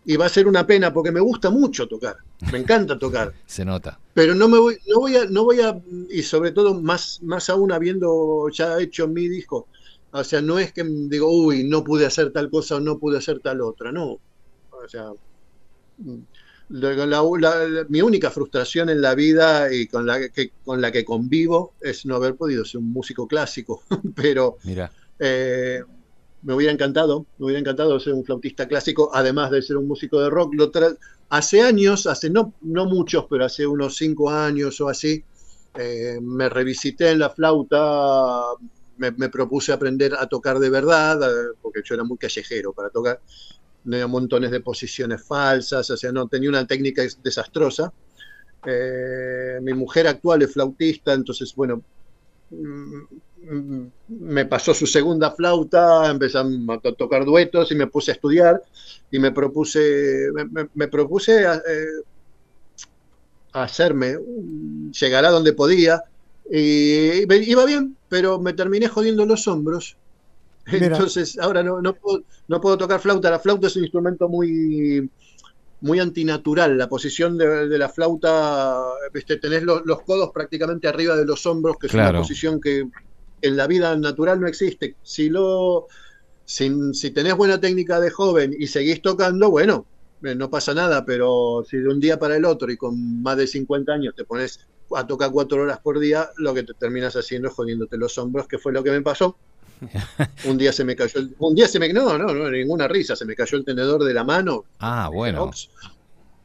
y 0.05 0.17
va 0.17 0.27
a 0.27 0.29
ser 0.29 0.47
una 0.47 0.65
pena 0.67 0.93
porque 0.93 1.11
me 1.11 1.19
gusta 1.19 1.49
mucho 1.49 1.87
tocar, 1.87 2.17
me 2.51 2.59
encanta 2.59 2.97
tocar 2.99 3.33
Se 3.45 3.65
nota. 3.65 3.99
pero 4.13 4.35
no 4.35 4.47
me 4.47 4.57
voy, 4.57 4.77
no 4.87 4.99
voy 4.99 5.15
a, 5.15 5.25
no 5.25 5.43
voy 5.43 5.61
a, 5.61 5.77
y 6.09 6.21
sobre 6.21 6.51
todo 6.51 6.79
más, 6.79 7.21
más 7.23 7.49
aún 7.49 7.71
habiendo 7.71 8.47
ya 8.49 8.79
hecho 8.79 9.07
mi 9.07 9.27
disco, 9.27 9.67
o 10.11 10.23
sea, 10.23 10.41
no 10.41 10.59
es 10.59 10.71
que 10.71 10.83
digo, 10.83 11.29
uy, 11.29 11.63
no 11.63 11.83
pude 11.83 12.05
hacer 12.05 12.31
tal 12.31 12.49
cosa 12.49 12.75
o 12.75 12.79
no 12.79 12.99
pude 12.99 13.17
hacer 13.17 13.39
tal 13.39 13.61
otra, 13.61 13.91
no, 13.91 14.11
o 14.71 14.87
sea, 14.87 15.11
mm, 15.97 16.19
la- 16.69 16.93
la- 16.93 17.67
la- 17.67 17.85
mi 17.89 18.01
única 18.01 18.31
frustración 18.31 18.89
en 18.89 19.01
la 19.01 19.15
vida 19.15 19.73
y 19.73 19.87
con 19.87 20.05
la 20.05 20.29
que, 20.29 20.51
con 20.63 20.81
la 20.81 20.91
que 20.91 21.05
convivo 21.05 21.75
es 21.79 22.05
no 22.05 22.15
haber 22.15 22.35
podido 22.35 22.65
ser 22.65 22.79
un 22.79 22.91
músico 22.91 23.27
clásico, 23.27 23.83
pero 24.15 24.57
Mira. 24.63 24.91
eh, 25.19 25.81
me 26.41 26.53
hubiera 26.53 26.71
encantado, 26.73 27.25
me 27.37 27.45
hubiera 27.45 27.59
encantado 27.59 27.99
ser 27.99 28.13
un 28.13 28.23
flautista 28.23 28.67
clásico, 28.67 29.09
además 29.13 29.51
de 29.51 29.61
ser 29.61 29.77
un 29.77 29.87
músico 29.87 30.19
de 30.21 30.29
rock. 30.29 30.53
Lo 30.55 30.71
hace 31.29 31.61
años, 31.61 32.05
hace 32.05 32.29
no, 32.29 32.53
no 32.61 32.85
muchos, 32.85 33.25
pero 33.29 33.45
hace 33.45 33.65
unos 33.65 33.95
cinco 33.95 34.29
años 34.29 34.79
o 34.81 34.87
así, 34.87 35.23
eh, 35.75 36.19
me 36.21 36.47
revisité 36.49 37.09
en 37.11 37.19
la 37.19 37.29
flauta, 37.31 38.41
me, 38.97 39.11
me 39.11 39.29
propuse 39.29 39.73
aprender 39.73 40.13
a 40.17 40.27
tocar 40.27 40.59
de 40.59 40.69
verdad, 40.69 41.21
eh, 41.23 41.55
porque 41.61 41.81
yo 41.83 41.95
era 41.95 42.03
muy 42.03 42.17
callejero 42.17 42.73
para 42.73 42.89
tocar, 42.89 43.19
tenía 43.85 44.07
montones 44.07 44.51
de 44.51 44.61
posiciones 44.61 45.25
falsas, 45.27 45.89
o 45.91 45.97
sea, 45.97 46.11
no, 46.11 46.27
tenía 46.27 46.49
una 46.49 46.67
técnica 46.67 47.03
es- 47.03 47.21
desastrosa. 47.21 47.93
Eh, 48.65 49.59
mi 49.63 49.73
mujer 49.73 50.07
actual 50.07 50.41
es 50.43 50.53
flautista, 50.53 51.13
entonces, 51.13 51.53
bueno, 51.55 51.83
mm, 52.49 53.87
me 54.07 54.45
pasó 54.45 54.73
su 54.73 54.87
segunda 54.87 55.31
flauta, 55.31 56.09
empezamos 56.11 56.59
a 56.77 56.79
to- 56.79 56.95
tocar 56.95 57.25
duetos 57.25 57.71
y 57.71 57.75
me 57.75 57.87
puse 57.87 58.11
a 58.11 58.15
estudiar 58.15 58.61
y 59.11 59.19
me 59.19 59.31
propuse, 59.31 60.29
me, 60.33 60.45
me- 60.45 60.69
me 60.73 60.87
propuse 60.87 61.45
a, 61.45 61.55
eh, 61.57 61.85
a 63.53 63.63
hacerme, 63.63 64.17
llegar 64.99 65.25
a 65.25 65.29
donde 65.31 65.53
podía 65.53 66.01
y 66.49 67.23
iba 67.51 67.65
bien, 67.65 67.97
pero 68.07 68.39
me 68.39 68.53
terminé 68.53 68.87
jodiendo 68.87 69.25
los 69.25 69.47
hombros. 69.47 69.97
Mira. 70.71 70.87
Entonces 70.87 71.37
ahora 71.39 71.63
no, 71.63 71.81
no, 71.81 71.93
puedo, 71.93 72.23
no 72.47 72.61
puedo 72.61 72.77
tocar 72.77 72.99
flauta, 72.99 73.29
la 73.29 73.39
flauta 73.39 73.67
es 73.67 73.75
un 73.75 73.83
instrumento 73.83 74.27
muy, 74.27 75.09
muy 75.81 75.99
antinatural. 75.99 76.77
La 76.77 76.89
posición 76.89 77.37
de, 77.37 77.67
de 77.67 77.77
la 77.77 77.89
flauta, 77.89 78.81
¿viste? 79.13 79.37
tenés 79.37 79.63
los, 79.63 79.85
los 79.85 80.01
codos 80.01 80.31
prácticamente 80.33 80.87
arriba 80.87 81.15
de 81.15 81.25
los 81.25 81.45
hombros, 81.45 81.77
que 81.77 81.87
es 81.87 81.93
una 81.93 82.11
posición 82.11 82.59
que, 82.59 82.87
que 83.41 83.47
en 83.47 83.57
la 83.57 83.67
vida 83.67 83.95
natural 83.95 84.39
no 84.39 84.47
existe. 84.47 84.95
Si 85.03 85.29
lo 85.29 85.87
si, 86.45 86.71
si 86.93 87.11
tenés 87.11 87.35
buena 87.35 87.59
técnica 87.59 87.99
de 87.99 88.11
joven 88.11 88.55
y 88.57 88.67
seguís 88.67 89.01
tocando, 89.01 89.49
bueno, 89.49 89.85
eh, 90.23 90.35
no 90.35 90.49
pasa 90.49 90.73
nada, 90.73 91.05
pero 91.05 91.63
si 91.69 91.77
de 91.77 91.89
un 91.89 91.99
día 91.99 92.17
para 92.17 92.35
el 92.37 92.45
otro 92.45 92.71
y 92.71 92.77
con 92.77 93.21
más 93.21 93.37
de 93.37 93.47
50 93.47 93.91
años 93.91 94.15
te 94.15 94.23
pones 94.23 94.59
a 94.95 95.05
tocar 95.05 95.31
cuatro 95.31 95.63
horas 95.63 95.79
por 95.79 95.99
día, 95.99 96.29
lo 96.37 96.53
que 96.53 96.63
te 96.63 96.73
terminas 96.73 97.15
haciendo 97.15 97.47
es 97.47 97.53
jodiéndote 97.53 97.97
los 97.97 98.17
hombros, 98.17 98.47
que 98.47 98.59
fue 98.59 98.71
lo 98.71 98.83
que 98.83 98.91
me 98.91 99.01
pasó. 99.01 99.37
un 100.43 100.57
día 100.57 100.71
se 100.71 100.83
me 100.83 100.95
cayó, 100.95 101.19
el, 101.19 101.35
un 101.39 101.55
día 101.55 101.67
se 101.67 101.79
me, 101.79 101.91
no, 101.91 102.17
no, 102.17 102.33
no, 102.33 102.49
ninguna 102.51 102.87
risa, 102.87 103.15
se 103.15 103.25
me 103.25 103.35
cayó 103.35 103.57
el 103.57 103.65
tenedor 103.65 104.03
de 104.03 104.13
la 104.13 104.23
mano. 104.23 104.65
Ah, 104.79 105.09
bueno. 105.11 105.51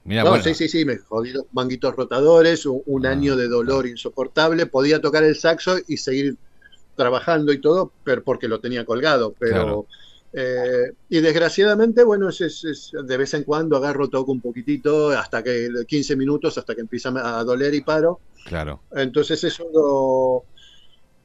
Mira, 0.05 0.25
no, 0.25 0.41
sí, 0.43 0.55
sí, 0.55 0.69
sí, 0.69 0.85
me 0.85 0.99
jodí 0.99 1.33
los 1.33 1.45
manguitos 1.53 1.95
rotadores, 1.95 2.65
un, 2.67 2.83
un 2.87 3.07
Ah, 3.07 3.11
año 3.11 3.37
de 3.37 3.49
dolor 3.49 3.87
insoportable, 3.87 4.67
podía 4.67 5.01
tocar 5.01 5.25
el 5.25 5.37
saxo 5.37 5.79
y 5.87 5.97
seguir 5.99 6.37
trabajando 6.97 7.53
y 7.53 7.61
todo, 7.61 7.93
pero 8.03 8.23
porque 8.25 8.49
lo 8.49 8.61
tenía 8.61 8.85
colgado, 8.85 9.35
pero 9.39 9.65
Claro. 9.65 9.87
eh, 10.33 10.93
y 11.09 11.21
desgraciadamente, 11.21 12.05
bueno, 12.05 12.29
es, 12.29 12.41
es- 12.41 12.65
es- 12.65 12.93
de 13.05 13.17
vez 13.17 13.35
en 13.35 13.45
cuando 13.45 13.77
agarro, 13.77 14.09
toco 14.09 14.33
un 14.33 14.41
poquitito, 14.41 15.11
hasta 15.11 15.43
que 15.43 15.69
15 15.89 16.17
minutos, 16.17 16.57
hasta 16.59 16.75
que 16.75 16.83
empieza 16.83 17.11
a 17.41 17.45
doler 17.45 17.75
y 17.75 17.83
paro. 17.83 18.21
Claro. 18.45 18.83
Entonces 18.93 19.43
eso 19.45 19.65
lo... 19.73 20.45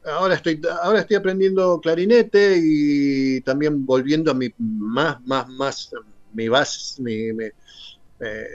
Ahora 0.06 0.36
estoy, 0.36 0.62
ahora 0.84 1.00
estoy 1.00 1.16
aprendiendo 1.18 1.80
clarinete 1.82 2.60
y 2.62 3.42
también 3.42 3.86
volviendo 3.86 4.32
a 4.32 4.34
mi 4.34 4.50
más, 4.58 5.20
más, 5.26 5.48
más, 5.50 5.90
mi 6.34 6.48
base, 6.48 7.02
mi- 7.02 7.34
mi- 7.34 7.46
eh, 7.46 8.48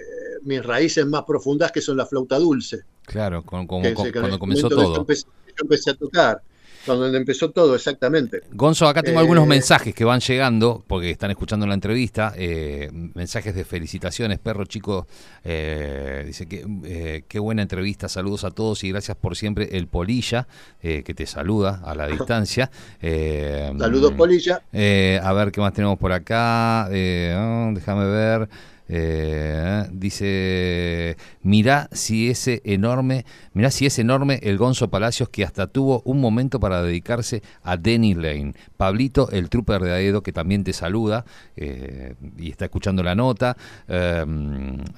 mis 0.43 0.65
raíces 0.65 1.05
más 1.07 1.25
profundas 1.25 1.73
que 1.73 1.81
son 1.81 1.97
la 1.97 2.07
flauta 2.07 2.39
dulce. 2.39 2.81
Claro, 3.05 3.43
con- 3.43 3.67
como- 3.67 3.81
que- 3.81 4.13
cuando 4.13 4.39
comenzó 4.39 4.69
todo. 4.69 4.95
Yo 4.95 5.01
empecé, 5.01 5.25
yo 5.47 5.55
empecé 5.63 5.91
a 5.91 5.95
tocar, 5.95 6.43
cuando 6.87 7.07
empezó 7.15 7.51
todo, 7.51 7.75
exactamente. 7.75 8.43
Gonzo, 8.53 8.87
acá 8.89 9.03
tengo 9.03 9.19
Eh, 9.19 9.23
algunos 9.23 9.47
mensajes 9.47 9.95
que 9.95 10.05
van 10.05 10.21
llegando, 10.21 10.83
porque 10.87 11.11
están 11.11 11.31
escuchando 11.31 11.67
la 11.67 11.75
entrevista, 11.75 12.33
eh, 12.37 12.91
mensajes 12.93 13.55
de 13.55 13.65
felicitaciones, 13.65 14.39
perro 14.39 14.65
chico, 14.65 15.07
eh, 15.45 16.25
dice 16.27 16.47
que 16.47 17.25
qué 17.29 17.39
buena 17.39 17.63
entrevista, 17.63 18.09
saludos 18.09 18.45
a 18.45 18.51
todos 18.51 18.83
y 18.85 18.91
gracias 18.91 19.17
por 19.17 19.37
siempre, 19.37 19.77
el 19.77 19.87
Polilla, 19.87 20.47
que 20.81 21.03
te 21.15 21.27
saluda 21.27 21.83
a 21.85 21.95
la 21.95 22.07
distancia. 22.09 22.71
Saludos, 23.01 24.13
Polilla. 24.13 24.63
a 24.73 25.33
ver 25.33 25.53
qué 25.53 25.61
más 25.61 25.73
tenemos 25.73 25.99
por 25.99 26.13
acá. 26.13 26.87
Ah, 26.87 27.71
déjame 27.73 28.07
ver. 28.07 28.49
Eh, 28.93 29.87
dice, 29.93 31.17
mirá 31.43 31.89
si 31.93 32.29
ese 32.29 32.61
enorme, 32.65 33.25
mirá 33.53 33.71
si 33.71 33.87
es 33.87 33.97
enorme 34.01 34.41
el 34.43 34.59
Gonzo 34.59 34.91
Palacios 34.91 35.29
que 35.29 35.45
hasta 35.45 35.69
tuvo 35.69 36.03
un 36.05 36.21
momento 36.21 36.59
para 36.59 36.83
dedicarse 36.83 37.41
a 37.63 37.77
Denny 37.77 38.15
Lane. 38.15 38.55
Pablito, 38.77 39.31
el 39.31 39.49
trooper 39.49 39.83
de 39.83 39.93
Aedo, 39.93 40.25
que 40.25 40.33
también 40.33 40.65
te 40.65 40.73
saluda 40.73 41.25
eh, 41.55 42.15
y 42.37 42.51
está 42.51 42.65
escuchando 42.65 43.05
la 43.05 43.15
nota. 43.15 43.57
Eh, 43.87 44.27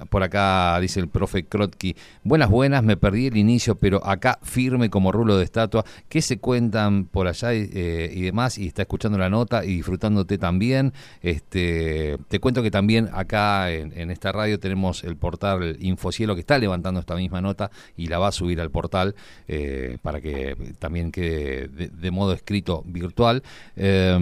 por 0.09 0.23
acá 0.23 0.81
dice 0.81 0.99
el 0.99 1.09
profe 1.09 1.45
Krotki, 1.45 1.95
buenas, 2.25 2.49
buenas, 2.49 2.83
me 2.83 2.97
perdí 2.97 3.27
el 3.27 3.37
inicio, 3.37 3.75
pero 3.75 4.07
acá 4.07 4.39
firme 4.43 4.89
como 4.89 5.13
rulo 5.13 5.37
de 5.37 5.45
estatua. 5.45 5.85
¿Qué 6.09 6.23
se 6.23 6.39
cuentan 6.39 7.05
por 7.05 7.29
allá 7.29 7.53
y, 7.53 7.69
eh, 7.75 8.11
y 8.11 8.23
demás? 8.23 8.57
Y 8.57 8.69
está 8.69 8.81
escuchando 8.81 9.19
la 9.19 9.29
nota 9.29 9.67
y 9.67 9.77
disfrutándote 9.77 10.39
también. 10.39 10.95
Este, 11.21 12.17
te 12.29 12.39
cuento 12.39 12.63
que 12.63 12.71
también 12.71 13.11
acá 13.13 13.71
en, 13.83 13.93
en 13.99 14.11
esta 14.11 14.33
radio 14.33 14.59
tenemos 14.59 15.05
el 15.05 15.17
portal 15.17 15.77
Infocielo 15.81 16.35
que 16.35 16.41
está 16.41 16.59
levantando 16.59 17.01
esta 17.01 17.15
misma 17.15 17.41
nota 17.41 17.71
y 17.97 18.07
la 18.07 18.19
va 18.19 18.29
a 18.29 18.33
subir 18.33 18.61
al 18.61 18.71
portal 18.71 19.15
eh, 19.49 19.99
para 20.03 20.21
que 20.21 20.57
también 20.79 21.13
quede 21.13 21.69
de, 21.69 21.89
de 21.89 22.11
modo 22.11 22.33
escrito 22.33 22.83
virtual. 22.87 23.43
Eh, 23.77 24.19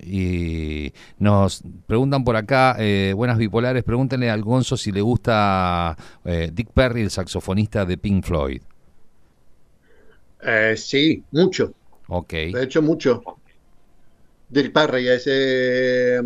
y 0.00 0.92
nos 1.18 1.62
preguntan 1.86 2.24
por 2.24 2.36
acá, 2.36 2.76
eh, 2.78 3.12
buenas 3.16 3.38
bipolares, 3.38 3.82
pregúntenle 3.82 4.30
al 4.30 4.42
Gonzo 4.42 4.76
si 4.76 4.92
le 4.92 5.00
gusta 5.00 5.96
eh, 6.24 6.50
Dick 6.52 6.68
Perry, 6.72 7.02
el 7.02 7.10
saxofonista 7.10 7.84
de 7.84 7.98
Pink 7.98 8.24
Floyd. 8.24 8.62
Sí, 10.76 11.24
mucho. 11.32 11.72
Ok, 12.08 12.32
De 12.32 12.62
hecho, 12.62 12.82
mucho. 12.82 13.22
Del 14.48 14.70
Parry 14.70 15.08
es, 15.08 15.24
eh, 15.26 16.20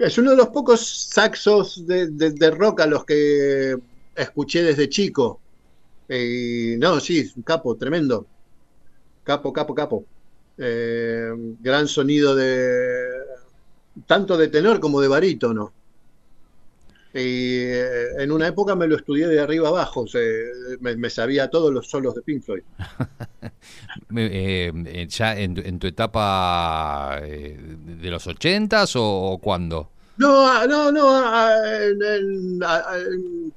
es 0.00 0.18
uno 0.18 0.30
de 0.30 0.36
los 0.36 0.48
pocos 0.48 0.80
saxos 1.10 1.86
de, 1.86 2.08
de- 2.10 2.50
rock 2.50 2.80
a 2.80 2.86
los 2.86 3.04
que 3.04 3.76
escuché 4.14 4.62
desde 4.62 4.88
chico. 4.88 5.40
Y 6.08 6.76
no, 6.78 7.00
sí, 7.00 7.20
es 7.20 7.36
un 7.36 7.42
capo, 7.44 7.76
tremendo. 7.76 8.26
Capo, 9.24 9.52
capo, 9.52 9.74
capo. 9.74 10.06
Eh, 10.58 11.30
gran 11.60 11.88
sonido 11.88 12.34
de 12.36 13.08
tanto 14.06 14.36
de 14.36 14.48
tenor 14.48 14.80
como 14.80 15.00
de 15.00 15.08
barítono. 15.08 15.74
Y 17.12 17.64
eh, 17.64 18.06
en 18.18 18.30
una 18.30 18.46
época 18.46 18.76
me 18.76 18.86
lo 18.86 18.96
estudié 18.96 19.26
de 19.26 19.40
arriba 19.40 19.68
abajo, 19.68 20.06
se- 20.06 20.78
me, 20.80 20.96
me 20.96 21.10
sabía 21.10 21.50
todos 21.50 21.72
los 21.72 21.88
solos 21.88 22.14
de 22.14 22.22
Pink 22.22 22.42
Floyd. 22.44 22.62
Eh, 24.16 24.72
eh, 24.86 25.06
¿ya 25.08 25.38
en, 25.38 25.54
tu- 25.54 25.60
en 25.62 25.78
tu 25.78 25.86
etapa 25.86 27.18
eh, 27.22 27.56
de 27.58 28.10
los 28.10 28.26
ochentas 28.26 28.94
o, 28.96 29.02
o 29.04 29.38
cuándo? 29.38 29.88
No, 30.16 30.46
ah, 30.46 30.66
no, 30.68 30.92
no. 30.92 31.08
ah, 31.10 31.54
en- 31.82 32.60
ah, 32.64 32.96
en- 32.98 33.52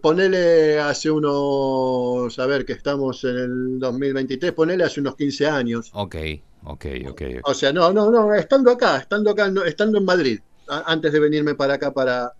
ponele 0.00 0.78
hace 0.80 1.10
unos, 1.10 2.38
a 2.38 2.46
ver 2.46 2.64
que 2.64 2.72
estamos 2.72 3.22
en 3.24 3.36
el 3.36 3.78
2023, 3.78 4.52
ponele 4.52 4.84
hace 4.84 5.00
unos 5.00 5.16
15 5.16 5.46
años. 5.46 5.90
Ok, 5.94 6.16
ok, 6.64 6.86
ok. 7.10 7.22
O 7.44 7.54
sea, 7.54 7.72
no, 7.72 7.92
no, 7.92 8.10
no, 8.10 8.34
estando 8.34 8.70
acá, 8.70 8.98
estando 8.98 9.30
acá, 9.30 9.50
no, 9.50 9.64
estando 9.64 9.98
en 9.98 10.04
Madrid, 10.04 10.40
a- 10.68 10.92
antes 10.92 11.12
de 11.12 11.20
venirme 11.20 11.54
para 11.54 11.74
acá 11.74 11.92
para... 11.92 12.32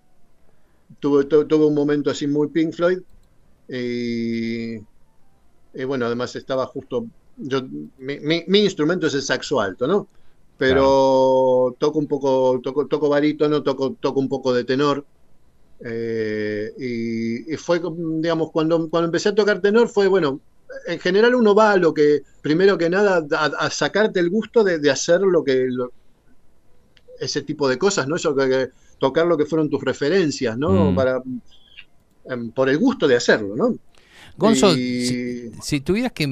Tuve, 1.00 1.24
tu- 1.26 1.46
tuve 1.46 1.66
un 1.66 1.74
momento 1.74 2.10
así 2.10 2.26
muy 2.26 2.48
Pink 2.50 2.74
Floyd 2.74 2.98
y, 3.68 4.76
y 5.72 5.84
bueno, 5.86 6.06
además 6.06 6.36
estaba 6.36 6.66
justo... 6.66 7.06
Yo, 7.36 7.62
mi, 7.98 8.20
mi- 8.20 8.44
mi 8.48 8.60
instrumento 8.60 9.06
es 9.08 9.14
el 9.14 9.22
saxo 9.22 9.60
alto, 9.60 9.86
¿no? 9.88 10.10
Pero 10.56 11.76
toco 11.80 11.98
un 11.98 12.06
poco, 12.08 12.60
toco, 12.62 12.86
toco 12.88 13.08
barítono, 13.08 13.62
toco, 13.62 13.96
toco 13.96 14.20
un 14.20 14.28
poco 14.28 14.52
de 14.54 14.64
tenor. 14.64 15.06
eh, 15.84 16.72
y, 16.78 17.54
y 17.54 17.56
fue, 17.58 17.80
digamos, 18.20 18.50
cuando, 18.52 18.88
cuando 18.90 19.06
empecé 19.06 19.30
a 19.30 19.34
tocar 19.36 19.60
tenor 19.60 19.88
fue, 19.88 20.08
bueno, 20.08 20.42
en 20.86 21.00
general 21.00 21.34
uno 21.36 21.54
va 21.54 21.72
a 21.72 21.76
lo 21.78 21.94
que, 21.94 22.22
primero 22.42 22.78
que 22.78 22.90
nada, 22.90 23.24
a, 23.32 23.46
a 23.46 23.70
sacarte 23.70 24.20
el 24.20 24.30
gusto 24.30 24.64
de, 24.64 24.78
de 24.80 24.90
hacer 24.90 25.20
lo 25.22 25.44
que, 25.44 25.66
lo- 25.70 25.94
ese 27.20 27.42
tipo 27.42 27.68
de 27.68 27.78
cosas, 27.78 28.08
¿no? 28.08 28.16
Eso 28.16 28.34
que, 28.34 28.48
que- 28.48 28.68
tocar 28.98 29.26
lo 29.26 29.36
que 29.36 29.44
fueron 29.46 29.68
tus 29.68 29.82
referencias, 29.82 30.56
¿no? 30.56 30.92
Mm. 30.92 30.94
Para, 30.94 31.22
em, 32.26 32.50
por 32.52 32.68
el 32.68 32.78
gusto 32.78 33.06
de 33.06 33.16
hacerlo, 33.16 33.54
¿no? 33.56 33.74
Gonzo, 34.36 34.72
Y- 34.74 35.06
si, 35.06 35.50
si 35.62 35.80
tuvieras 35.80 36.12
que, 36.12 36.26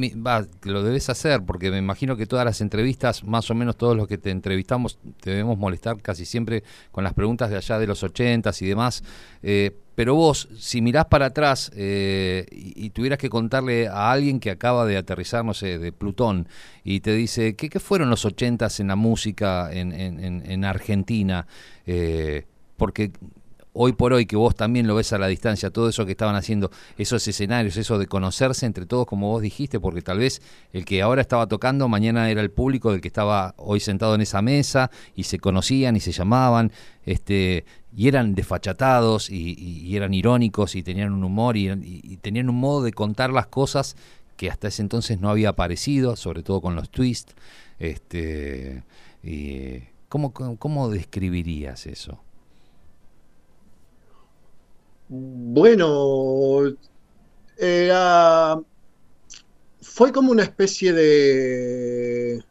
que 0.60 0.70
lo 0.70 0.82
debes 0.82 1.08
hacer, 1.08 1.42
porque 1.44 1.70
me 1.70 1.78
imagino 1.78 2.16
que 2.16 2.26
todas 2.26 2.44
las 2.44 2.60
entrevistas, 2.60 3.22
más 3.24 3.50
o 3.50 3.54
menos 3.54 3.76
todos 3.76 3.96
los 3.96 4.08
que 4.08 4.18
te 4.18 4.30
entrevistamos, 4.30 4.98
te 5.20 5.30
debemos 5.30 5.58
molestar 5.58 6.00
casi 6.02 6.24
siempre 6.24 6.64
con 6.90 7.04
las 7.04 7.14
preguntas 7.14 7.50
de 7.50 7.56
allá 7.56 7.78
de 7.78 7.86
los 7.86 8.02
ochentas 8.02 8.60
y 8.62 8.66
demás. 8.66 9.04
eh, 9.42 9.76
pero 9.94 10.14
vos, 10.14 10.48
si 10.58 10.80
mirás 10.80 11.06
para 11.06 11.26
atrás 11.26 11.70
eh, 11.76 12.46
y, 12.50 12.90
tuvieras 12.90 13.18
que 13.18 13.28
contarle 13.30 13.88
a 13.88 14.10
alguien 14.12 14.40
que 14.40 14.50
acaba 14.50 14.86
de 14.86 14.96
aterrizar, 14.96 15.44
no 15.44 15.54
sé, 15.54 15.78
de 15.78 15.92
Plutón, 15.92 16.48
y 16.84 17.00
te 17.00 17.12
dice, 17.14 17.54
¿qué, 17.56 17.68
qué 17.68 17.80
fueron 17.80 18.10
los 18.10 18.24
ochentas 18.24 18.80
en 18.80 18.88
la 18.88 18.96
música 18.96 19.72
en, 19.72 19.92
en- 19.92 20.22
en- 20.24 20.50
en 20.50 20.64
Argentina? 20.64 21.46
Eh, 21.86 22.44
porque 22.76 23.12
hoy 23.74 23.92
por 23.92 24.12
hoy 24.12 24.26
que 24.26 24.36
vos 24.36 24.54
también 24.54 24.86
lo 24.86 24.94
ves 24.94 25.12
a 25.12 25.18
la 25.18 25.28
distancia, 25.28 25.70
todo 25.70 25.88
eso 25.88 26.04
que 26.04 26.12
estaban 26.12 26.36
haciendo, 26.36 26.70
esos 26.98 27.26
escenarios, 27.26 27.76
eso 27.76 27.98
de 27.98 28.06
conocerse 28.06 28.66
entre 28.66 28.86
todos, 28.86 29.06
como 29.06 29.30
vos 29.30 29.42
dijiste, 29.42 29.80
porque 29.80 30.02
tal 30.02 30.18
vez 30.18 30.42
el 30.72 30.84
que 30.84 31.02
ahora 31.02 31.22
estaba 31.22 31.46
tocando, 31.46 31.88
mañana 31.88 32.30
era 32.30 32.40
el 32.42 32.50
público 32.50 32.92
del 32.92 33.00
que 33.00 33.08
estaba 33.08 33.54
hoy 33.56 33.80
sentado 33.80 34.14
en 34.14 34.20
esa 34.20 34.42
mesa, 34.42 34.90
y 35.14 35.24
se 35.24 35.38
conocían 35.38 35.96
y 35.96 36.00
se 36.00 36.12
llamaban, 36.12 36.72
este, 37.06 37.64
y 37.96 38.08
eran 38.08 38.34
desfachatados, 38.34 39.30
y, 39.30 39.96
eran 39.96 40.12
irónicos, 40.14 40.74
y 40.74 40.82
tenían 40.82 41.12
un 41.12 41.24
humor, 41.24 41.56
y, 41.56 42.18
tenían 42.20 42.50
un 42.50 42.56
modo 42.56 42.82
de 42.82 42.92
contar 42.92 43.30
las 43.30 43.46
cosas 43.46 43.96
que 44.36 44.50
hasta 44.50 44.68
ese 44.68 44.82
entonces 44.82 45.20
no 45.20 45.30
había 45.30 45.50
aparecido, 45.50 46.16
sobre 46.16 46.42
todo 46.42 46.60
con 46.60 46.74
los 46.74 46.90
twists. 46.90 47.34
Este, 47.78 48.82
y, 49.22 49.80
¿cómo, 50.08 50.32
cómo, 50.32 50.56
cómo 50.56 50.90
describirías 50.90 51.86
eso? 51.86 52.20
Bueno, 55.14 56.62
era, 57.58 58.58
fue 59.82 60.10
como 60.10 60.30
una 60.32 60.42
especie 60.42 60.92
de, 60.92 62.42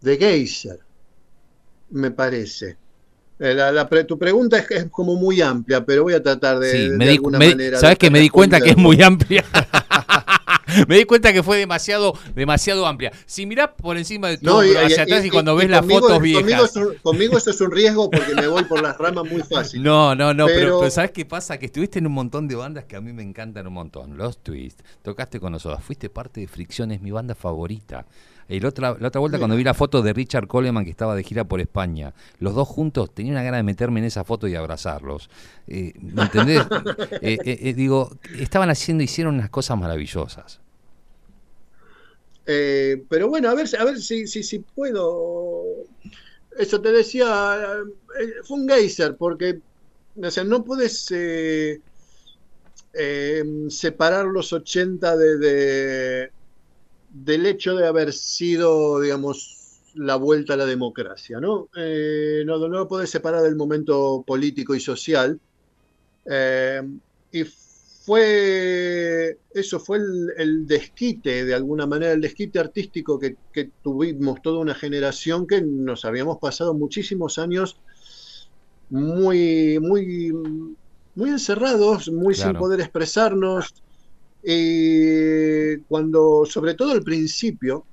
de 0.00 0.16
geyser, 0.16 0.78
me 1.90 2.10
parece. 2.10 2.76
Eh, 3.38 3.52
la- 3.52 3.72
la 3.72 3.88
pre- 3.88 4.04
tu 4.04 4.18
pregunta 4.18 4.58
es, 4.58 4.70
es 4.70 4.86
como 4.90 5.16
muy 5.16 5.42
amplia, 5.42 5.84
pero 5.84 6.04
voy 6.04 6.14
a 6.14 6.22
tratar 6.22 6.60
de, 6.60 6.70
Sí, 6.70 6.88
de 6.88 6.96
me 6.96 7.08
di, 7.08 7.16
alguna 7.16 7.38
me- 7.38 7.50
manera 7.50 7.78
sabes 7.78 7.98
que 7.98 8.10
me 8.10 8.20
di 8.20 8.30
cuenta 8.30 8.60
que 8.60 8.70
es 8.70 8.76
muy 8.76 9.02
amplia. 9.02 9.44
Me 10.88 10.96
di 10.96 11.04
cuenta 11.04 11.32
que 11.32 11.42
fue 11.42 11.58
demasiado, 11.58 12.14
demasiado 12.34 12.86
amplia. 12.86 13.12
Si 13.26 13.46
mirás 13.46 13.70
por 13.76 13.96
encima 13.96 14.28
de 14.28 14.38
todo, 14.38 14.62
No, 14.62 14.68
pero 14.68 14.86
hacia 14.86 15.02
atrás 15.02 15.24
y, 15.24 15.30
cuando 15.30 15.54
ves 15.56 15.68
las 15.70 15.80
conmigo- 15.80 16.00
fotos 16.00 16.16
Conmigo, 16.16 16.42
viejas. 16.42 16.70
es 16.70 16.76
un- 16.76 16.94
conmigo 17.02 17.38
esto 17.38 17.50
es 17.50 17.60
un 17.60 17.70
riesgo 17.70 18.10
porque 18.10 18.34
me 18.34 18.46
voy 18.48 18.64
por 18.64 18.82
las 18.82 18.96
ramas 18.98 19.24
muy 19.30 19.42
fácil. 19.42 19.82
No, 19.82 20.14
no, 20.14 20.32
no, 20.34 20.46
pero, 20.46 20.58
Pero- 20.58 20.78
pero 20.80 20.90
¿sabes 20.90 21.10
qué 21.12 21.24
pasa? 21.24 21.58
Que 21.58 21.66
estuviste 21.66 21.98
en 21.98 22.06
un 22.06 22.12
montón 22.12 22.48
de 22.48 22.54
bandas 22.54 22.84
que 22.84 22.96
a 22.96 23.00
mí 23.00 23.12
me 23.12 23.22
encantan 23.22 23.66
un 23.66 23.72
montón. 23.74 24.16
Los 24.16 24.38
Twist, 24.42 24.80
tocaste 25.02 25.40
con 25.40 25.52
nosotros, 25.52 25.82
fuiste 25.82 26.08
parte 26.10 26.40
de 26.40 26.46
Fricción, 26.48 26.90
es 26.92 27.00
mi 27.00 27.10
banda 27.10 27.34
favorita. 27.34 28.06
Y 28.46 28.60
la 28.60 28.68
otra, 28.68 28.94
la 29.00 29.08
otra 29.08 29.20
vuelta, 29.20 29.38
cuando 29.38 29.56
vi 29.56 29.64
la 29.64 29.72
foto 29.72 30.02
de 30.02 30.12
Richard 30.12 30.46
Coleman 30.46 30.84
que 30.84 30.90
estaba 30.90 31.14
de 31.14 31.22
gira 31.22 31.44
por 31.44 31.62
España, 31.62 32.12
los 32.40 32.54
dos 32.54 32.68
juntos, 32.68 33.14
tenía 33.14 33.32
una 33.32 33.42
gana 33.42 33.56
de 33.56 33.62
meterme 33.62 34.00
en 34.00 34.06
esa 34.06 34.22
foto 34.22 34.46
y 34.46 34.54
abrazarlos. 34.54 35.30
Eh, 35.66 35.94
¿Me 36.00 36.22
entendés? 36.24 36.62
Eh, 37.22 37.38
eh, 37.44 37.72
digo, 37.72 38.10
estaban 38.38 38.68
haciendo, 38.68 39.02
hicieron 39.02 39.36
unas 39.36 39.48
cosas 39.48 39.78
maravillosas. 39.78 40.60
Eh, 42.46 43.04
pero 43.08 43.28
bueno, 43.28 43.48
a 43.50 43.54
ver, 43.54 43.66
a 43.78 43.84
ver 43.84 43.98
si, 44.00 44.26
si, 44.26 44.42
puedo. 44.60 45.64
Eso 46.58 46.80
te 46.82 46.92
decía, 46.92 47.78
eh, 48.20 48.34
fue 48.44 48.58
un 48.58 48.68
geyser, 48.68 49.16
porque 49.16 49.62
o 50.22 50.30
sea, 50.30 50.44
no 50.44 50.64
puedes 50.64 51.10
eh, 51.12 51.82
eh, 52.92 53.42
separar 53.68 54.26
los 54.26 54.52
80 54.52 55.16
de, 55.16 55.38
de- 55.38 56.30
del 57.08 57.46
hecho 57.46 57.76
de 57.76 57.86
haber 57.86 58.12
sido, 58.12 59.00
digamos, 59.00 59.90
la 59.94 60.16
vuelta 60.16 60.54
a 60.54 60.56
la 60.58 60.66
democracia, 60.66 61.40
¿no? 61.40 61.68
No, 61.74 62.68
lo 62.68 62.88
puedes 62.88 63.10
separar 63.10 63.42
del 63.42 63.56
momento 63.56 64.24
político 64.26 64.74
y 64.74 64.80
social. 64.80 65.40
Y 67.30 67.44
fue, 68.04 69.38
eso 69.54 69.80
fue 69.80 69.96
el, 69.98 70.32
el 70.36 70.66
desquite, 70.66 71.44
de 71.44 71.54
alguna 71.54 71.86
manera, 71.86 72.12
el 72.12 72.20
desquite 72.20 72.58
artístico 72.58 73.18
que, 73.18 73.36
que 73.50 73.70
tuvimos 73.82 74.42
toda 74.42 74.58
una 74.58 74.74
generación 74.74 75.46
que 75.46 75.62
nos 75.62 76.04
habíamos 76.04 76.38
pasado 76.38 76.74
muchísimos 76.74 77.38
años 77.38 77.76
muy, 78.90 79.78
muy, 79.80 80.32
muy 81.14 81.30
encerrados, 81.30 82.10
muy 82.10 82.34
sin 82.34 82.54
poder 82.54 82.80
expresarnos. 82.80 83.74
Y 84.42 85.78
cuando, 85.88 86.44
sobre 86.44 86.74
todo 86.74 86.92
al 86.92 87.02
principio, 87.02 87.86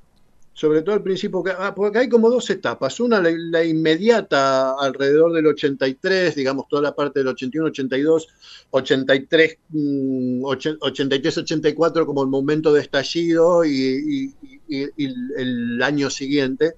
sobre 0.62 0.84
todo 0.84 0.94
al 0.94 1.02
principio, 1.02 1.44
ah, 1.58 1.74
porque 1.74 1.98
hay 1.98 2.08
como 2.08 2.30
dos 2.30 2.48
etapas. 2.52 3.00
Una, 3.00 3.20
la, 3.20 3.32
la 3.36 3.64
inmediata 3.66 4.76
alrededor 4.80 5.34
del 5.34 5.48
83, 5.48 6.36
digamos, 6.36 6.68
toda 6.70 6.84
la 6.84 6.94
parte 6.94 7.18
del 7.22 7.30
81, 7.30 7.70
82, 7.70 8.28
83, 8.70 9.58
mm, 9.70 10.44
ochen- 10.44 10.78
83, 10.80 11.38
84 11.40 12.06
como 12.06 12.22
el 12.22 12.30
momento 12.30 12.72
de 12.72 12.82
estallido 12.82 13.66
y, 13.66 13.72
y- 13.72 14.36
y- 14.68 14.90
y 14.98 15.06
el, 15.06 15.16
el 15.36 15.82
año 15.82 16.12
siguiente. 16.12 16.76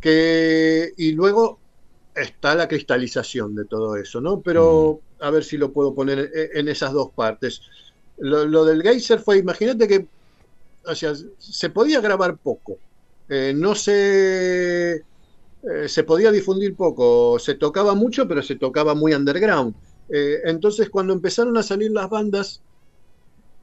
Que, 0.00 0.92
y 0.96 1.10
luego 1.12 1.58
está 2.14 2.54
la 2.54 2.68
cristalización 2.68 3.56
de 3.56 3.64
todo 3.64 3.96
eso, 3.96 4.20
¿no? 4.20 4.40
Pero 4.40 5.00
a 5.18 5.30
ver 5.30 5.42
si 5.42 5.56
lo 5.56 5.72
puedo 5.72 5.96
poner 5.96 6.30
en, 6.32 6.58
en 6.60 6.68
esas 6.68 6.92
dos 6.92 7.10
partes. 7.12 7.60
Lo, 8.18 8.44
lo 8.44 8.64
del 8.64 8.82
geyser 8.84 9.18
fue, 9.18 9.38
imagínate 9.38 9.88
que 9.88 10.06
o 10.84 10.94
sea, 10.94 11.12
se 11.38 11.70
podía 11.70 12.00
grabar 12.00 12.36
poco, 12.38 12.78
eh, 13.28 13.52
no 13.54 13.74
se, 13.74 14.96
eh, 14.96 15.02
se 15.86 16.04
podía 16.04 16.30
difundir 16.30 16.74
poco, 16.74 17.38
se 17.38 17.54
tocaba 17.54 17.94
mucho, 17.94 18.26
pero 18.26 18.42
se 18.42 18.56
tocaba 18.56 18.94
muy 18.94 19.14
underground. 19.14 19.74
Eh, 20.08 20.40
entonces, 20.44 20.90
cuando 20.90 21.12
empezaron 21.12 21.56
a 21.56 21.62
salir 21.62 21.90
las 21.92 22.08
bandas, 22.10 22.60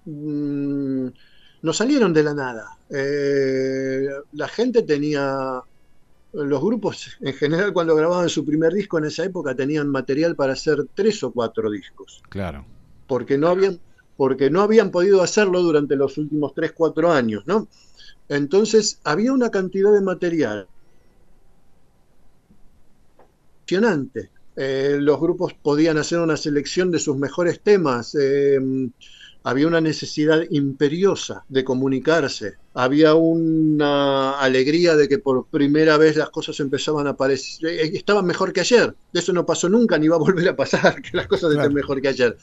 mm, 0.06 1.08
no 1.62 1.74
salieron 1.74 2.14
de 2.14 2.24
la 2.24 2.34
nada. 2.34 2.78
La 4.32 4.48
gente 4.48 4.84
tenía, 4.84 5.62
los 6.32 6.62
grupos 6.62 7.18
en 7.22 7.34
general 7.34 7.74
cuando 7.74 7.96
grababan 7.96 8.30
su 8.30 8.46
primer 8.46 8.74
disco 8.74 8.98
en 8.98 9.06
esa 9.06 9.26
época 9.26 9.56
tenían 9.56 9.90
material 9.90 10.36
para 10.36 10.54
hacer 10.54 10.86
tres 10.94 11.24
o 11.24 11.32
cuatro 11.32 11.70
discos 11.70 12.22
Claro. 12.30 12.66
porque 13.08 13.38
no 13.38 13.48
habían, 13.48 13.80
porque 14.20 14.50
no 14.52 14.62
habían 14.62 14.92
podido 14.92 15.22
hacerlo 15.24 15.62
durante 15.64 15.96
los 15.96 16.18
últimos 16.18 16.54
3, 16.56 16.74
4 16.74 17.12
años, 17.12 17.44
¿no? 17.48 17.70
Entonces 18.30 19.02
había 19.06 19.34
una 19.34 19.52
cantidad 19.52 19.94
de 19.94 20.02
material 20.02 20.70
impresionante. 23.68 24.32
Eh, 24.56 24.98
los 25.00 25.20
grupos 25.20 25.54
podían 25.62 25.98
hacer 25.98 26.20
una 26.20 26.36
selección 26.38 26.92
de 26.92 27.00
sus 27.00 27.18
mejores 27.18 27.62
temas. 27.64 28.16
eh, 28.20 28.60
había 29.44 29.68
una 29.68 29.80
necesidad 29.82 30.42
imperiosa 30.50 31.46
de 31.48 31.64
comunicarse. 31.64 32.56
Había 32.74 33.16
una 33.16 34.38
alegría 34.40 34.96
de 34.98 35.08
que 35.08 35.20
por 35.20 35.48
primera 35.50 35.98
vez 35.98 36.18
las 36.18 36.30
cosas 36.30 36.60
empezaban 36.60 37.08
a 37.08 37.12
aparecer. 37.12 37.70
eh, 37.70 37.92
Estaban 37.94 38.26
mejor 38.26 38.52
que 38.54 38.62
ayer. 38.62 38.96
De 39.12 39.20
eso 39.22 39.32
no 39.34 39.46
pasó 39.46 39.70
nunca 39.70 39.98
ni 39.98 40.08
va 40.10 40.18
a 40.18 40.20
volver 40.20 40.50
a 40.50 40.56
pasar, 40.56 41.02
que 41.02 41.16
las 41.18 41.28
cosas 41.28 41.52
Claro. 41.52 41.54
estén 41.54 41.74
mejor 41.74 42.02
que 42.02 42.10
ayer. 42.10 42.38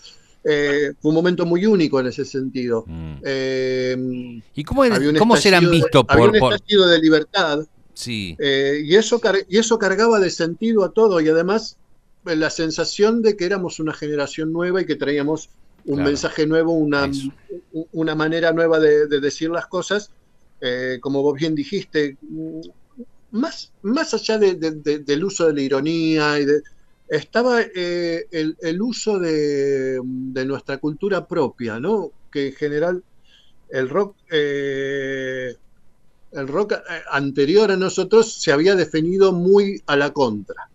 Eh, 0.49 0.93
fue 1.01 1.09
un 1.09 1.15
momento 1.17 1.45
muy 1.45 1.67
único 1.67 1.99
en 1.99 2.07
ese 2.07 2.25
sentido. 2.25 2.85
Mm. 2.87 3.15
Eh, 3.25 4.41
¿Y 4.55 4.63
cómo, 4.65 4.85
era- 4.85 4.99
cómo 5.19 5.35
estallido 5.37 5.71
vistos 5.73 6.05
había 6.09 6.25
por, 6.27 6.35
un 6.35 6.39
por- 6.41 6.55
estallido 6.55 6.87
de 6.87 6.99
libertad 7.01 7.67
Sí, 7.95 8.37
eh, 8.39 8.81
y, 8.85 8.95
eso 8.95 9.21
y 9.49 9.59
eso 9.59 9.79
cargaba 9.79 10.21
de 10.21 10.31
sentido 10.31 10.85
a 10.85 10.93
todo 10.93 11.21
y 11.21 11.29
además 11.29 11.79
la 12.25 12.51
sensación 12.51 13.23
de 13.23 13.37
que 13.37 13.45
éramos 13.47 13.81
una 13.81 13.93
generación 13.95 14.53
nueva 14.53 14.83
y 14.83 14.87
que 14.87 14.97
traíamos 14.97 15.49
un 15.87 15.95
Claro. 15.97 16.11
mensaje 16.11 16.47
nuevo, 16.47 16.73
una, 16.75 17.07
Eso. 17.07 17.31
una 17.93 18.15
manera 18.15 18.53
nueva 18.53 18.79
de, 18.81 19.07
de 19.07 19.21
decir 19.21 19.51
las 19.51 19.67
cosas. 19.67 20.11
Como 21.01 21.23
vos 21.23 21.35
bien 21.39 21.55
dijiste, 21.55 22.17
mm, 22.23 22.61
más, 23.33 23.73
más 23.83 24.13
allá 24.15 24.39
de- 24.39 24.55
del 24.55 25.25
uso 25.25 25.47
de 25.47 25.55
la 25.55 25.61
ironía, 25.63 26.39
y 26.41 26.45
de, 26.45 26.61
estaba 27.09 27.61
eh, 27.63 28.27
el, 28.31 28.83
uso 28.83 29.19
de, 29.19 30.01
nuestra 30.03 30.79
cultura 30.79 31.27
propia, 31.27 31.79
¿no? 31.79 32.11
que 32.31 32.49
en 32.49 32.55
general 32.55 33.03
el 33.71 33.89
rock... 33.89 34.17
eh, 34.31 35.55
el 36.33 36.49
rock 36.49 36.73
eh, 36.73 36.79
anterior 37.13 37.71
a 37.71 37.77
nosotros 37.77 38.43
se 38.43 38.53
había 38.53 38.75
definido 38.75 39.33
muy 39.33 39.83
a 39.87 39.97
la 39.97 40.13
contra. 40.13 40.69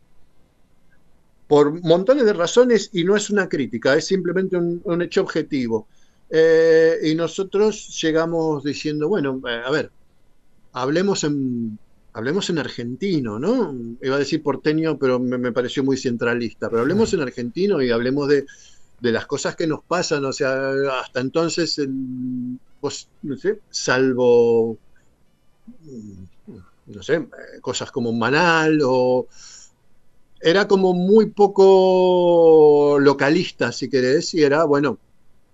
Por 1.48 1.84
montones 1.84 2.26
de 2.26 2.34
razones, 2.34 2.90
y 2.94 3.04
no 3.04 3.16
es 3.16 3.30
una 3.30 3.50
crítica, 3.50 3.96
es 3.96 4.06
simplemente 4.06 4.56
un, 4.58 5.02
hecho 5.02 5.22
objetivo. 5.22 5.88
Y 7.04 7.14
nosotros 7.14 8.02
llegamos 8.02 8.64
diciendo, 8.64 9.10
bueno, 9.10 9.42
a 9.46 9.70
ver, 9.70 9.92
hablemos 10.72 11.26
en, 11.26 11.78
hablemos 12.14 12.50
en 12.50 12.60
argentino, 12.60 13.40
¿no? 13.40 13.74
Iba 14.02 14.16
a 14.16 14.20
decir 14.20 14.44
porteño, 14.44 14.98
pero 15.00 15.20
me, 15.20 15.38
me 15.38 15.52
pareció 15.52 15.84
muy 15.84 15.98
centralista, 15.98 16.70
pero 16.70 16.82
hablemos 16.82 17.14
en 17.14 17.22
argentino 17.22 17.82
y 17.82 17.92
hablemos 17.92 18.28
de, 18.30 18.46
de 19.00 19.12
las 19.12 19.26
cosas 19.28 19.56
que 19.56 19.68
nos 19.68 19.84
pasan, 19.86 20.26
o 20.26 20.34
sea, 20.34 20.72
hasta 21.02 21.22
entonces, 21.22 21.78
el- 21.80 22.60
pues, 22.80 23.10
no 23.24 23.38
sé, 23.38 23.62
salvo 23.70 24.80
mm, 25.68 26.24
no 26.88 27.04
sé, 27.04 27.28
cosas 27.62 27.92
como 27.92 28.12
Manal 28.14 28.80
o 28.84 29.28
era 30.40 30.68
como 30.68 30.94
muy 30.94 31.32
poco 31.32 32.98
localista, 33.00 33.72
si 33.72 33.90
querés, 33.90 34.34
y 34.34 34.44
era, 34.44 34.64
bueno, 34.66 35.00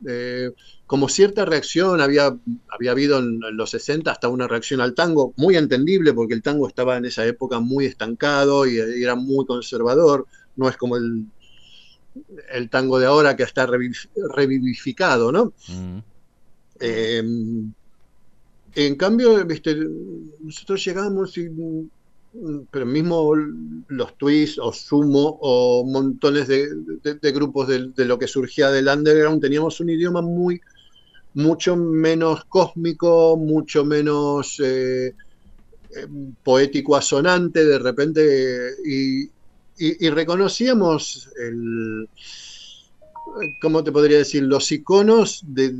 eh, 0.08 0.51
como 0.88 1.10
cierta 1.10 1.46
reacción, 1.46 2.02
había, 2.02 2.38
había 2.70 2.92
habido 2.92 3.20
en, 3.20 3.40
en 3.44 3.58
los 3.58 3.72
60 3.72 4.12
hasta 4.12 4.30
una 4.30 4.48
reacción 4.48 4.82
al 4.82 4.96
tango, 4.96 5.34
muy 5.38 5.58
entendible, 5.58 6.14
porque 6.14 6.34
el 6.34 6.42
tango 6.42 6.68
estaba 6.68 6.98
en 6.98 7.06
esa 7.06 7.26
época 7.28 7.60
muy 7.60 7.86
estancado 7.86 8.66
y, 8.66 8.78
y 8.78 9.04
era 9.04 9.16
muy 9.16 9.46
conservador, 9.46 10.28
no 10.56 10.70
es 10.70 10.78
como 10.78 10.98
el, 10.98 11.26
el 12.52 12.70
tango 12.70 13.00
de 13.00 13.06
ahora 13.06 13.36
que 13.36 13.44
está 13.44 13.68
reviv- 13.68 14.10
revivificado, 14.36 15.32
¿no? 15.32 15.54
Mm. 15.70 16.00
Eh, 16.80 17.24
en 18.76 18.96
cambio, 18.96 19.44
viste, 19.46 19.76
nosotros 20.42 20.84
llegamos 20.86 21.38
y, 21.38 21.50
mm, 21.50 21.90
pero 22.72 22.86
mismo 22.86 23.34
los 23.88 24.18
twists 24.18 24.60
o 24.60 24.72
sumo 24.74 25.40
o 25.42 25.86
montones 25.86 26.48
de, 26.48 26.68
de- 27.04 27.16
de 27.16 27.32
grupos 27.32 27.68
de, 27.68 27.92
de 27.96 28.06
lo 28.06 28.20
que 28.20 28.28
surgía 28.28 28.70
del 28.70 28.88
underground, 28.88 29.42
teníamos 29.42 29.80
un 29.80 29.90
idioma 29.90 30.22
muy, 30.22 30.60
mucho 31.38 31.76
menos 31.76 32.46
cósmico, 32.46 33.38
mucho 33.38 33.86
menos 33.86 34.60
eh, 34.60 35.08
eh, 35.96 36.08
poético 36.44 36.96
asonante 36.96 37.64
de 37.64 37.78
repente 37.80 38.72
y, 38.86 39.22
y- 39.24 39.30
y 40.08 40.10
reconocíamos 40.10 41.30
el, 41.40 42.10
¿cómo 43.62 43.84
te 43.84 43.92
podría 43.92 44.18
decir? 44.18 44.44
Los 44.44 44.72
iconos 44.72 45.42
de, 45.46 45.74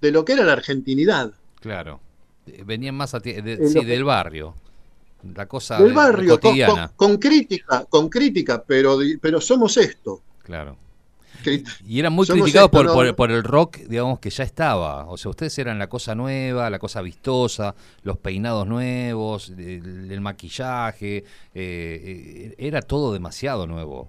de 0.00 0.10
lo 0.10 0.24
que 0.24 0.32
era 0.32 0.44
la 0.44 0.54
argentinidad. 0.54 1.32
Claro. 1.60 2.00
Eh, 2.46 2.62
Venían 2.66 2.96
más 2.96 3.14
a 3.14 3.20
ti- 3.20 3.32
de- 3.40 3.54
Eh, 3.54 3.68
sí, 3.68 3.84
del 3.84 4.04
barrio. 4.04 4.54
La 5.36 5.46
cosa 5.46 5.78
del 5.78 5.88
de- 5.88 5.94
barrio, 5.94 6.30
con, 6.32 6.40
cotidiana. 6.50 6.88
con- 6.96 7.08
con 7.10 7.18
crítica, 7.18 7.84
con 7.88 8.08
crítica, 8.08 8.62
pero, 8.66 8.98
pero 9.20 9.40
somos 9.40 9.76
esto. 9.76 10.20
Claro. 10.42 10.76
Y 11.86 11.98
eran 12.00 12.12
muy 12.12 12.26
Somos 12.26 12.42
criticados 12.44 12.68
esto, 12.68 12.76
por, 12.78 12.86
¿no? 12.86 12.92
por- 12.94 13.14
por 13.16 13.30
el 13.30 13.42
rock, 13.44 13.78
digamos, 13.88 14.18
que 14.20 14.30
ya 14.30 14.44
estaba. 14.44 15.06
O 15.08 15.16
sea, 15.16 15.30
ustedes 15.30 15.58
eran 15.58 15.78
la 15.78 15.88
cosa 15.88 16.14
nueva, 16.14 16.70
la 16.70 16.78
cosa 16.78 17.02
vistosa, 17.02 17.74
los 18.02 18.18
peinados 18.18 18.66
nuevos, 18.66 19.50
el, 19.50 20.10
el 20.10 20.20
maquillaje. 20.20 21.18
eh, 21.18 21.24
eh, 21.54 22.54
era 22.58 22.82
todo 22.82 23.12
demasiado 23.12 23.66
nuevo. 23.66 24.08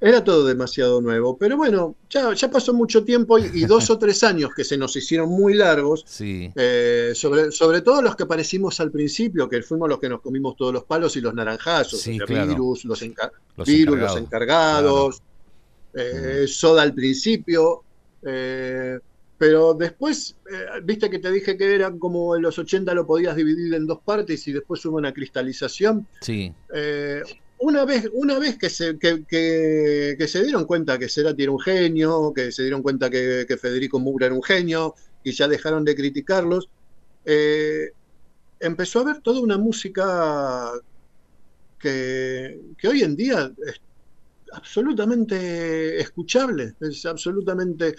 Era 0.00 0.22
todo 0.22 0.44
demasiado 0.44 1.00
nuevo, 1.00 1.38
pero 1.38 1.56
bueno, 1.56 1.94
ya, 2.10 2.34
ya 2.34 2.50
pasó 2.50 2.74
mucho 2.74 3.04
tiempo 3.04 3.38
y, 3.38 3.44
y 3.54 3.64
dos 3.64 3.88
o 3.88 3.98
tres 3.98 4.22
años 4.22 4.50
que 4.54 4.62
se 4.64 4.76
nos 4.76 4.94
hicieron 4.96 5.30
muy 5.30 5.54
largos, 5.54 6.04
Sí, 6.06 6.50
eh, 6.56 7.12
sobre, 7.14 7.50
sobre 7.52 7.80
todo 7.80 8.02
los 8.02 8.14
que 8.14 8.26
parecimos 8.26 8.80
al 8.80 8.90
principio, 8.90 9.48
que 9.48 9.62
fuimos 9.62 9.88
los 9.88 9.98
que 10.00 10.10
nos 10.10 10.20
comimos 10.20 10.56
todos 10.56 10.74
los 10.74 10.84
palos 10.84 11.16
y 11.16 11.22
los 11.22 11.32
naranjazos, 11.32 12.00
Sí, 12.02 12.10
o 12.20 12.26
sea, 12.26 12.26
claro. 12.26 12.48
virus, 12.50 12.84
los, 12.84 13.00
virus, 13.64 14.16
encargados, 14.16 14.16
los 14.16 14.16
encargados, 14.16 15.22
eh, 15.94 16.44
Soda 16.48 16.82
al 16.82 16.94
principio, 16.94 17.84
eh, 18.22 18.98
pero 19.36 19.74
después, 19.74 20.36
eh, 20.50 20.80
viste 20.82 21.10
que 21.10 21.18
te 21.18 21.30
dije 21.30 21.56
que 21.56 21.74
eran 21.74 21.98
como 21.98 22.36
en 22.36 22.42
los 22.42 22.58
80 22.58 22.94
lo 22.94 23.06
podías 23.06 23.36
dividir 23.36 23.74
en 23.74 23.86
dos 23.86 24.00
partes 24.04 24.46
y 24.48 24.52
después 24.52 24.84
hubo 24.86 24.96
una 24.96 25.12
cristalización. 25.12 26.08
sí, 26.20 26.52
una 27.58 27.84
vez, 27.84 28.08
una 28.12 28.38
vez 28.38 28.58
que, 28.58 28.68
se, 28.68 28.98
que, 28.98 29.24
que- 29.26 30.16
que 30.18 30.28
se 30.28 30.42
dieron 30.42 30.64
cuenta 30.66 30.98
que 30.98 31.08
Cerati 31.08 31.42
era 31.44 31.52
un 31.52 31.60
genio, 31.60 32.32
que 32.34 32.52
se 32.52 32.62
dieron 32.62 32.82
cuenta 32.82 33.08
que, 33.10 33.44
que 33.48 33.56
Federico 33.56 33.98
Moura 34.00 34.26
era 34.26 34.34
un 34.34 34.42
genio, 34.42 34.94
y 35.22 35.32
ya 35.32 35.48
dejaron 35.48 35.84
de 35.84 35.94
criticarlos, 35.94 36.68
empezó 38.60 38.98
a 38.98 39.02
haber 39.02 39.20
toda 39.22 39.40
una 39.40 39.58
música 39.58 40.72
que, 41.78 42.60
que 42.78 42.88
hoy 42.88 43.02
en 43.02 43.16
día 43.16 43.52
absolutamente 44.54 46.00
escuchable, 46.00 46.74
es 46.80 47.04
absolutamente 47.06 47.94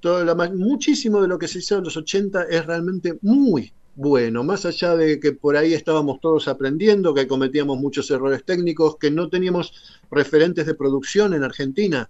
toda 0.00 0.24
la, 0.24 0.34
muchísimo 0.50 1.20
de 1.20 1.28
lo 1.28 1.38
que 1.38 1.48
se 1.48 1.58
hizo 1.58 1.78
en 1.78 1.84
los 1.84 1.96
80 1.96 2.44
es 2.44 2.66
realmente 2.66 3.18
muy 3.22 3.72
bueno, 3.96 4.44
más 4.44 4.64
allá 4.64 4.94
de 4.94 5.18
que 5.18 5.32
por 5.32 5.56
ahí 5.56 5.74
estábamos 5.74 6.20
todos 6.20 6.46
aprendiendo, 6.46 7.12
que 7.12 7.26
cometíamos 7.26 7.80
muchos 7.80 8.08
errores 8.12 8.44
técnicos, 8.44 8.96
que 8.96 9.10
no 9.10 9.28
teníamos 9.28 9.72
referentes 10.08 10.66
de 10.66 10.74
producción 10.76 11.34
en 11.34 11.42
Argentina, 11.42 12.08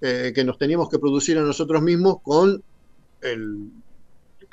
eh, 0.00 0.30
que 0.32 0.44
nos 0.44 0.58
teníamos 0.58 0.88
que 0.88 1.00
producir 1.00 1.36
a 1.36 1.42
nosotros 1.42 1.82
mismos 1.82 2.18
con 2.22 2.62
el, 3.20 3.68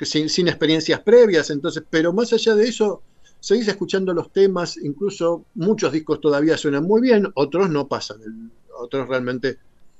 sin, 0.00 0.28
sin 0.28 0.48
experiencias 0.48 0.98
previas, 1.00 1.50
entonces, 1.50 1.84
pero 1.88 2.12
más 2.12 2.32
allá 2.32 2.56
de 2.56 2.68
eso, 2.68 3.00
seguís 3.40 3.68
escuchando 3.68 4.12
los 4.14 4.32
temas, 4.32 4.76
incluso 4.78 5.46
muchos 5.54 5.92
discos 5.92 6.20
todavía 6.20 6.56
suenan 6.56 6.84
muy 6.84 7.00
bien, 7.02 7.28
otros 7.34 7.70
no 7.70 7.88
pasan, 7.88 8.18
otros 8.78 9.08
realmente 9.08 9.58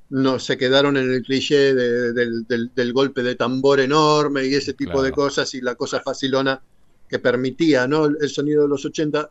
no 0.08 0.38
se 0.38 0.56
quedaron 0.56 0.96
en 0.96 1.12
el 1.12 1.22
cliché 1.22 1.74
de- 1.74 2.12
del, 2.12 2.46
del- 2.46 2.72
del 2.74 2.92
golpe 2.92 3.22
de 3.22 3.34
tambor 3.36 3.80
enorme 3.80 4.44
y 4.46 4.54
ese 4.54 4.74
tipo 4.74 5.02
de 5.02 5.12
cosas 5.12 5.52
y 5.54 5.60
la 5.60 5.74
cosa 5.74 6.00
facilona 6.00 6.62
que 7.08 7.18
permitía 7.18 7.86
¿no? 7.88 8.06
el, 8.06 8.16
el 8.20 8.28
sonido 8.30 8.62
de 8.62 8.68
los 8.68 8.84
80. 8.84 9.30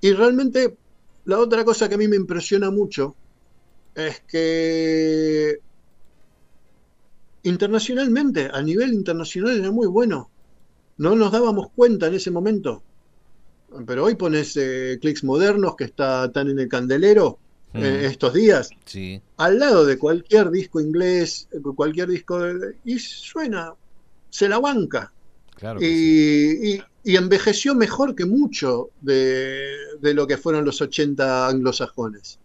Y 0.00 0.12
realmente 0.12 0.78
la 1.24 1.38
otra 1.40 1.64
cosa 1.64 1.88
que 1.88 1.94
a 1.96 1.98
mí 1.98 2.08
me 2.08 2.16
impresiona 2.16 2.70
mucho 2.70 3.18
es 3.94 4.22
que 4.28 5.58
internacionalmente, 7.44 8.50
a 8.52 8.60
nivel 8.62 8.92
internacional 8.94 9.58
era 9.58 9.70
muy 9.70 9.86
bueno. 9.86 10.32
No 10.98 11.16
nos 11.16 11.32
dábamos 11.32 11.68
cuenta 11.74 12.08
en 12.08 12.14
ese 12.14 12.30
momento. 12.32 12.84
Pero 13.86 14.04
hoy 14.04 14.14
pones 14.16 14.56
eh, 14.56 14.98
clics 15.00 15.24
modernos 15.24 15.76
que 15.76 15.84
está 15.84 16.30
tan 16.30 16.48
en 16.50 16.58
el 16.58 16.68
candelero 16.68 17.38
Mm. 17.74 17.78
eh, 17.82 18.04
estos 18.06 18.34
días, 18.34 18.68
sí. 18.84 19.18
al 19.38 19.58
lado 19.58 19.86
de 19.86 19.96
cualquier 19.96 20.50
disco 20.50 20.78
inglés, 20.78 21.48
cualquier 21.74 22.08
disco, 22.10 22.38
de- 22.38 22.76
y 22.84 22.98
suena, 22.98 23.72
se 24.28 24.46
la 24.46 24.58
banca. 24.58 25.10
Claro 25.56 25.80
que 25.80 25.86
sí. 25.86 26.82
Y, 27.04 27.16
envejeció 27.16 27.74
mejor 27.74 28.14
que 28.14 28.26
mucho 28.26 28.90
de, 29.00 29.70
de 30.00 30.12
lo 30.14 30.26
que 30.26 30.36
fueron 30.36 30.66
los 30.66 30.82
80 30.82 31.48
anglosajones. 31.48 32.38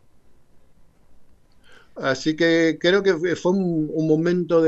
Así 1.97 2.35
que 2.35 2.77
creo 2.79 3.03
que 3.03 3.35
fue- 3.35 3.51
un, 3.51 3.89
un 3.93 4.07
momento 4.07 4.61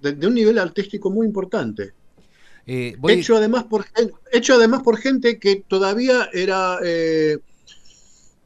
de- 0.00 0.12
de 0.16 0.26
un 0.26 0.34
nivel 0.34 0.58
artístico 0.58 1.10
muy 1.10 1.26
importante. 1.26 1.92
Eh, 2.66 2.96
voy- 2.98 3.14
Hecho 3.14 3.36
además 3.36 3.64
por 3.64 3.84
hecho 4.32 4.54
además 4.54 4.82
por 4.82 4.96
gente 4.96 5.38
que 5.38 5.56
todavía 5.68 6.28
era 6.32 6.78
eh, 6.82 7.38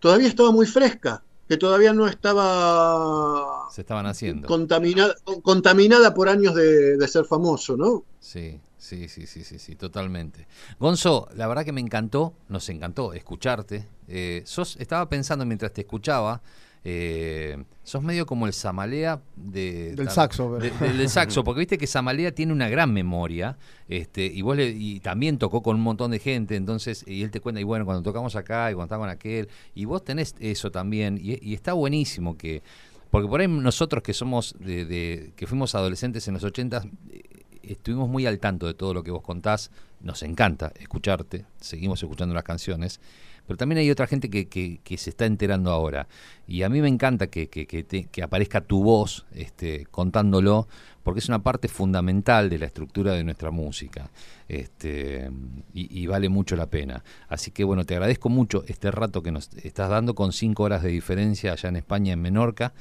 todavía 0.01 0.29
estaba 0.29 0.51
muy 0.53 0.66
fresca, 0.66 1.23
que 1.49 1.57
todavía 1.57 1.93
no 1.93 2.07
estaba 2.07 3.69
se 3.71 3.83
estaban 3.83 4.07
haciendo. 4.07 4.49
contaminada, 4.49 5.14
contaminada 5.43 6.14
por 6.14 6.29
años 6.29 6.55
de, 6.55 6.97
de 6.97 7.09
ser 7.09 7.25
famoso, 7.25 7.77
¿no? 7.77 8.05
Sí, 8.21 8.61
sí, 8.79 9.09
sí, 9.09 9.27
sí, 9.27 9.45
sí, 9.45 9.59
sí, 9.59 9.75
totalmente. 9.77 10.47
Gonzo, 10.79 11.29
la 11.35 11.47
verdad 11.47 11.64
que 11.64 11.73
me 11.73 11.81
encantó, 11.81 12.35
nos 12.49 12.69
encantó 12.69 13.12
escucharte. 13.12 13.87
Eh, 14.09 14.43
sos, 14.47 14.77
estaba 14.79 15.09
pensando 15.09 15.45
mientras 15.45 15.73
te 15.73 15.83
escuchaba, 15.83 16.43
eh, 16.85 17.62
sos 17.83 18.03
medio 18.03 18.26
como 18.26 18.47
el 18.47 18.53
Samalea 18.53 19.20
de, 19.37 19.95
Del 19.97 20.11
saxo, 20.11 20.57
pero- 20.61 20.74
de- 20.93 20.93
del 20.99 21.09
saxo, 21.09 21.43
porque 21.45 21.61
viste 21.61 21.79
que 21.79 21.87
Samalea 21.87 22.33
tiene 22.33 22.53
una 22.53 22.68
gran 22.68 22.93
memoria, 22.93 23.57
este, 23.89 24.26
y 24.26 24.43
vos 24.43 24.57
le- 24.57 24.70
y 24.70 25.01
también 25.01 25.39
tocó 25.39 25.62
con 25.62 25.76
un 25.76 25.83
montón 25.83 26.11
de 26.11 26.18
gente, 26.18 26.57
entonces, 26.57 27.05
y 27.07 27.22
él 27.22 27.31
te 27.31 27.41
cuenta, 27.41 27.61
y 27.61 27.64
bueno, 27.64 27.85
cuando 27.85 28.03
tocamos 28.03 28.37
acá, 28.37 28.70
y 28.70 28.74
cuando 28.74 28.85
estaba 28.87 29.03
con 29.05 29.11
aquel, 29.11 29.49
y 29.74 29.85
vos 29.85 30.05
tenés 30.05 30.35
eso 30.41 30.70
también, 30.70 31.18
y, 31.22 31.39
y 31.47 31.55
está 31.55 31.72
buenísimo 31.72 32.37
que, 32.37 32.62
porque 33.11 33.26
por 33.29 33.41
ahí 33.41 33.49
nosotros 33.49 34.03
que 34.03 34.12
somos 34.14 34.55
de, 34.59 34.85
de- 34.85 35.33
que 35.37 35.47
fuimos 35.47 35.74
adolescentes 35.74 36.29
en 36.29 36.35
los 36.35 36.45
80 36.45 36.83
eh, 37.11 37.22
estuvimos 37.62 38.09
muy 38.09 38.24
al 38.26 38.39
tanto 38.39 38.66
de 38.66 38.74
todo 38.74 38.95
lo 38.95 39.03
que 39.03 39.11
vos 39.11 39.22
contás, 39.22 39.70
nos 40.01 40.22
encanta 40.22 40.72
escucharte, 40.79 41.45
seguimos 41.61 42.03
escuchando 42.03 42.35
las 42.35 42.45
canciones, 42.45 43.01
pero 43.49 43.57
también 43.57 43.78
hay 43.78 43.90
otra 43.90 44.07
gente 44.07 44.28
que, 44.30 44.46
que- 44.49 44.99
se 44.99 45.11
está 45.11 45.24
enterando 45.26 45.70
ahora. 45.72 46.07
Y 46.46 46.62
a 46.62 46.68
mí 46.68 46.80
me 46.82 46.88
encanta 46.88 47.28
que, 47.28 47.49
que 47.49 48.22
aparezca 48.22 48.61
tu 48.61 48.82
voz 48.84 49.24
este, 49.32 49.86
contándolo, 49.90 50.68
porque 51.03 51.20
es 51.20 51.28
una 51.28 51.42
parte 51.42 51.66
fundamental 51.68 52.51
de 52.51 52.59
la 52.59 52.66
estructura 52.66 53.14
de 53.14 53.24
nuestra 53.24 53.51
música. 53.51 54.11
Este, 54.49 55.30
y, 55.72 56.03
y 56.03 56.07
vale 56.07 56.28
mucho 56.28 56.57
la 56.57 56.66
pena. 56.66 57.03
Así 57.28 57.51
que 57.51 57.64
bueno, 57.64 57.84
te 57.84 57.94
agradezco 57.94 58.28
mucho 58.28 58.64
este 58.68 58.90
rato 58.90 59.22
que 59.22 59.32
nos 59.32 59.49
estás 59.64 59.88
dando 59.88 60.14
con 60.14 60.32
cinco 60.32 60.64
horas 60.64 60.82
de 60.82 60.90
diferencia 60.90 61.53
allá 61.53 61.70
en 61.70 61.76
España, 61.76 62.12
en 62.12 62.20
Menorca. 62.20 62.74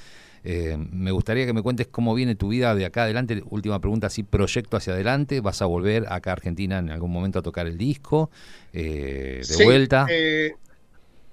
Eh, 0.50 0.78
me 0.78 1.12
gustaría 1.12 1.46
que 1.46 1.54
me 1.54 1.62
cuentes 1.62 1.88
cómo 1.88 2.14
viene 2.16 2.36
tu 2.36 2.50
vida 2.50 2.74
de 2.76 2.86
acá 2.86 3.04
adelante. 3.04 3.44
Última 3.50 3.80
pregunta, 3.82 4.10
¿sí 4.10 4.24
proyecto 4.24 4.78
hacia 4.78 4.94
adelante? 4.94 5.42
¿Vas 5.42 5.62
a 5.62 5.66
volver 5.66 6.06
acá 6.10 6.32
a 6.32 6.34
Argentina 6.34 6.80
en 6.80 6.90
algún 6.90 7.12
momento 7.12 7.40
a 7.40 7.42
tocar 7.44 7.68
el 7.68 7.78
disco? 7.78 8.32
Eh, 8.74 9.46
¿De 9.48 9.56
Sí, 9.56 9.58
vuelta? 9.58 10.06
eh, 10.06 10.60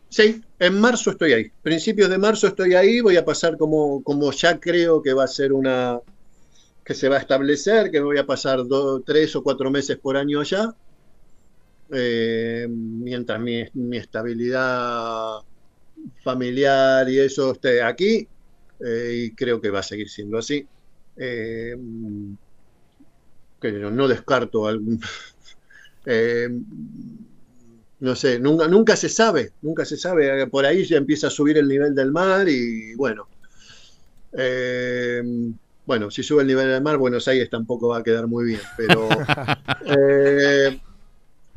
sí, 0.08 0.42
en 0.58 0.80
marzo 0.80 1.12
estoy 1.12 1.32
ahí. 1.34 1.52
Principios 1.62 2.10
de 2.10 2.18
marzo 2.18 2.48
estoy 2.48 2.74
ahí. 2.74 3.00
Voy 3.02 3.16
a 3.16 3.24
pasar 3.26 3.56
como, 3.58 4.02
como 4.04 4.32
ya 4.32 4.60
creo 4.60 5.02
que 5.02 5.14
va 5.14 5.24
a 5.24 5.28
ser 5.28 5.52
una 5.52 6.00
que 6.84 6.94
se 6.94 7.08
va 7.08 7.16
a 7.16 7.20
establecer, 7.20 7.90
que 7.90 8.00
voy 8.00 8.18
a 8.18 8.26
pasar 8.26 8.66
do- 8.66 9.02
tres 9.02 9.36
o 9.36 9.42
cuatro 9.44 9.70
meses 9.70 9.98
por 10.00 10.16
año 10.16 10.40
allá. 10.40 10.76
Mientras 12.68 13.40
mi, 13.40 13.64
mi 13.74 13.96
estabilidad 13.98 15.40
familiar 16.24 17.08
y 17.10 17.20
eso 17.20 17.52
esté 17.52 17.82
aquí, 17.82 18.28
eh, 18.80 19.24
y 19.26 19.30
creo 19.34 19.60
que 19.60 19.70
va 19.70 19.80
a 19.80 19.82
seguir 19.84 20.08
siendo 20.08 20.38
así. 20.38 20.66
Eh, 21.16 21.76
no 23.92 24.08
descarto 24.08 24.66
algún. 24.66 25.00
eh, 26.06 26.48
no 28.00 28.14
sé, 28.14 28.38
nunca, 28.38 28.68
nunca 28.68 28.96
se 28.96 29.08
sabe, 29.08 29.52
nunca 29.62 29.84
se 29.84 29.96
sabe. 29.96 30.46
Por 30.48 30.66
ahí 30.66 30.84
ya 30.84 30.96
empieza 30.98 31.28
a 31.28 31.30
subir 31.30 31.56
el 31.58 31.66
nivel 31.68 31.94
del 31.94 32.12
mar 32.12 32.48
y 32.48 32.94
bueno. 32.94 33.26
eh, 34.32 35.22
bueno, 35.86 36.10
si 36.10 36.22
sube 36.22 36.42
el 36.42 36.48
nivel 36.48 36.68
del 36.68 36.82
mar, 36.82 36.96
Buenos 36.96 37.28
Aires 37.28 37.48
tampoco 37.50 37.88
va 37.88 37.98
a 37.98 38.02
quedar 38.02 38.26
muy 38.26 38.44
bien, 38.46 38.60
pero 38.76 39.06
eh, 39.86 40.80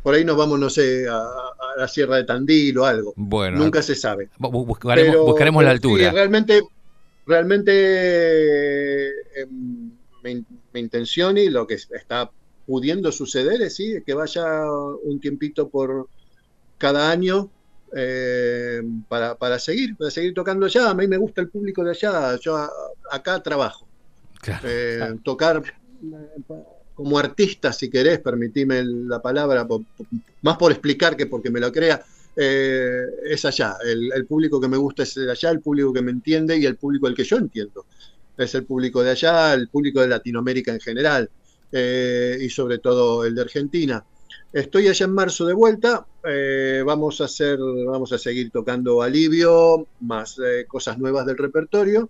por 0.03 0.13
ahí 0.15 0.23
nos 0.25 0.35
vamos, 0.37 0.59
no 0.59 0.69
sé, 0.69 1.07
a, 1.09 1.17
a 1.17 1.77
la 1.77 1.87
Sierra 1.87 2.17
de 2.17 2.25
Tandil 2.25 2.77
o 2.77 2.85
algo. 2.85 3.13
Bueno, 3.15 3.57
Nunca 3.57 3.81
se 3.81 3.95
sabe. 3.95 4.29
bu- 4.37 4.51
bu- 4.51 4.65
buscaremos, 4.65 5.11
Pero- 5.11 5.25
buscaremos 5.25 5.63
la 5.63 5.69
sí, 5.71 5.75
altura. 5.75 6.11
realmente, 6.11 6.61
realmente 7.27 9.09
eh, 9.09 9.47
mi, 10.23 10.45
mi 10.73 10.79
intención 10.79 11.37
y 11.37 11.49
lo 11.49 11.67
que 11.67 11.75
está 11.75 12.31
pudiendo 12.65 13.11
suceder 13.11 13.61
es 13.61 13.75
sí, 13.75 14.01
que 14.05 14.13
vaya 14.13 14.45
un 15.03 15.19
tiempito 15.19 15.69
por 15.69 16.07
cada 16.77 17.09
año 17.11 17.49
eh, 17.95 18.81
para, 19.07 19.35
para 19.35 19.59
seguir, 19.59 19.95
para 19.95 20.11
seguir 20.11 20.33
tocando 20.33 20.65
allá. 20.65 20.89
A 20.89 20.93
mí 20.93 21.07
me 21.07 21.17
gusta 21.17 21.41
el 21.41 21.49
público 21.49 21.83
de 21.83 21.91
allá. 21.91 22.37
Yo 22.39 22.55
a- 22.57 22.71
acá 23.11 23.41
trabajo. 23.41 23.87
Claro. 24.41 24.67
Eh, 24.69 25.15
Tocar 25.23 25.63
eh, 25.63 26.43
como 26.93 27.17
artista, 27.19 27.71
si 27.71 27.89
querés, 27.89 28.19
permitime 28.19 28.83
la 28.83 29.21
palabra, 29.21 29.67
más 30.41 30.57
por 30.57 30.71
explicar 30.71 31.15
que 31.15 31.27
porque 31.27 31.51
me 31.51 31.59
lo 31.59 31.71
crea, 31.71 32.03
eh, 32.37 33.01
es 33.25 33.43
allá. 33.43 33.75
El, 33.83 34.11
el 34.13 34.25
público 34.25 34.61
que 34.61 34.67
me 34.67 34.77
gusta 34.77 35.03
es 35.03 35.17
allá, 35.17 35.49
el 35.49 35.59
público 35.59 35.91
que 35.91 36.01
me 36.01 36.11
entiende 36.11 36.55
y 36.57 36.65
el 36.65 36.77
público 36.77 37.07
el 37.07 37.15
que 37.15 37.23
yo 37.23 37.37
entiendo. 37.37 37.85
Es 38.37 38.53
el 38.55 38.63
público 38.65 39.01
de 39.03 39.09
allá, 39.09 39.53
el 39.55 39.67
público 39.67 39.99
de 39.99 40.07
Latinoamérica 40.07 40.71
en 40.71 40.79
general 40.79 41.29
eh, 41.71 42.37
y 42.39 42.49
sobre 42.49 42.77
todo 42.77 43.25
el 43.25 43.33
de 43.33 43.41
Argentina. 43.41 44.05
Estoy 44.53 44.87
allá 44.87 45.05
en 45.05 45.13
marzo 45.13 45.45
de 45.45 45.53
vuelta. 45.53 46.05
eh, 46.23 46.83
vamos 46.85 47.19
a 47.19 47.25
hacer, 47.25 47.57
vamos 47.87 48.13
a 48.13 48.17
seguir 48.17 48.51
tocando 48.51 49.01
alivio, 49.01 49.87
más 50.01 50.37
cosas 50.67 50.97
nuevas 50.97 51.25
del 51.25 51.37
repertorio. 51.37 52.09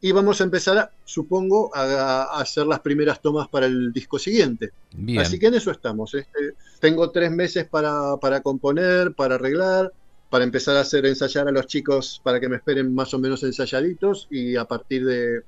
Y 0.00 0.12
vamos 0.12 0.40
a 0.40 0.44
empezar, 0.44 0.76
a, 0.78 0.90
supongo, 1.04 1.74
a, 1.74 2.24
a 2.24 2.40
hacer 2.40 2.66
las 2.66 2.80
primeras 2.80 3.20
tomas 3.20 3.48
para 3.48 3.66
el 3.66 3.92
disco 3.92 4.18
siguiente. 4.18 4.70
Bien. 4.92 5.20
Así 5.20 5.38
que 5.38 5.46
en 5.46 5.54
eso 5.54 5.70
estamos. 5.70 6.14
Este, 6.14 6.52
tengo 6.80 7.10
tres 7.10 7.30
meses 7.30 7.68
para, 7.68 8.16
para 8.20 8.40
componer, 8.40 9.14
para 9.14 9.36
arreglar, 9.36 9.92
para 10.28 10.44
empezar 10.44 10.76
a 10.76 10.80
hacer 10.80 11.06
ensayar 11.06 11.48
a 11.48 11.52
los 11.52 11.66
chicos 11.66 12.20
para 12.22 12.40
que 12.40 12.48
me 12.48 12.56
esperen 12.56 12.94
más 12.94 13.14
o 13.14 13.18
menos 13.18 13.42
ensayaditos 13.42 14.26
y 14.30 14.56
a 14.56 14.64
partir 14.64 15.04
de, 15.04 15.42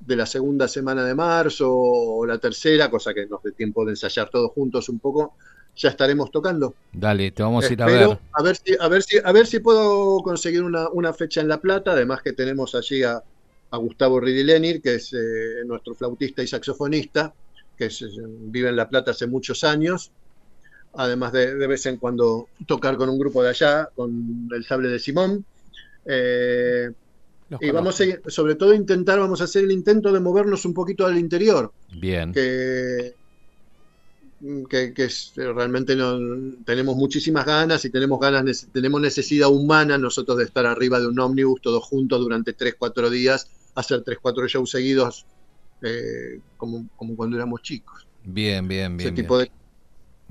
de 0.00 0.16
la 0.16 0.26
segunda 0.26 0.66
semana 0.68 1.04
de 1.04 1.14
marzo 1.14 1.70
o 1.70 2.26
la 2.26 2.38
tercera, 2.38 2.90
cosa 2.90 3.12
que 3.14 3.26
nos 3.26 3.42
dé 3.42 3.52
tiempo 3.52 3.84
de 3.84 3.92
ensayar 3.92 4.30
todos 4.30 4.50
juntos 4.52 4.88
un 4.88 4.98
poco, 4.98 5.34
ya 5.76 5.90
estaremos 5.90 6.30
tocando. 6.30 6.74
Dale, 6.92 7.30
te 7.30 7.42
vamos 7.42 7.64
a 7.68 7.72
ir 7.72 7.82
a 7.82 7.86
Espero- 7.86 8.08
ver. 8.10 8.18
a 8.32 8.42
ver 8.42 8.56
si, 8.56 8.76
a 8.78 8.88
ver 8.88 9.02
si, 9.02 9.18
a 9.22 9.32
ver 9.32 9.46
si 9.46 9.60
puedo 9.60 10.22
conseguir 10.22 10.62
una, 10.62 10.88
una 10.90 11.12
fecha 11.12 11.40
en 11.40 11.48
La 11.48 11.60
Plata, 11.60 11.92
además 11.92 12.22
que 12.22 12.32
tenemos 12.32 12.74
allí 12.74 13.02
a, 13.02 13.22
a 13.70 13.76
Gustavo 13.78 14.18
Ridilenir, 14.20 14.82
que 14.82 14.96
es 14.96 15.12
eh, 15.12 15.64
nuestro 15.66 15.94
flautista 15.94 16.42
y 16.42 16.46
saxofonista, 16.46 17.32
que 17.76 17.86
es, 17.86 18.02
eh, 18.02 18.06
vive 18.26 18.68
en 18.70 18.76
La 18.76 18.88
Plata 18.88 19.12
hace 19.12 19.26
muchos 19.26 19.62
años, 19.64 20.10
además 20.94 21.32
de 21.32 21.54
de 21.54 21.66
vez 21.66 21.86
en 21.86 21.96
cuando 21.96 22.48
tocar 22.66 22.96
con 22.96 23.08
un 23.08 23.18
grupo 23.18 23.42
de 23.42 23.50
allá, 23.50 23.88
con 23.94 24.48
el 24.54 24.64
sable 24.64 24.88
de 24.88 24.98
Simón. 24.98 25.44
Eh, 26.04 26.90
y 27.60 27.70
vamos 27.70 28.00
a, 28.00 28.04
sobre 28.30 28.54
todo, 28.54 28.72
intentar, 28.74 29.18
vamos 29.18 29.40
a 29.40 29.44
hacer 29.44 29.64
el 29.64 29.72
intento 29.72 30.10
de 30.12 30.20
movernos 30.20 30.64
un 30.64 30.72
poquito 30.74 31.04
al 31.06 31.18
interior 31.18 31.70
Bien. 32.00 32.32
que, 32.32 33.14
que, 34.68 34.92
que 34.94 35.04
es- 35.04 35.32
realmente 35.36 35.94
no, 35.94 36.18
tenemos 36.64 36.96
muchísimas 36.96 37.44
ganas 37.46 37.84
y 37.84 37.90
tenemos 37.90 38.18
ganas, 38.18 38.66
tenemos 38.72 39.00
necesidad 39.00 39.48
humana 39.50 39.98
nosotros 39.98 40.38
de 40.38 40.44
estar 40.44 40.66
arriba 40.66 40.98
de 40.98 41.06
un 41.06 41.18
ómnibus 41.20 41.60
todos 41.60 41.84
juntos 41.84 42.20
durante 42.20 42.52
3, 42.52 42.74
4 42.78 43.08
días, 43.10 43.46
hacer 43.74 44.02
3, 44.02 44.18
4 44.20 44.46
shows 44.48 44.70
seguidos 44.70 45.26
eh, 45.82 46.40
como, 46.56 46.86
como 46.96 47.16
cuando 47.16 47.36
éramos 47.36 47.62
chicos. 47.62 48.06
Bien, 48.24 48.66
bien, 48.66 48.98
Ese 48.98 49.10
bien. 49.10 49.14
tipo 49.14 49.36
bien. 49.36 49.48
de- 49.48 49.61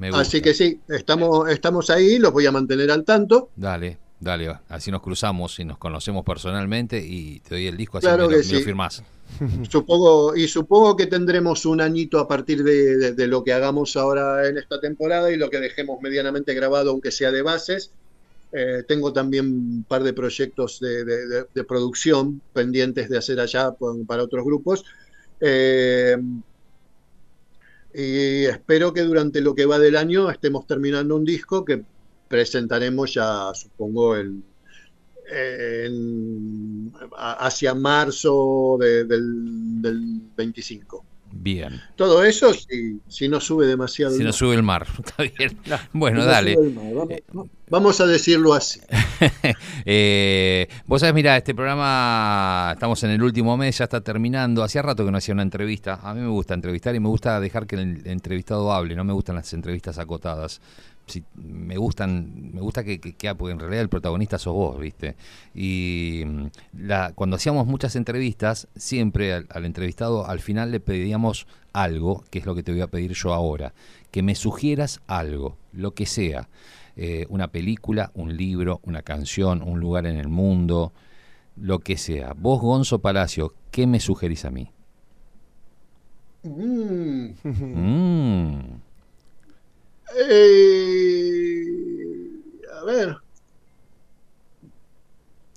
Me 0.01 0.07
gusta. 0.09 0.21
Así 0.23 0.41
que 0.41 0.55
sí, 0.55 0.79
estamos, 0.89 1.47
estamos 1.47 1.91
ahí, 1.91 2.17
los 2.17 2.33
voy 2.33 2.47
a 2.47 2.51
mantener 2.51 2.89
al 2.89 3.03
tanto. 3.05 3.49
Dale, 3.55 3.99
dale, 4.19 4.51
así 4.69 4.89
nos 4.89 4.99
cruzamos 5.03 5.59
y 5.59 5.63
nos 5.65 5.77
conocemos 5.77 6.25
personalmente 6.25 6.97
y 7.05 7.39
te 7.41 7.53
doy 7.53 7.67
el 7.67 7.77
disco 7.77 7.99
así 7.99 8.07
Claro 8.07 8.25
me, 8.27 8.31
lo, 8.33 8.37
me 8.39 8.43
sí. 8.43 8.63
firmás. 8.63 9.03
Supongo, 9.69 10.35
y 10.35 10.47
supongo 10.47 10.97
que 10.97 11.05
tendremos 11.05 11.67
un 11.67 11.81
añito 11.81 12.17
a 12.17 12.27
partir 12.27 12.63
de, 12.63 12.97
de- 12.97 13.13
de 13.13 13.27
lo 13.27 13.43
que 13.43 13.53
hagamos 13.53 13.95
ahora 13.95 14.47
en 14.47 14.57
esta 14.57 14.81
temporada 14.81 15.31
y 15.31 15.37
lo 15.37 15.51
que 15.51 15.59
dejemos 15.59 16.01
medianamente 16.01 16.55
grabado, 16.55 16.89
aunque 16.89 17.11
sea 17.11 17.31
de 17.31 17.43
bases. 17.43 17.91
Eh, 18.51 18.83
tengo 18.87 19.13
también 19.13 19.45
un 19.45 19.85
par 19.87 20.01
de 20.03 20.13
proyectos 20.13 20.79
de 20.81 21.63
producción 21.63 22.41
pendientes 22.53 23.07
de 23.07 23.19
hacer 23.19 23.39
allá 23.39 23.71
por- 23.71 24.03
para 24.07 24.23
otros 24.23 24.43
grupos. 24.43 24.83
Eh, 25.39 26.17
y 27.93 28.45
espero 28.45 28.93
que 28.93 29.01
durante 29.01 29.41
lo 29.41 29.55
que 29.55 29.65
va 29.65 29.79
del 29.79 29.95
año 29.97 30.29
estemos 30.29 30.65
terminando 30.67 31.15
un 31.15 31.25
disco 31.25 31.65
que 31.65 31.85
presentaremos 32.27 33.13
ya, 33.13 33.53
supongo, 33.53 34.17
en, 34.17 34.43
en- 35.27 36.91
hacia 37.17 37.73
marzo 37.75 38.77
de- 38.79 39.05
del, 39.05 39.81
del 39.81 40.21
25. 40.35 41.05
Bien. 41.31 41.81
Todo 41.95 42.23
eso 42.23 42.53
si, 42.53 42.99
si 43.07 43.27
no 43.27 43.39
sube 43.39 43.65
demasiado. 43.65 44.15
Si 44.15 44.23
mar. 44.23 44.33
sube 44.33 44.55
el 44.55 44.63
mar. 44.63 44.87
Está 44.99 45.23
bien. 45.23 45.57
Bueno, 45.93 46.21
Si 46.21 46.25
no 46.25 46.31
dale. 46.31 46.57
Vamos, 47.33 47.49
vamos 47.69 48.01
a 48.01 48.05
decirlo 48.05 48.53
así. 48.53 48.79
Eh, 49.85 50.67
vos 50.85 51.01
sabés, 51.01 51.15
mira, 51.15 51.37
este 51.37 51.55
programa, 51.55 52.71
estamos 52.73 53.03
en 53.03 53.11
el 53.11 53.23
último 53.23 53.57
mes, 53.57 53.77
ya 53.77 53.85
está 53.85 54.01
terminando. 54.01 54.63
Hacía 54.63 54.83
rato 54.83 55.03
que 55.05 55.11
no 55.11 55.17
hacía 55.17 55.33
una 55.33 55.41
entrevista. 55.41 55.99
A 56.03 56.13
mí 56.13 56.21
me 56.21 56.29
gusta 56.29 56.53
entrevistar 56.53 56.93
y 56.95 56.99
me 56.99 57.07
gusta 57.07 57.39
dejar 57.39 57.65
que 57.65 57.75
el 57.75 58.01
entrevistado 58.05 58.71
hable. 58.71 58.95
No 58.95 59.03
me 59.03 59.13
gustan 59.13 59.35
las 59.35 59.51
entrevistas 59.53 59.97
acotadas. 59.97 60.61
Si, 61.07 61.23
me 61.35 61.75
gustan, 61.77 62.51
me 62.53 62.61
gusta 62.61 62.83
que, 62.83 62.99
que, 62.99 63.13
que- 63.13 63.35
porque 63.35 63.51
en 63.53 63.59
realidad 63.59 63.81
el 63.81 63.89
protagonista 63.89 64.37
sos 64.37 64.53
vos, 64.53 64.79
¿viste? 64.79 65.15
Y 65.53 66.23
mm, 66.25 66.45
la, 66.87 67.11
cuando 67.13 67.35
hacíamos 67.35 67.67
muchas 67.67 67.95
entrevistas, 67.95 68.67
siempre 68.75 69.33
al, 69.33 69.47
al 69.49 69.65
entrevistado 69.65 70.25
al 70.27 70.39
final 70.39 70.71
le 70.71 70.79
pedíamos 70.79 71.47
algo, 71.73 72.23
que 72.29 72.39
es 72.39 72.45
lo 72.45 72.55
que 72.55 72.63
te 72.63 72.71
voy 72.71 72.81
a 72.81 72.87
pedir 72.87 73.13
yo 73.13 73.33
ahora, 73.33 73.73
que 74.11 74.23
me 74.23 74.35
sugieras 74.35 75.01
algo, 75.07 75.57
lo 75.73 75.93
que 75.93 76.05
sea 76.05 76.49
eh, 76.97 77.25
una 77.29 77.47
película, 77.49 78.11
un 78.13 78.35
libro, 78.37 78.79
una 78.83 79.01
canción, 79.01 79.61
un 79.63 79.79
lugar 79.79 80.05
en 80.05 80.17
el 80.17 80.27
mundo, 80.29 80.93
lo 81.57 81.79
que 81.79 81.97
sea. 81.97 82.33
Vos, 82.37 82.61
Gonzo 82.61 82.99
Palacio, 82.99 83.53
¿qué 83.71 83.87
me 83.87 83.99
sugerís 83.99 84.45
a 84.45 84.51
mí? 84.51 84.71
Mm. 86.43 87.29
Mm, 87.43 88.81
Eh, 90.15 91.63
a 92.79 92.83
ver. 92.85 93.17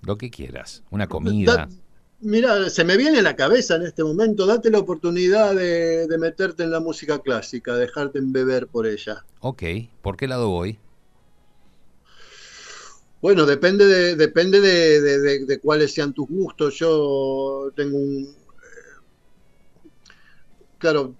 lo 0.02 0.18
que 0.18 0.30
quieras. 0.30 0.82
Una 0.90 1.06
comida. 1.08 1.54
Da- 1.56 1.68
Mira, 2.20 2.70
se 2.70 2.84
me 2.84 2.96
viene 2.96 3.18
a 3.18 3.22
la 3.22 3.36
cabeza 3.36 3.76
en 3.76 3.82
este 3.82 4.02
momento, 4.02 4.46
date 4.46 4.70
la 4.70 4.78
oportunidad 4.78 5.54
de, 5.54 6.06
de 6.06 6.18
meterte 6.18 6.62
en 6.62 6.70
la 6.70 6.80
música 6.80 7.18
clásica, 7.18 7.74
dejarte 7.74 8.18
embeber 8.18 8.66
por 8.66 8.86
ella. 8.86 9.24
Ok, 9.40 9.62
¿por 10.00 10.16
qué 10.16 10.26
lado 10.26 10.48
voy? 10.48 10.78
Bueno, 13.20 13.44
depende 13.46 13.84
de, 13.86 14.16
depende 14.16 14.60
de, 14.60 15.00
de- 15.02 15.18
de- 15.20 15.44
de 15.44 15.58
cuáles 15.60 15.92
sean 15.92 16.12
tus 16.14 16.26
gustos. 16.28 16.78
Yo 16.78 17.70
tengo 17.74 17.98
un... 17.98 18.24
eh, 18.24 19.00
Claro, 20.78 21.14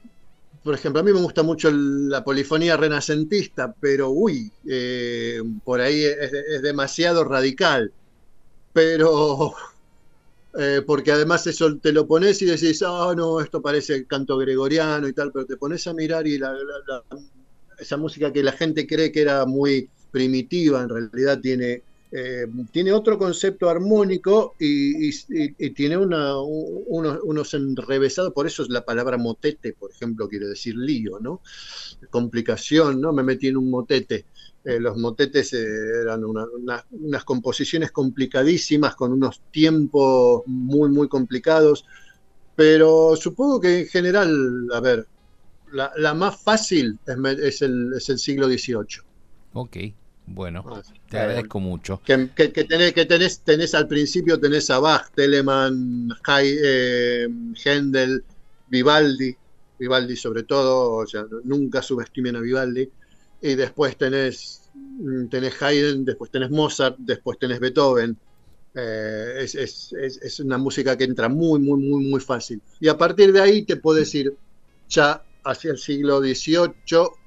por 0.65 0.75
ejemplo, 0.75 1.01
a 1.01 1.05
mí 1.05 1.12
me 1.12 1.21
gusta 1.23 1.43
mucho 1.45 1.69
el- 1.69 2.09
la 2.11 2.25
polifonía 2.25 2.77
renacentista, 2.77 3.75
pero 3.81 4.11
uy, 4.11 4.53
eh, 4.69 5.41
por 5.65 5.81
ahí 5.81 6.05
es, 6.05 6.62
demasiado 6.62 7.25
radical. 7.25 7.95
Pero... 8.73 9.55
eh, 10.59 10.83
porque 10.87 11.12
además 11.12 11.47
eso 11.47 11.79
te 11.79 11.93
lo 11.93 12.07
pones 12.09 12.41
y 12.43 12.47
decís, 12.47 12.83
ah, 12.87 13.15
no, 13.17 13.41
esto 13.41 13.62
parece 13.62 14.07
canto 14.07 14.37
gregoriano 14.39 15.09
y 15.09 15.12
tal, 15.15 15.33
pero 15.33 15.47
te 15.47 15.57
pones 15.57 15.87
a 15.87 15.95
mirar 15.95 16.27
y 16.27 16.39
la- 16.39 16.55
esa 17.79 17.97
música 17.97 18.33
que 18.33 18.43
la 18.43 18.53
gente 18.53 18.87
cree 18.87 19.11
que 19.12 19.23
era 19.23 19.47
muy 19.47 19.91
primitiva, 20.11 20.83
en 20.83 20.89
realidad 20.89 21.41
tiene, 21.41 21.85
eh, 22.17 22.47
tiene 22.71 22.93
otro 22.93 23.19
concepto 23.19 23.69
armónico 23.69 24.55
y, 24.59 25.11
tiene 25.75 25.97
unos, 25.99 27.55
enrevesados, 27.55 28.33
por 28.33 28.47
eso 28.47 28.62
es 28.62 28.69
la 28.69 28.85
palabra 28.85 29.19
motete, 29.19 29.73
por 29.73 29.91
ejemplo, 29.91 30.29
quiere 30.29 30.47
decir 30.47 30.77
lío, 30.77 31.19
¿no? 31.21 31.43
Complicación, 32.11 33.01
¿no? 33.01 33.12
Me 33.12 33.25
metí 33.25 33.49
en 33.49 33.57
un 33.57 33.69
motete. 33.69 34.27
Eh, 34.62 34.79
los 34.79 34.97
motetes 34.97 35.53
eh, 35.55 35.67
eran 36.03 36.25
una- 36.25 36.47
una- 36.57 36.85
unas 36.91 37.25
composiciones 37.25 37.91
complicadísimas, 37.91 38.95
con 38.95 39.12
unos 39.12 39.43
tiempos 39.51 40.43
muy, 40.47 40.91
muy 40.91 41.09
complicados, 41.09 41.85
pero 42.55 43.17
supongo 43.17 43.61
que 43.61 43.81
en 43.81 43.87
general, 43.89 44.69
a 44.73 44.81
ver, 44.81 45.05
la, 45.73 46.15
más 46.15 46.41
fácil 46.41 46.97
es 47.43 47.62
el, 47.62 47.93
es 47.97 48.09
el 48.09 48.19
siglo 48.19 48.47
XVIII. 48.47 49.03
Ok, 49.53 49.77
bueno, 50.27 50.64
Ah, 50.66 50.83
te 51.09 51.18
agradezco 51.18 51.61
mucho. 51.61 52.01
que, 52.05 52.31
que- 52.35 52.53
que 52.53 52.64
tenés, 52.64 52.93
que 52.93 53.05
tenés, 53.07 53.43
tenés 53.43 53.75
al 53.75 53.87
principio 53.89 54.39
tenés 54.41 54.70
a 54.70 54.79
Bach, 54.79 55.11
Telemann, 55.14 56.09
Hay- 56.25 56.57
eh, 56.64 57.29
Händel, 57.64 58.25
Vivaldi, 58.66 59.37
Vivaldi 59.79 60.16
sobre 60.16 60.45
todo, 60.45 60.93
o 60.93 61.07
sea, 61.07 61.25
nunca 61.45 61.83
subestimen 61.83 62.37
a 62.37 62.41
Vivaldi, 62.41 62.91
y 63.41 63.55
después 63.55 63.97
tenés, 63.99 64.70
mm, 64.75 65.29
tenés 65.29 65.61
Haydn, 65.62 66.05
después 66.05 66.31
tenés 66.31 66.51
Mozart, 66.51 66.97
después 66.99 67.39
tenés 67.39 67.61
Beethoven. 67.61 68.18
Eh, 68.75 69.35
es, 69.41 69.55
es- 69.55 69.93
es- 70.01 70.18
es 70.22 70.41
una 70.41 70.59
música 70.59 70.97
que 70.97 71.05
entra 71.05 71.29
muy, 71.29 71.61
muy, 71.61 71.79
muy, 71.81 72.05
muy 72.05 72.20
fácil. 72.20 72.62
Y 72.81 72.89
a 72.89 72.99
partir 72.99 73.33
de 73.33 73.41
ahí 73.41 73.64
te 73.64 73.77
puedes 73.77 74.12
ir 74.14 74.37
ya 74.89 75.25
hacia 75.45 75.70
el 75.72 75.79
siglo 75.79 76.20
XVIII, 76.20 77.24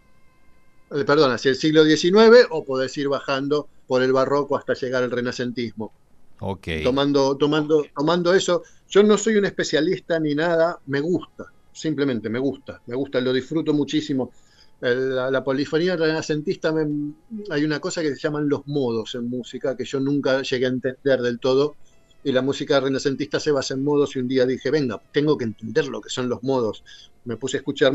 perdón, 1.06 1.32
hacia 1.32 1.50
el 1.50 1.56
siglo 1.58 1.84
XIX, 1.84 2.46
o 2.50 2.64
podés 2.66 2.96
ir 2.98 3.08
bajando 3.10 3.70
por 3.86 4.02
el 4.04 4.14
barroco 4.14 4.58
hasta 4.58 4.74
llegar 4.74 5.04
al 5.04 5.12
renacentismo. 5.12 5.96
Ok, 6.40 6.68
Tomando, 6.82 7.38
tomando, 7.38 7.84
tomando 7.96 8.34
eso, 8.34 8.64
yo 8.88 9.04
no 9.04 9.18
soy 9.18 9.36
un 9.38 9.46
especialista 9.46 10.20
ni 10.20 10.36
nada, 10.36 10.80
me 10.86 11.02
gusta, 11.02 11.46
simplemente 11.72 12.30
me 12.30 12.40
gusta, 12.40 12.82
me 12.86 12.96
gusta, 12.96 13.20
lo 13.22 13.34
disfruto 13.34 13.74
muchísimo. 13.74 14.34
la, 14.80 15.32
la 15.32 15.44
polifonía 15.44 15.96
renacentista, 15.98 16.72
me- 16.74 17.14
hay 17.50 17.64
una 17.66 17.80
cosa 17.80 18.02
que 18.02 18.10
se 18.16 18.20
llaman 18.22 18.48
los 18.50 18.62
modos 18.68 19.16
en 19.16 19.30
música, 19.30 19.76
que 19.76 19.86
yo 19.86 20.00
nunca 20.00 20.42
llegué 20.44 20.66
a 20.66 20.70
entender 20.70 21.22
del 21.22 21.40
todo. 21.40 21.78
Y 22.24 22.32
la 22.32 22.42
música 22.42 22.80
renacentista 22.80 23.40
se 23.40 23.52
basa 23.52 23.74
en 23.76 23.84
modos 23.84 24.16
y 24.16 24.20
un 24.20 24.28
día 24.28 24.46
dije, 24.46 24.70
venga, 24.72 25.02
tengo 25.12 25.38
que 25.38 25.46
entender 25.46 25.88
lo 25.88 26.02
que 26.02 26.10
son 26.10 26.28
los 26.30 26.44
modos. 26.44 26.84
Me 27.24 27.38
puse 27.38 27.58
a 27.58 27.60
escuchar 27.60 27.94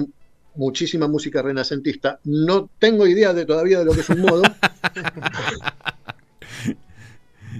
muchísima 0.57 1.09
música 1.09 1.43
renacentista. 1.43 2.19
No 2.25 2.71
tengo 2.79 3.07
idea 3.07 3.33
de 3.35 3.45
todavía 3.47 3.79
de 3.81 3.85
lo 3.85 3.93
que 3.93 4.01
es 4.01 4.09
un 4.11 4.21
modo. 4.21 4.43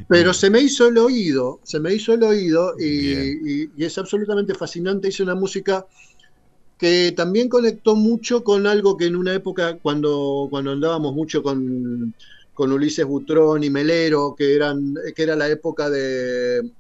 Pero 0.09 0.33
se 0.35 0.51
me 0.51 0.61
hizo 0.61 0.89
el 0.89 0.99
oído, 0.99 1.61
se 1.65 1.81
me 1.81 1.93
hizo 1.95 2.15
el 2.15 2.23
oído 2.23 2.75
y, 2.79 2.85
y- 2.85 3.71
y 3.77 3.85
es 3.85 3.97
absolutamente 3.99 4.55
fascinante. 4.55 5.09
Hice 5.09 5.23
una 5.23 5.35
música 5.35 5.87
que 6.79 7.13
también 7.17 7.49
conectó 7.49 7.95
mucho 7.95 8.43
con 8.43 8.67
algo 8.67 8.97
que 8.97 9.07
en 9.07 9.17
una 9.17 9.35
época, 9.35 9.79
cuando, 9.79 10.49
cuando 10.51 10.73
andábamos 10.73 11.15
mucho 11.15 11.43
con, 11.43 12.15
con 12.55 12.73
Ulises 12.73 13.05
Butrón 13.07 13.63
y 13.65 13.71
Melero, 13.71 14.35
que, 14.37 14.55
eran, 14.55 14.95
que 15.15 15.23
era 15.23 15.37
la 15.37 15.49
época 15.49 15.89
de, 15.91 16.71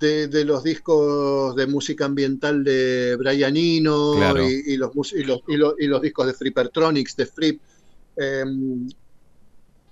de, 0.00 0.28
de 0.28 0.44
los 0.44 0.64
discos 0.64 1.54
de 1.56 1.66
música 1.68 2.06
ambiental 2.06 2.64
de 2.64 3.16
Brian 3.18 3.56
Eno 3.56 4.16
Claro. 4.16 4.44
y, 4.48 4.74
y 4.74 4.76
los, 4.76 4.90
y, 5.12 5.24
los, 5.24 5.42
y, 5.48 5.56
los, 5.56 5.74
y 5.78 5.86
los 5.86 6.02
discos 6.02 6.26
de 6.26 6.34
Frippertronics, 6.34 7.16
de 7.16 7.26
Fripp. 7.26 7.62
em, 8.16 8.86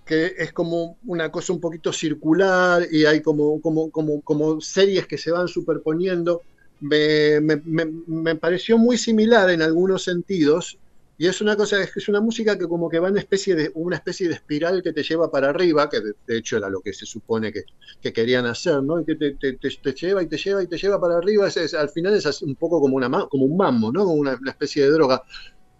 que 0.04 0.34
es 0.38 0.52
como 0.52 0.98
una 1.04 1.30
cosa 1.30 1.52
un 1.52 1.60
poquito 1.60 1.92
circular 1.92 2.86
y 2.90 3.04
hay 3.04 3.20
como, 3.22 3.60
como, 3.60 3.90
como, 3.90 4.22
como 4.22 4.60
series 4.60 5.06
que 5.06 5.18
se 5.18 5.30
van 5.30 5.48
superponiendo. 5.48 6.44
Me, 6.80 7.40
me- 7.40 7.60
me- 7.64 7.92
me 8.06 8.36
pareció 8.36 8.78
muy 8.78 8.96
similar 8.98 9.50
en 9.50 9.62
algunos 9.62 10.04
sentidos 10.04 10.78
y 11.18 11.26
es 11.26 11.40
una 11.40 11.56
cosa, 11.56 11.82
es, 11.82 11.94
es 11.96 12.08
una 12.08 12.20
música 12.20 12.56
que 12.56 12.68
como 12.68 12.88
que 12.88 13.00
va 13.00 13.08
en 13.08 13.12
una 13.14 13.20
especie 13.20 13.56
de, 13.56 13.70
una 13.74 13.96
especie 13.96 14.28
de 14.28 14.34
espiral 14.34 14.82
que 14.82 14.92
te 14.92 15.02
lleva 15.02 15.30
para 15.30 15.50
arriba, 15.50 15.90
que 15.90 16.00
de, 16.00 16.12
de 16.24 16.36
hecho 16.38 16.56
era 16.56 16.70
lo 16.70 16.80
que 16.80 16.92
se 16.92 17.06
supone 17.06 17.52
que, 17.52 17.64
que 18.00 18.12
querían 18.12 18.46
hacer, 18.46 18.82
¿no? 18.84 19.00
Y 19.00 19.04
que 19.04 19.16
te, 19.16 19.32
te- 19.32 19.58
lleva 19.94 20.22
y 20.22 20.28
te 20.28 20.36
lleva 20.38 20.62
y 20.62 20.68
te 20.68 20.78
lleva 20.78 21.00
para 21.00 21.16
arriba, 21.18 21.48
es- 21.48 21.56
es- 21.56 21.74
al 21.74 21.88
final 21.90 22.14
es 22.14 22.42
un 22.42 22.54
poco 22.54 22.80
como, 22.80 22.96
una, 22.96 23.10
como 23.28 23.44
un 23.46 23.56
mambo, 23.56 23.90
¿no? 23.92 24.04
Como 24.04 24.14
una, 24.14 24.36
una 24.40 24.50
especie 24.52 24.84
de 24.84 24.90
droga. 24.92 25.20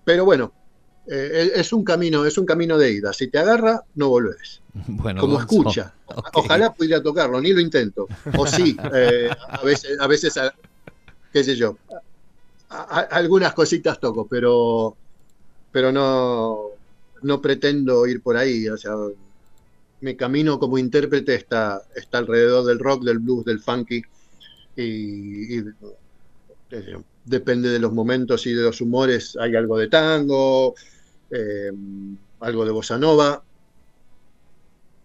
Pero 0.05 0.24
bueno, 0.24 0.53
eh, 1.07 1.53
es 1.55 1.72
un 1.72 1.84
camino, 1.84 2.24
es 2.26 2.36
un 2.36 2.45
camino 2.45 2.76
de 2.76 2.91
ida. 2.93 3.12
Si 3.12 3.28
te 3.28 3.39
agarra, 3.39 3.80
no 3.95 4.09
volvés. 4.09 4.61
Bueno, 4.89 5.20
Como 5.20 5.34
Gonzo, 5.34 5.55
escucha. 5.57 5.95
Ojalá 6.34 6.72
pudiera 6.72 7.01
tocarlo, 7.03 7.41
ni 7.41 7.53
lo 7.53 7.61
intento. 7.61 8.09
O 8.36 8.45
sí, 8.47 8.76
eh, 8.93 9.30
a 9.51 9.62
veces, 9.64 9.99
a 10.01 10.07
veces, 10.09 10.36
a- 10.36 10.53
qué 11.32 11.45
sé 11.45 11.55
yo, 11.55 11.76
a- 12.70 13.01
algunas 13.11 13.55
cositas 13.55 13.99
toco, 14.01 14.26
pero, 14.28 14.97
pero 15.73 15.93
no, 15.93 16.71
no 17.23 17.41
pretendo 17.41 18.07
ir 18.07 18.23
por 18.23 18.37
ahí. 18.37 18.69
O 18.69 18.77
sea, 18.77 18.93
mi 20.01 20.16
camino 20.16 20.59
como 20.59 20.79
intérprete 20.79 21.35
está, 21.35 21.83
está 21.97 22.19
alrededor 22.19 22.64
del 22.64 22.79
rock, 22.79 23.05
del 23.05 23.19
blues, 23.19 23.45
del 23.45 23.61
funky 23.61 24.03
y, 24.77 25.61
depende 27.25 27.69
de 27.69 27.79
los 27.79 27.93
momentos 27.93 28.47
y 28.47 28.53
de 28.53 28.62
los 28.62 28.81
humores. 28.81 29.37
Hay 29.41 29.55
algo 29.57 29.79
de 29.79 29.89
tango, 29.89 30.75
eh, 31.31 31.73
algo 32.41 32.64
de 32.64 32.71
bossa 32.71 32.99
nova. 32.99 33.43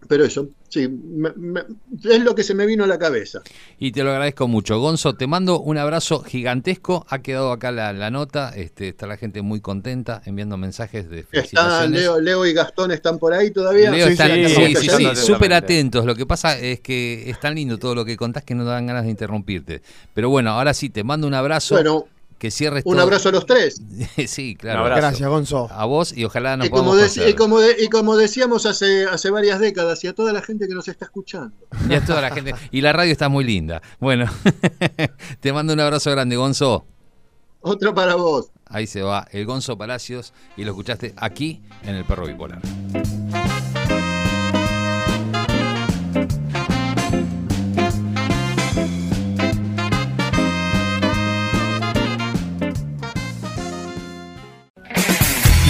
Pero 0.08 0.24
eso, 0.24 0.48
sí, 0.68 0.88
me- 0.88 1.32
me- 1.36 1.62
es 2.04 2.20
lo 2.22 2.34
que 2.34 2.42
se 2.42 2.54
me 2.54 2.66
vino 2.66 2.84
a 2.84 2.86
la 2.86 2.98
cabeza. 2.98 3.40
Y 3.78 3.92
te 3.92 4.02
lo 4.02 4.10
agradezco 4.10 4.48
mucho. 4.48 4.78
Gonzo, 4.78 5.14
te 5.14 5.26
mando 5.26 5.60
un 5.60 5.78
abrazo 5.78 6.22
gigantesco. 6.22 7.06
Ha 7.08 7.20
quedado 7.20 7.52
acá 7.52 7.72
la, 7.72 7.92
la 7.92 8.10
nota. 8.10 8.52
Este, 8.54 8.88
está 8.88 9.06
la 9.06 9.16
gente 9.16 9.40
muy 9.42 9.60
contenta 9.60 10.20
enviando 10.26 10.56
mensajes 10.56 11.08
de 11.08 11.20
Están, 11.20 11.30
felicitaciones. 11.30 12.00
Leo, 12.00 12.20
Leo 12.20 12.46
y 12.46 12.52
Gastón 12.52 12.90
están 12.92 13.18
por 13.18 13.32
ahí 13.32 13.50
todavía. 13.50 13.90
Leo 13.90 14.06
Sí, 14.06 14.12
está- 14.12 14.26
sí, 14.34 14.46
sí, 14.48 14.74
sí, 14.76 14.88
sí, 14.90 15.16
súper 15.16 15.52
atentos. 15.54 16.04
Lo 16.04 16.14
que 16.14 16.26
pasa 16.26 16.58
es 16.58 16.80
que 16.80 17.30
es 17.30 17.40
tan 17.40 17.54
lindo 17.54 17.78
todo 17.78 17.94
lo 17.94 18.04
que 18.04 18.16
contás 18.16 18.44
que 18.44 18.54
no 18.54 18.64
dan 18.64 18.86
ganas 18.86 19.04
de 19.04 19.10
interrumpirte. 19.10 19.82
Pero 20.12 20.28
bueno, 20.28 20.50
ahora 20.50 20.74
sí, 20.74 20.90
te 20.90 21.02
mando 21.04 21.26
un 21.26 21.34
abrazo. 21.34 21.74
Bueno, 21.76 22.06
que 22.44 22.50
cierres 22.50 22.82
un 22.84 22.92
todo. 22.92 23.02
abrazo 23.02 23.30
a 23.30 23.32
los 23.32 23.46
tres. 23.46 23.80
sí, 24.26 24.54
claro. 24.54 24.84
Gracias, 24.84 25.26
Gonzo. 25.28 25.66
A 25.70 25.86
vos 25.86 26.12
y 26.14 26.24
ojalá 26.26 26.58
nos 26.58 26.66
y, 26.66 26.70
como 26.70 26.90
podamos 26.90 27.02
dec- 27.02 27.14
conocer. 27.14 27.28
y, 27.30 27.34
como 27.34 27.58
de- 27.60 27.76
y 27.82 27.88
como 27.88 28.16
decíamos 28.18 28.66
hace, 28.66 29.06
hace 29.06 29.30
varias 29.30 29.60
décadas, 29.60 30.04
y 30.04 30.08
a 30.08 30.12
toda 30.14 30.32
la 30.34 30.42
gente 30.42 30.68
que 30.68 30.74
nos 30.74 30.86
está 30.88 31.06
escuchando. 31.06 31.54
Y 31.88 31.94
a 31.94 32.04
toda 32.04 32.20
la 32.20 32.30
gente. 32.30 32.54
Y 32.70 32.82
la 32.82 32.92
radio 32.92 33.12
está 33.12 33.30
muy 33.30 33.44
linda. 33.44 33.80
Bueno, 33.98 34.26
te 35.40 35.52
mando 35.54 35.72
un 35.72 35.80
abrazo 35.80 36.10
grande, 36.10 36.36
Gonzo. 36.36 36.84
Otro 37.60 37.94
para 37.94 38.14
vos. 38.16 38.50
Ahí 38.66 38.86
se 38.86 39.00
va 39.02 39.26
el 39.32 39.46
Gonzo 39.46 39.78
Palacios 39.78 40.34
y 40.58 40.64
lo 40.64 40.72
escuchaste 40.72 41.14
aquí 41.16 41.62
en 41.84 41.94
el 41.94 42.04
Perro 42.04 42.26
Bipolar. 42.26 42.60